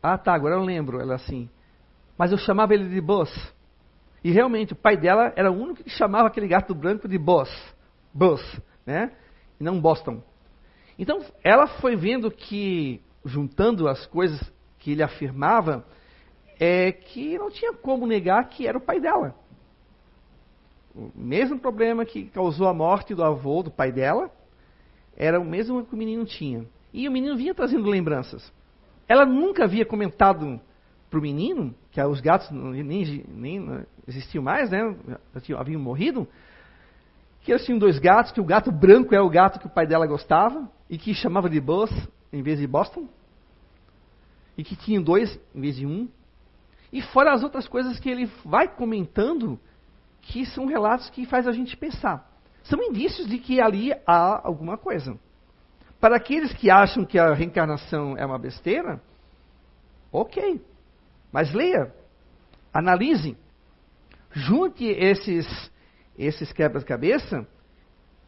ah 0.02 0.18
tá, 0.18 0.34
agora 0.34 0.54
eu 0.54 0.62
lembro. 0.62 1.00
Ela 1.00 1.14
assim. 1.14 1.48
Mas 2.16 2.32
eu 2.32 2.38
chamava 2.38 2.74
ele 2.74 2.88
de 2.88 3.00
Boss. 3.00 3.30
E 4.22 4.30
realmente, 4.30 4.74
o 4.74 4.76
pai 4.76 4.96
dela 4.96 5.32
era 5.34 5.50
o 5.50 5.54
único 5.54 5.82
que 5.82 5.88
chamava 5.88 6.28
aquele 6.28 6.46
gato 6.46 6.74
branco 6.74 7.08
de 7.08 7.16
Boss. 7.16 7.50
Boss, 8.12 8.60
né? 8.84 9.12
E 9.58 9.64
não 9.64 9.80
Boston. 9.80 10.22
Então, 10.98 11.24
ela 11.42 11.66
foi 11.66 11.96
vendo 11.96 12.30
que, 12.30 13.00
juntando 13.24 13.88
as 13.88 14.04
coisas 14.06 14.38
que 14.78 14.92
ele 14.92 15.02
afirmava, 15.02 15.86
é 16.58 16.92
que 16.92 17.38
não 17.38 17.50
tinha 17.50 17.72
como 17.72 18.06
negar 18.06 18.46
que 18.50 18.66
era 18.66 18.76
o 18.76 18.82
pai 18.82 19.00
dela. 19.00 19.34
O 20.94 21.10
mesmo 21.14 21.58
problema 21.58 22.04
que 22.04 22.24
causou 22.26 22.66
a 22.66 22.74
morte 22.74 23.14
do 23.14 23.22
avô, 23.22 23.62
do 23.62 23.70
pai 23.70 23.92
dela, 23.92 24.30
era 25.16 25.40
o 25.40 25.44
mesmo 25.44 25.84
que 25.84 25.94
o 25.94 25.96
menino 25.96 26.24
tinha. 26.24 26.66
E 26.92 27.08
o 27.08 27.12
menino 27.12 27.36
vinha 27.36 27.54
trazendo 27.54 27.88
lembranças. 27.88 28.52
Ela 29.08 29.24
nunca 29.24 29.64
havia 29.64 29.84
comentado 29.84 30.60
para 31.08 31.18
o 31.18 31.22
menino, 31.22 31.74
que 31.90 32.00
os 32.02 32.20
gatos 32.20 32.48
nem, 32.50 33.24
nem 33.28 33.84
existiam 34.06 34.42
mais, 34.42 34.70
né? 34.70 34.96
haviam 35.58 35.80
morrido, 35.80 36.26
que 37.42 37.52
eles 37.52 37.64
tinham 37.64 37.78
dois 37.78 37.98
gatos, 37.98 38.32
que 38.32 38.40
o 38.40 38.44
gato 38.44 38.70
branco 38.70 39.14
é 39.14 39.20
o 39.20 39.28
gato 39.28 39.58
que 39.58 39.66
o 39.66 39.70
pai 39.70 39.86
dela 39.86 40.06
gostava, 40.06 40.70
e 40.88 40.96
que 40.96 41.14
chamava 41.14 41.48
de 41.48 41.60
Buzz 41.60 41.90
em 42.32 42.42
vez 42.42 42.58
de 42.58 42.66
Boston, 42.66 43.08
e 44.56 44.62
que 44.62 44.76
tinham 44.76 45.02
dois 45.02 45.38
em 45.54 45.60
vez 45.60 45.76
de 45.76 45.86
um. 45.86 46.08
E 46.92 47.00
fora 47.00 47.32
as 47.32 47.42
outras 47.42 47.66
coisas 47.66 47.98
que 47.98 48.10
ele 48.10 48.26
vai 48.44 48.68
comentando, 48.68 49.58
que 50.22 50.44
são 50.46 50.66
relatos 50.66 51.10
que 51.10 51.26
faz 51.26 51.46
a 51.46 51.52
gente 51.52 51.76
pensar. 51.76 52.28
São 52.62 52.82
indícios 52.82 53.28
de 53.28 53.38
que 53.38 53.60
ali 53.60 53.92
há 54.06 54.46
alguma 54.46 54.76
coisa. 54.76 55.18
Para 56.00 56.16
aqueles 56.16 56.52
que 56.54 56.70
acham 56.70 57.04
que 57.04 57.18
a 57.18 57.34
reencarnação 57.34 58.16
é 58.16 58.24
uma 58.24 58.38
besteira, 58.38 59.02
ok. 60.12 60.60
Mas 61.32 61.52
leia, 61.52 61.94
analise, 62.72 63.36
junte 64.32 64.84
esses, 64.84 65.46
esses 66.16 66.52
quebras-cabeça 66.52 67.46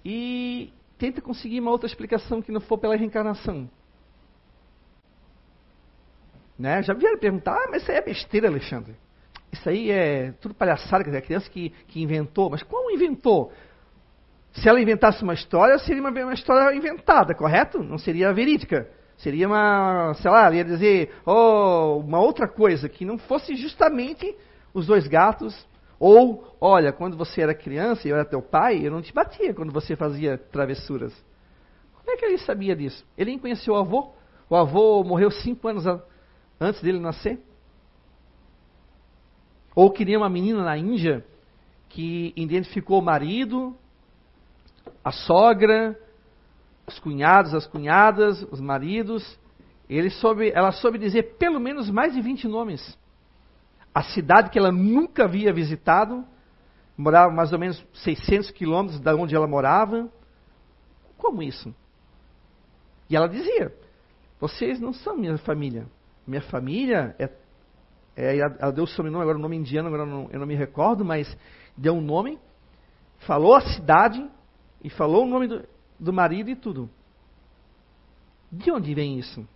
e 0.04 0.72
tente 0.98 1.20
conseguir 1.20 1.60
uma 1.60 1.70
outra 1.70 1.86
explicação 1.86 2.42
que 2.42 2.52
não 2.52 2.60
for 2.60 2.78
pela 2.78 2.96
reencarnação. 2.96 3.70
Né? 6.58 6.82
Já 6.82 6.94
vieram 6.94 7.18
perguntar, 7.18 7.54
ah, 7.56 7.68
mas 7.70 7.82
isso 7.82 7.92
é 7.92 8.00
besteira, 8.00 8.48
Alexandre. 8.48 8.96
Isso 9.52 9.68
aí 9.68 9.90
é 9.90 10.32
tudo 10.40 10.54
palhaçada, 10.54 11.04
quer 11.04 11.10
dizer, 11.10 11.18
a 11.18 11.22
criança 11.22 11.50
que, 11.50 11.70
que 11.86 12.02
inventou. 12.02 12.48
Mas 12.48 12.62
como 12.62 12.90
inventou? 12.90 13.52
Se 14.54 14.68
ela 14.68 14.80
inventasse 14.80 15.22
uma 15.22 15.34
história, 15.34 15.78
seria 15.78 16.00
uma, 16.00 16.10
uma 16.10 16.32
história 16.32 16.74
inventada, 16.74 17.34
correto? 17.34 17.82
Não 17.82 17.98
seria 17.98 18.32
verídica. 18.32 18.88
Seria 19.18 19.46
uma, 19.46 20.14
sei 20.14 20.30
lá, 20.30 20.52
ia 20.52 20.64
dizer, 20.64 21.12
oh, 21.24 21.98
uma 21.98 22.18
outra 22.18 22.48
coisa, 22.48 22.88
que 22.88 23.04
não 23.04 23.18
fosse 23.18 23.54
justamente 23.54 24.34
os 24.74 24.86
dois 24.86 25.06
gatos. 25.06 25.54
Ou, 25.98 26.56
olha, 26.60 26.92
quando 26.92 27.16
você 27.16 27.42
era 27.42 27.54
criança 27.54 28.08
e 28.08 28.10
eu 28.10 28.16
era 28.16 28.24
teu 28.24 28.42
pai, 28.42 28.84
eu 28.84 28.90
não 28.90 29.00
te 29.00 29.12
batia 29.12 29.54
quando 29.54 29.72
você 29.72 29.94
fazia 29.94 30.36
travessuras. 30.36 31.14
Como 31.94 32.10
é 32.10 32.16
que 32.16 32.24
ele 32.24 32.38
sabia 32.38 32.74
disso? 32.74 33.06
Ele 33.16 33.30
nem 33.30 33.38
conheceu 33.38 33.74
o 33.74 33.76
avô. 33.76 34.12
O 34.50 34.56
avô 34.56 35.04
morreu 35.04 35.30
cinco 35.30 35.68
anos 35.68 35.84
antes 36.60 36.82
dele 36.82 36.98
nascer. 36.98 37.38
Ou 39.74 39.90
que 39.90 40.04
nem 40.04 40.16
uma 40.16 40.28
menina 40.28 40.62
na 40.62 40.76
Índia 40.76 41.24
que 41.88 42.32
identificou 42.36 42.98
o 42.98 43.04
marido, 43.04 43.76
a 45.04 45.12
sogra, 45.12 45.98
os 46.86 46.98
cunhados, 46.98 47.54
as 47.54 47.66
cunhadas, 47.66 48.42
os 48.50 48.60
maridos. 48.60 49.38
Ele 49.88 50.10
soube, 50.10 50.50
ela 50.54 50.72
soube 50.72 50.98
dizer 50.98 51.36
pelo 51.36 51.60
menos 51.60 51.90
mais 51.90 52.14
de 52.14 52.20
20 52.20 52.48
nomes. 52.48 52.98
A 53.94 54.02
cidade 54.02 54.50
que 54.50 54.58
ela 54.58 54.72
nunca 54.72 55.24
havia 55.24 55.52
visitado, 55.52 56.24
morava 56.96 57.32
mais 57.32 57.52
ou 57.52 57.58
menos 57.58 57.84
600 57.94 58.50
quilômetros 58.50 59.00
da 59.00 59.14
onde 59.14 59.34
ela 59.34 59.46
morava. 59.46 60.08
Como 61.18 61.42
isso? 61.42 61.74
E 63.08 63.16
ela 63.16 63.28
dizia: 63.28 63.74
Vocês 64.40 64.80
não 64.80 64.92
são 64.92 65.16
minha 65.16 65.36
família. 65.38 65.86
Minha 66.26 66.42
família 66.42 67.14
é 67.18 67.28
é, 68.16 68.38
ela 68.38 68.70
deu 68.70 68.84
o 68.84 68.86
sobrenome, 68.86 69.22
agora 69.22 69.38
o 69.38 69.40
nome 69.40 69.56
indiano, 69.56 69.88
agora 69.88 70.02
eu 70.02 70.06
não, 70.06 70.28
eu 70.30 70.40
não 70.40 70.46
me 70.46 70.54
recordo, 70.54 71.04
mas 71.04 71.36
deu 71.76 71.94
um 71.94 72.00
nome, 72.00 72.38
falou 73.20 73.54
a 73.54 73.60
cidade 73.60 74.28
e 74.82 74.90
falou 74.90 75.24
o 75.24 75.28
nome 75.28 75.48
do, 75.48 75.64
do 75.98 76.12
marido 76.12 76.50
e 76.50 76.56
tudo. 76.56 76.90
De 78.50 78.70
onde 78.70 78.94
vem 78.94 79.18
isso? 79.18 79.46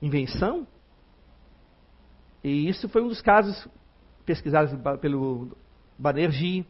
Invenção? 0.00 0.66
E 2.44 2.68
isso 2.68 2.88
foi 2.88 3.02
um 3.02 3.08
dos 3.08 3.20
casos 3.20 3.66
pesquisados 4.24 4.72
pelo 5.00 5.56
Banerjee. 5.98 6.64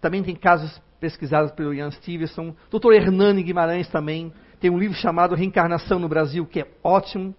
Também 0.00 0.22
tem 0.22 0.36
casos 0.36 0.80
pesquisados 1.00 1.50
pelo 1.52 1.74
Ian 1.74 1.90
Stevenson. 1.90 2.54
Dr. 2.70 2.92
Hernani 2.92 3.42
Guimarães 3.42 3.88
também 3.88 4.32
tem 4.60 4.70
um 4.70 4.78
livro 4.78 4.96
chamado 4.96 5.34
Reencarnação 5.34 5.98
no 5.98 6.08
Brasil, 6.08 6.46
que 6.46 6.60
é 6.60 6.70
ótimo 6.84 7.34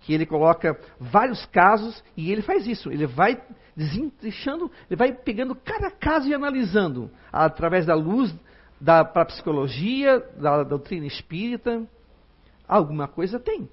que 0.00 0.14
ele 0.14 0.26
coloca 0.26 0.78
vários 0.98 1.44
casos 1.46 2.02
e 2.16 2.32
ele 2.32 2.42
faz 2.42 2.66
isso. 2.66 2.90
Ele 2.90 3.06
vai 3.06 3.40
desintrichando, 3.76 4.70
ele 4.88 4.96
vai 4.96 5.12
pegando 5.12 5.54
cada 5.54 5.90
caso 5.90 6.28
e 6.28 6.34
analisando 6.34 7.10
através 7.32 7.86
da 7.86 7.94
luz 7.94 8.34
da 8.80 9.04
psicologia, 9.04 10.20
da, 10.36 10.58
da 10.58 10.64
doutrina 10.64 11.06
espírita. 11.06 11.86
Alguma 12.66 13.06
coisa 13.06 13.38
tem. 13.38 13.68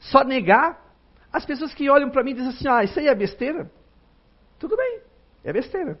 Só 0.00 0.24
negar, 0.24 0.84
as 1.32 1.44
pessoas 1.44 1.72
que 1.74 1.88
olham 1.88 2.10
para 2.10 2.24
mim 2.24 2.34
dizem 2.34 2.48
assim: 2.48 2.68
ah, 2.68 2.82
isso 2.82 2.98
aí 2.98 3.06
é 3.06 3.14
besteira. 3.14 3.70
Tudo 4.58 4.76
bem, 4.76 5.00
é 5.44 5.52
besteira. 5.52 5.98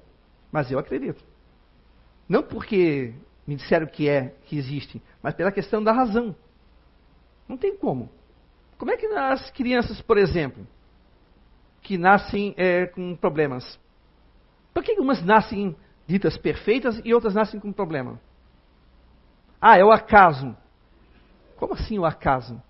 Mas 0.50 0.70
eu 0.70 0.78
acredito. 0.78 1.22
Não 2.28 2.42
porque 2.42 3.14
me 3.46 3.54
disseram 3.54 3.86
que 3.86 4.08
é, 4.08 4.34
que 4.44 4.58
existe, 4.58 5.00
mas 5.22 5.34
pela 5.34 5.52
questão 5.52 5.82
da 5.82 5.92
razão. 5.92 6.34
Não 7.48 7.56
tem 7.56 7.76
como. 7.76 8.10
Como 8.78 8.92
é 8.92 8.96
que 8.96 9.06
as 9.06 9.50
crianças, 9.50 10.00
por 10.00 10.16
exemplo, 10.16 10.64
que 11.82 11.98
nascem 11.98 12.54
é, 12.56 12.86
com 12.86 13.16
problemas? 13.16 13.78
Por 14.72 14.84
que 14.84 14.92
umas 14.92 15.22
nascem 15.22 15.76
ditas 16.06 16.38
perfeitas 16.38 17.00
e 17.04 17.12
outras 17.12 17.34
nascem 17.34 17.58
com 17.58 17.72
problema? 17.72 18.20
Ah, 19.60 19.76
é 19.76 19.84
o 19.84 19.90
acaso. 19.90 20.56
Como 21.56 21.74
assim 21.74 21.98
o 21.98 22.06
acaso? 22.06 22.62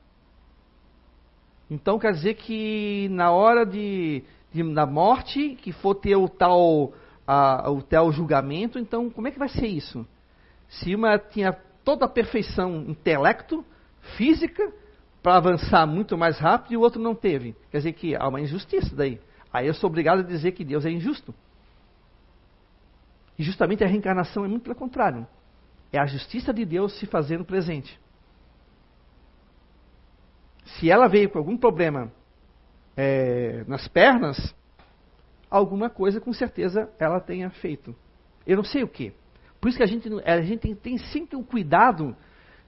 Então 1.71 1.99
quer 1.99 2.13
dizer 2.13 2.35
que 2.35 3.09
na 3.11 3.31
hora 3.31 3.67
de, 3.67 4.25
de 4.51 4.75
da 4.75 4.87
morte, 4.87 5.57
que 5.57 5.71
for 5.73 5.95
ter 5.95 6.17
o 6.17 6.27
tal, 6.27 6.95
a, 7.27 7.71
o 7.71 7.83
tal 7.83 8.11
julgamento, 8.11 8.79
então 8.79 9.11
como 9.11 9.29
é 9.29 9.31
que 9.31 9.39
vai 9.39 9.51
ser 9.51 9.67
isso? 9.67 10.07
Se 10.69 10.95
uma 10.95 11.19
tinha 11.19 11.53
toda 11.85 12.07
a 12.07 12.09
perfeição 12.09 12.85
intelecto, 12.89 13.63
física, 14.17 14.73
para 15.23 15.37
avançar 15.37 15.87
muito 15.87 16.17
mais 16.17 16.39
rápido 16.39 16.73
e 16.73 16.77
o 16.77 16.81
outro 16.81 17.01
não 17.01 17.15
teve. 17.15 17.55
Quer 17.71 17.79
dizer 17.79 17.93
que 17.93 18.15
há 18.15 18.27
uma 18.29 18.41
injustiça 18.41 18.95
daí. 18.95 19.21
Aí 19.53 19.67
eu 19.67 19.75
sou 19.75 19.89
obrigado 19.89 20.21
a 20.21 20.23
dizer 20.23 20.53
que 20.53 20.65
Deus 20.65 20.85
é 20.85 20.91
injusto. 20.91 21.35
E 23.39 23.43
justamente 23.43 23.85
a 23.85 23.87
reencarnação 23.87 24.45
é 24.45 24.49
muito 24.49 24.65
pelo 24.65 24.75
contrário. 24.75 25.27
É 25.93 25.99
a 25.99 26.07
justiça 26.07 26.53
de 26.53 26.65
Deus 26.65 26.99
se 26.99 27.07
fazendo 27.07 27.45
presente. 27.45 27.99
Se 30.65 30.91
ela 30.91 31.09
veio 31.09 31.31
com 31.31 31.39
algum 31.39 31.57
problema 31.57 32.13
é, 32.97 33.65
nas 33.67 33.89
pernas, 33.89 34.55
alguma 35.51 35.89
coisa 35.89 36.21
com 36.21 36.33
certeza 36.33 36.91
ela 36.99 37.21
tenha 37.21 37.49
feito. 37.49 37.95
Eu 38.47 38.57
não 38.57 38.65
sei 38.65 38.83
o 38.83 38.89
que. 38.89 39.15
Por 39.61 39.69
isso 39.69 39.79
que 39.79 39.85
a 39.85 39.87
gente, 39.87 40.09
a 40.25 40.41
gente 40.43 40.61
tem, 40.61 40.75
tem 40.75 40.99
sempre 40.99 41.37
o 41.37 41.43
cuidado 41.43 42.17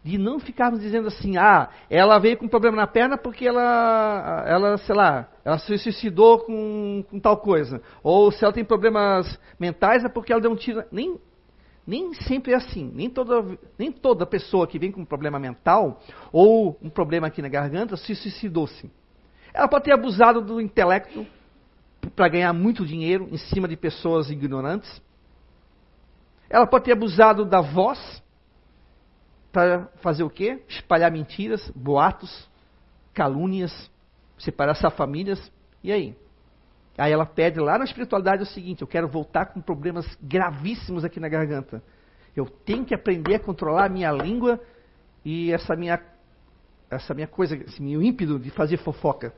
de 0.02 0.16
não 0.16 0.40
ficarmos 0.40 0.80
dizendo 0.80 1.08
assim, 1.08 1.36
ah, 1.36 1.68
ela 1.90 2.18
veio 2.18 2.38
com 2.38 2.48
problema 2.48 2.76
na 2.76 2.86
perna 2.86 3.18
porque 3.18 3.46
ela, 3.46 4.44
ela 4.46 4.78
sei 4.78 4.94
lá, 4.94 5.28
ela 5.44 5.58
se 5.58 5.76
suicidou 5.78 6.38
com, 6.40 7.04
com 7.08 7.20
tal 7.20 7.36
coisa. 7.36 7.82
Ou 8.02 8.32
se 8.32 8.42
ela 8.42 8.52
tem 8.52 8.64
problemas 8.64 9.38
mentais 9.58 10.04
é 10.04 10.08
porque 10.08 10.32
ela 10.32 10.40
deu 10.40 10.50
um 10.50 10.56
tiro. 10.56 10.82
Nem, 10.90 11.20
nem 11.86 12.14
sempre 12.14 12.52
é 12.52 12.56
assim. 12.56 12.90
Nem 12.94 13.10
toda, 13.10 13.58
nem 13.78 13.92
toda 13.92 14.24
pessoa 14.24 14.66
que 14.66 14.78
vem 14.78 14.90
com 14.90 15.02
um 15.02 15.06
problema 15.06 15.38
mental 15.38 16.00
ou 16.32 16.78
um 16.82 16.88
problema 16.88 17.26
aqui 17.26 17.42
na 17.42 17.48
garganta 17.48 17.96
se 17.96 18.14
suicidou-se. 18.14 18.90
Ela 19.52 19.68
pode 19.68 19.84
ter 19.84 19.92
abusado 19.92 20.40
do 20.40 20.60
intelecto 20.60 21.26
para 22.16 22.28
ganhar 22.28 22.52
muito 22.54 22.86
dinheiro 22.86 23.28
em 23.30 23.36
cima 23.36 23.68
de 23.68 23.76
pessoas 23.76 24.30
ignorantes. 24.30 25.02
Ela 26.48 26.66
pode 26.66 26.86
ter 26.86 26.92
abusado 26.92 27.44
da 27.44 27.60
voz 27.60 28.22
para 29.52 29.86
fazer 30.02 30.22
o 30.22 30.30
quê? 30.30 30.62
Espalhar 30.68 31.10
mentiras, 31.10 31.70
boatos, 31.74 32.48
calúnias, 33.12 33.90
separar 34.38 34.72
essas 34.72 34.94
famílias. 34.94 35.52
E 35.82 35.92
aí? 35.92 36.16
Aí 36.96 37.12
ela 37.12 37.26
pede 37.26 37.58
lá 37.60 37.78
na 37.78 37.84
espiritualidade 37.84 38.42
o 38.42 38.46
seguinte: 38.46 38.82
eu 38.82 38.88
quero 38.88 39.08
voltar 39.08 39.46
com 39.46 39.60
problemas 39.60 40.06
gravíssimos 40.22 41.04
aqui 41.04 41.18
na 41.18 41.28
garganta. 41.28 41.82
Eu 42.36 42.46
tenho 42.46 42.84
que 42.84 42.94
aprender 42.94 43.36
a 43.36 43.40
controlar 43.40 43.86
a 43.86 43.88
minha 43.88 44.12
língua 44.12 44.60
e 45.24 45.52
essa 45.52 45.74
minha, 45.74 46.00
essa 46.90 47.12
minha 47.14 47.26
coisa, 47.26 47.56
esse 47.56 47.82
meu 47.82 48.02
ímpeto 48.02 48.38
de 48.38 48.50
fazer 48.50 48.76
fofoca. 48.78 49.34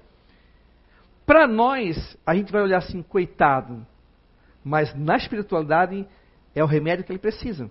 Para 1.24 1.46
nós, 1.46 2.16
a 2.26 2.34
gente 2.34 2.52
vai 2.52 2.62
olhar 2.62 2.78
assim, 2.78 3.02
coitado. 3.02 3.86
Mas 4.64 4.94
na 4.94 5.16
espiritualidade 5.16 6.06
é 6.54 6.62
o 6.62 6.66
remédio 6.66 7.04
que 7.04 7.12
ele 7.12 7.18
precisa. 7.18 7.70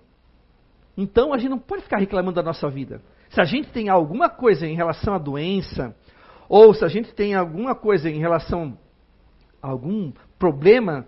Então 0.96 1.32
a 1.32 1.38
gente 1.38 1.50
não 1.50 1.58
pode 1.58 1.82
ficar 1.82 1.98
reclamando 1.98 2.36
da 2.36 2.42
nossa 2.42 2.68
vida. 2.68 3.00
Se 3.30 3.40
a 3.40 3.44
gente 3.44 3.70
tem 3.70 3.88
alguma 3.88 4.28
coisa 4.28 4.66
em 4.66 4.74
relação 4.74 5.14
à 5.14 5.18
doença, 5.18 5.96
ou 6.48 6.74
se 6.74 6.84
a 6.84 6.88
gente 6.88 7.14
tem 7.14 7.34
alguma 7.34 7.74
coisa 7.74 8.10
em 8.10 8.18
relação 8.18 8.78
a 9.62 9.68
algum 9.68 10.12
problema, 10.38 11.06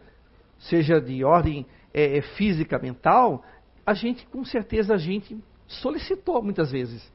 seja 0.59 1.01
de 1.01 1.23
ordem 1.23 1.67
é, 1.93 2.19
é 2.19 2.23
física, 2.23 2.79
mental, 2.79 3.45
a 3.85 3.93
gente, 3.93 4.27
com 4.27 4.45
certeza, 4.45 4.95
a 4.95 4.99
gente 4.99 5.39
solicitou 5.67 6.43
muitas 6.43 6.71
vezes. 6.71 7.13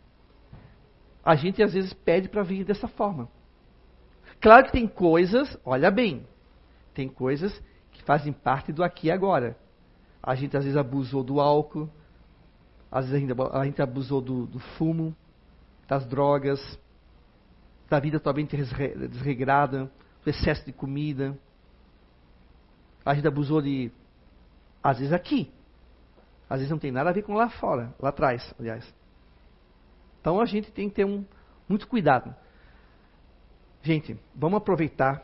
A 1.24 1.36
gente 1.36 1.62
às 1.64 1.74
vezes 1.74 1.94
pede 1.94 2.30
para 2.30 2.44
vir 2.44 2.64
dessa 2.64 2.88
forma. 2.88 3.28
Claro 4.40 4.68
que 4.68 4.72
tem 4.72 4.88
coisas, 4.88 5.58
olha 5.66 5.92
bem, 5.92 6.26
tem 6.94 7.10
coisas 7.10 7.52
que 7.92 8.04
fazem 8.04 8.32
parte 8.32 8.72
do 8.72 8.84
aqui 8.84 9.08
e 9.08 9.12
agora. 9.12 9.58
A 10.22 10.36
gente 10.36 10.56
às 10.56 10.64
vezes 10.64 10.78
abusou 10.78 11.24
do 11.24 11.40
álcool, 11.40 11.90
às 12.92 13.08
vezes 13.08 13.30
a 13.54 13.66
gente, 13.66 13.82
abusou 13.82 14.20
do, 14.20 14.48
do, 14.48 14.60
fumo, 14.60 15.16
das 15.88 16.06
drogas, 16.08 16.60
da 17.90 18.00
vida 18.00 18.20
totalmente 18.20 18.58
desregrada, 18.58 19.92
do 20.24 20.30
excesso 20.30 20.66
de 20.66 20.74
comida. 20.74 21.38
A 23.06 23.14
gente 23.14 23.28
abusou 23.28 23.62
de, 23.62 23.92
às 24.84 24.98
vezes 24.98 25.14
aqui, 25.14 25.52
às 26.50 26.58
vezes 26.58 26.72
não 26.72 26.80
tem 26.80 26.92
nada 26.92 27.12
a 27.12 27.14
ver 27.14 27.22
com 27.22 27.36
lá 27.36 27.50
fora, 27.50 27.94
lá 28.00 28.10
atrás, 28.10 28.54
aliás. 28.60 28.92
Então 30.20 30.42
a 30.42 30.46
gente 30.46 30.72
tem 30.72 30.90
que 30.90 30.96
ter 30.96 31.06
um, 31.06 31.24
muito 31.68 31.88
cuidado. 31.88 32.36
Gente, 33.84 34.20
vamos 34.36 34.58
aproveitar 34.58 35.24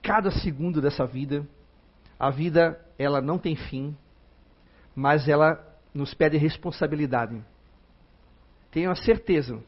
cada 0.00 0.30
segundo 0.30 0.80
dessa 0.80 1.04
vida. 1.04 1.46
A 2.18 2.30
vida, 2.30 2.80
ela 2.96 3.20
não 3.20 3.36
tem 3.36 3.56
fim, 3.56 3.96
mas 4.94 5.28
ela 5.28 5.73
nos 5.94 6.12
pede 6.12 6.36
responsabilidade. 6.36 7.40
Tenho 8.70 8.90
a 8.90 8.96
certeza 8.96 9.62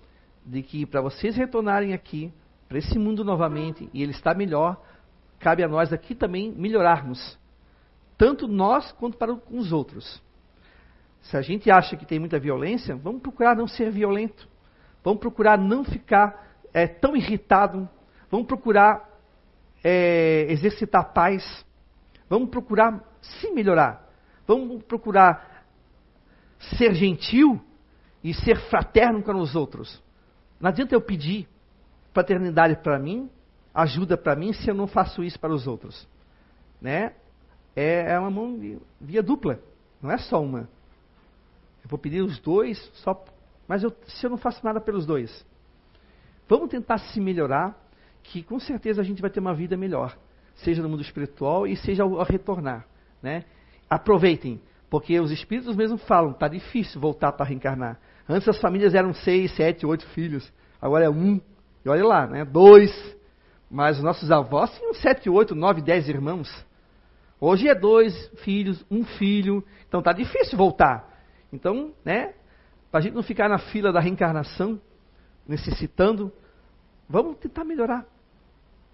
de 0.45 0.63
que 0.63 0.85
para 0.85 1.01
vocês 1.01 1.37
retornarem 1.37 1.95
aqui, 1.95 2.33
para 2.69 2.79
esse 2.79 2.99
mundo 2.99 3.25
novamente, 3.25 3.89
e 3.95 4.03
ele 4.03 4.11
está 4.11 4.35
melhor, 4.35 4.83
cabe 5.39 5.63
a 5.63 5.69
nós 5.69 5.93
aqui 5.93 6.15
também 6.15 6.53
melhorarmos. 6.53 7.39
Tanto 8.19 8.49
nós 8.49 8.91
quanto 8.93 9.17
para 9.17 9.33
os 9.33 9.73
outros. 9.73 10.21
Se 11.23 11.37
a 11.37 11.43
gente 11.43 11.71
acha 11.71 11.97
que 11.97 12.07
tem 12.07 12.19
muita 12.19 12.39
violência, 12.39 12.97
vamos 12.97 13.23
procurar 13.23 13.55
não 13.55 13.69
ser 13.69 13.91
violento. 13.91 14.49
Vamos 15.05 15.21
procurar 15.21 15.57
não 15.59 15.85
ficar 15.85 16.47
é, 16.73 16.87
tão 16.87 17.17
irritado. 17.17 17.89
Vamos 18.31 18.47
procurar 18.47 19.09
é, 19.85 20.47
exercitar 20.49 21.13
paz. 21.13 21.65
Vamos 22.29 22.51
procurar 22.51 23.05
se 23.21 23.51
melhorar. 23.51 24.09
Vamos 24.47 24.83
procurar 24.85 25.56
ser 26.59 26.95
gentil 26.95 27.61
e 28.23 28.35
ser 28.35 28.57
fraterno 28.69 29.23
com 29.23 29.35
os 29.37 29.55
outros. 29.55 30.03
Não 30.61 30.69
adianta 30.69 30.95
eu 30.95 31.01
pedir 31.01 31.49
fraternidade 32.13 32.77
para 32.83 32.99
mim, 32.99 33.31
ajuda 33.75 34.17
para 34.17 34.35
mim, 34.35 34.53
se 34.53 34.71
eu 34.71 34.75
não 34.75 34.87
faço 34.87 35.23
isso 35.23 35.39
para 35.39 35.53
os 35.53 35.67
outros. 35.67 36.09
Né? 36.81 37.13
É, 37.75 38.13
é 38.13 38.19
uma 38.19 38.31
mão 38.31 38.59
via 39.01 39.23
dupla, 39.23 39.61
não 40.01 40.11
é 40.11 40.19
só 40.19 40.43
uma. 40.43 40.69
Eu 41.85 41.91
vou 41.91 41.99
pedir 41.99 42.23
os 42.23 42.39
dois, 42.41 42.79
só, 42.95 43.23
mas 43.69 43.83
eu, 43.83 43.95
se 44.07 44.25
eu 44.25 44.31
não 44.31 44.39
faço 44.39 44.65
nada 44.65 44.81
pelos 44.81 45.05
dois. 45.05 45.47
Vamos 46.49 46.71
tentar 46.71 46.99
se 46.99 47.21
melhorar, 47.21 47.79
que 48.23 48.43
com 48.43 48.59
certeza 48.59 49.01
a 49.01 49.05
gente 49.05 49.21
vai 49.21 49.31
ter 49.31 49.41
uma 49.41 49.55
vida 49.55 49.77
melhor, 49.77 50.17
seja 50.57 50.83
no 50.83 50.89
mundo 50.89 51.03
espiritual 51.03 51.67
e 51.67 51.77
seja 51.77 52.03
ao, 52.03 52.19
ao 52.19 52.25
retornar. 52.25 52.87
Né? 53.23 53.45
Aproveitem. 53.89 54.61
Porque 54.89 55.19
os 55.19 55.31
espíritos 55.31 55.75
mesmo 55.75 55.99
falam, 55.99 56.31
está 56.31 56.49
difícil 56.49 57.01
voltar 57.01 57.33
para 57.33 57.47
reencarnar. 57.47 57.99
Antes 58.29 58.49
as 58.49 58.59
famílias 58.59 58.95
eram 58.95 59.13
seis, 59.13 59.55
sete, 59.55 59.85
oito 59.85 60.07
filhos. 60.09 60.53
Agora 60.81 61.05
é 61.05 61.11
um. 61.11 61.41
E 61.85 61.89
olha 61.89 62.05
lá, 62.05 62.27
né? 62.27 62.45
Dois. 62.45 62.93
Mas 63.71 63.99
os 63.99 64.05
nossos 64.05 64.31
avós 64.31 64.71
tinham 64.77 64.95
sete, 64.95 65.29
oito, 65.29 65.55
nove, 65.55 65.83
dez 65.83 66.09
irmãos. 66.09 66.49
Hoje 67.41 67.69
é 67.69 67.75
dois 67.75 68.29
filhos, 68.45 68.85
um 68.91 69.05
filho. 69.05 69.65
Então 69.89 70.01
está 70.01 70.13
difícil 70.13 70.57
voltar. 70.57 71.09
Então, 71.53 71.93
né? 72.05 72.35
Para 72.91 73.01
a 73.01 73.03
gente 73.03 73.15
não 73.15 73.23
ficar 73.23 73.49
na 73.49 73.59
fila 73.59 73.93
da 73.93 74.01
reencarnação, 74.01 74.81
necessitando, 75.47 76.33
vamos 77.09 77.37
tentar 77.39 77.65
melhorar. 77.65 78.07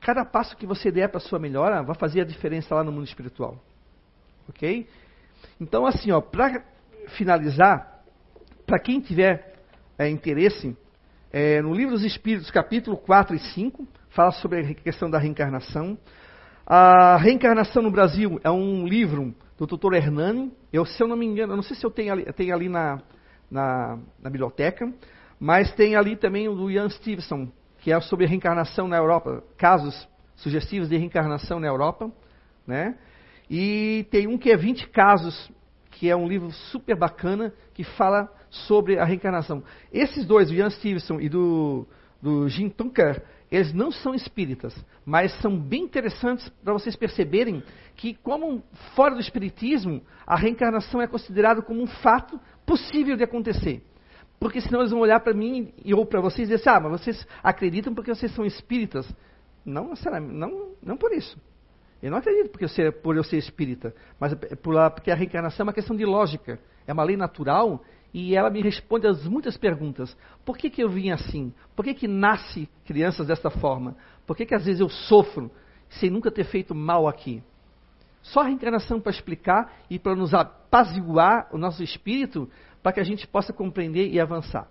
Cada 0.01 0.25
passo 0.25 0.57
que 0.57 0.67
você 0.67 0.91
der 0.91 1.09
para 1.09 1.21
sua 1.21 1.39
melhora 1.39 1.83
vai 1.83 1.95
fazer 1.95 2.23
a 2.23 2.25
diferença 2.25 2.75
lá 2.75 2.83
no 2.83 2.91
mundo 2.91 3.05
espiritual. 3.05 3.63
Ok? 4.49 4.89
Então, 5.61 5.87
assim, 5.87 6.11
ó, 6.11 6.21
para 6.21 6.65
finalizar, 7.17 8.03
para 8.67 8.79
quem 8.79 9.01
tiver 9.01 9.55
é, 9.99 10.09
interesse, 10.09 10.77
é, 11.33 11.63
no 11.63 11.75
livro 11.75 11.95
dos 11.95 12.05
Espíritos, 12.05 12.51
capítulo 12.51 12.97
4 12.97 13.35
e 13.35 13.39
5, 13.39 13.87
fala 14.11 14.31
sobre 14.33 14.61
a 14.61 14.75
questão 14.75 15.11
da 15.11 15.19
reencarnação. 15.19 15.99
A 16.67 17.17
Reencarnação 17.17 17.83
no 17.83 17.91
Brasil 17.91 18.41
é 18.45 18.51
um 18.51 18.87
livro 18.87 19.35
do 19.59 19.67
Dr. 19.67 19.95
Hernani. 19.95 20.53
Eu, 20.73 20.85
se 20.85 21.03
eu 21.03 21.09
não 21.09 21.17
me 21.17 21.27
engano, 21.27 21.53
eu 21.53 21.57
não 21.57 21.63
sei 21.63 21.77
se 21.77 21.85
eu 21.85 21.91
tenho 21.91 22.13
ali, 22.13 22.25
tenho 22.33 22.55
ali 22.55 22.69
na, 22.69 23.01
na, 23.51 23.99
na, 24.23 24.31
biblioteca, 24.31 24.93
mas 25.41 25.73
tem 25.75 25.97
ali 25.97 26.17
também 26.17 26.49
o 26.49 26.55
do 26.55 26.71
Ian 26.71 26.89
Stevenson, 26.89 27.51
que 27.81 27.93
é 27.93 28.01
sobre 28.01 28.27
reencarnação 28.27 28.87
na 28.87 28.97
Europa, 28.97 29.43
casos 29.57 30.09
sugestivos 30.37 30.89
de 30.89 30.97
reencarnação 30.97 31.59
na 31.59 31.67
Europa, 31.67 32.11
né? 32.67 32.97
E 33.55 34.07
tem 34.11 34.27
um 34.27 34.39
que 34.39 34.51
é 34.51 34.57
20 34.57 34.89
casos, 34.89 35.53
que 35.91 36.09
é 36.09 36.17
um 36.17 36.27
livro 36.27 36.51
super 36.51 36.97
bacana, 36.97 37.53
que 37.75 37.85
fala 37.85 38.33
sobre 38.49 38.99
a 38.99 39.05
reencarnação. 39.05 39.63
Esses 39.93 40.25
dois, 40.25 40.51
o 40.51 40.55
Ian 40.55 40.71
Stevenson 40.71 41.21
e 41.21 41.29
do, 41.29 41.87
do 42.23 42.49
Jim 42.49 42.71
Tunker, 42.71 43.23
eles 43.51 43.71
não 43.75 43.93
são 43.93 44.15
espíritas, 44.15 44.75
mas 45.05 45.39
são 45.43 45.55
bem 45.55 45.83
interessantes 45.83 46.49
para 46.65 46.73
vocês 46.73 46.97
perceberem 46.97 47.63
que, 47.95 48.15
como 48.15 48.63
fora 48.97 49.15
do 49.15 49.21
espiritismo, 49.21 50.01
a 50.27 50.35
reencarnação 50.35 51.03
é 51.03 51.07
considerada 51.07 51.61
como 51.61 51.83
um 51.83 51.87
fato 51.87 52.41
possível 52.65 53.19
de 53.19 53.25
acontecer. 53.25 53.83
Porque 54.41 54.63
senão 54.63 54.81
eles 54.81 54.93
vão 54.93 55.01
olhar 55.01 55.21
para 55.21 55.35
mim 55.35 55.75
ou 55.95 56.07
para 56.07 56.23
vocês 56.23 56.49
e 56.49 56.53
dizer 56.53 56.55
assim, 56.55 56.71
ah, 56.71 56.81
mas 56.81 57.03
vocês 57.03 57.27
acreditam 57.43 57.95
porque 57.95 58.15
vocês 58.15 58.35
são 58.35 58.47
espíritas. 58.47 59.07
Não, 59.63 59.93
não, 60.23 60.71
não 60.83 60.97
por 60.97 61.13
isso. 61.13 61.39
Eu 62.03 62.11
não 62.11 62.19
acredito 62.19 62.51
porque 62.51 62.65
eu 62.65 62.69
ser, 62.69 63.01
por 63.01 63.17
eu 63.17 63.23
ser 63.23 63.37
espírita, 63.37 63.95
mas 64.19 64.33
é 64.33 64.57
por, 64.57 64.75
porque 64.91 65.11
a 65.11 65.15
reencarnação 65.15 65.63
é 65.63 65.69
uma 65.69 65.73
questão 65.73 65.95
de 65.95 66.05
lógica, 66.05 66.59
é 66.85 66.93
uma 66.93 67.05
lei 67.05 67.17
natural 67.17 67.81
e 68.13 68.35
ela 68.35 68.51
me 68.51 68.61
responde 68.61 69.07
as 69.07 69.25
muitas 69.25 69.57
perguntas. 69.57 70.17
Por 70.45 70.59
que, 70.59 70.69
que 70.69 70.83
eu 70.83 70.89
vim 70.89 71.11
assim? 71.11 71.55
Por 71.77 71.85
que, 71.85 71.95
que 71.95 72.09
nasce 72.09 72.69
crianças 72.85 73.29
desta 73.29 73.51
forma? 73.51 73.97
Por 74.27 74.37
que, 74.37 74.45
que 74.45 74.55
às 74.55 74.65
vezes 74.65 74.81
eu 74.81 74.89
sofro 74.89 75.51
sem 75.89 76.11
nunca 76.11 76.31
ter 76.31 76.45
feito 76.45 76.75
mal 76.75 77.07
aqui? 77.07 77.41
Só 78.21 78.41
a 78.41 78.45
reencarnação 78.45 79.01
para 79.01 79.11
explicar 79.11 79.73
e 79.89 79.99
para 79.99 80.17
nos 80.17 80.35
apaziguar 80.35 81.49
o 81.53 81.59
nosso 81.59 81.83
espírito 81.85 82.51
para 82.83 82.93
que 82.93 83.01
a 83.01 83.05
gente 83.05 83.27
possa 83.29 83.53
compreender 83.53 84.09
e 84.13 84.21
avançar. 84.21 84.69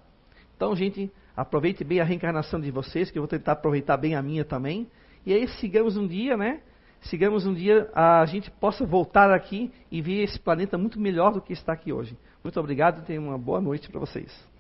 Então, 0.55 0.75
gente, 0.75 1.11
aproveite 1.35 1.83
bem 1.83 2.01
a 2.01 2.03
reencarnação 2.03 2.59
de 2.59 2.69
vocês, 2.71 3.09
que 3.09 3.17
eu 3.17 3.23
vou 3.23 3.27
tentar 3.27 3.53
aproveitar 3.53 3.97
bem 3.97 4.15
a 4.15 4.21
minha 4.21 4.43
também. 4.43 4.87
E 5.25 5.33
aí 5.33 5.47
sigamos 5.47 5.97
um 5.97 6.07
dia, 6.07 6.35
né? 6.35 6.61
Sigamos 7.01 7.45
um 7.45 7.53
dia 7.53 7.89
a 7.93 8.25
gente 8.25 8.49
possa 8.51 8.85
voltar 8.85 9.31
aqui 9.31 9.71
e 9.91 10.01
ver 10.01 10.23
esse 10.23 10.39
planeta 10.39 10.77
muito 10.77 10.99
melhor 10.99 11.33
do 11.33 11.41
que 11.41 11.53
está 11.53 11.73
aqui 11.73 11.91
hoje. 11.91 12.17
Muito 12.43 12.59
obrigado 12.59 13.01
e 13.01 13.05
tenha 13.05 13.21
uma 13.21 13.37
boa 13.37 13.61
noite 13.61 13.89
para 13.89 13.99
vocês. 13.99 14.50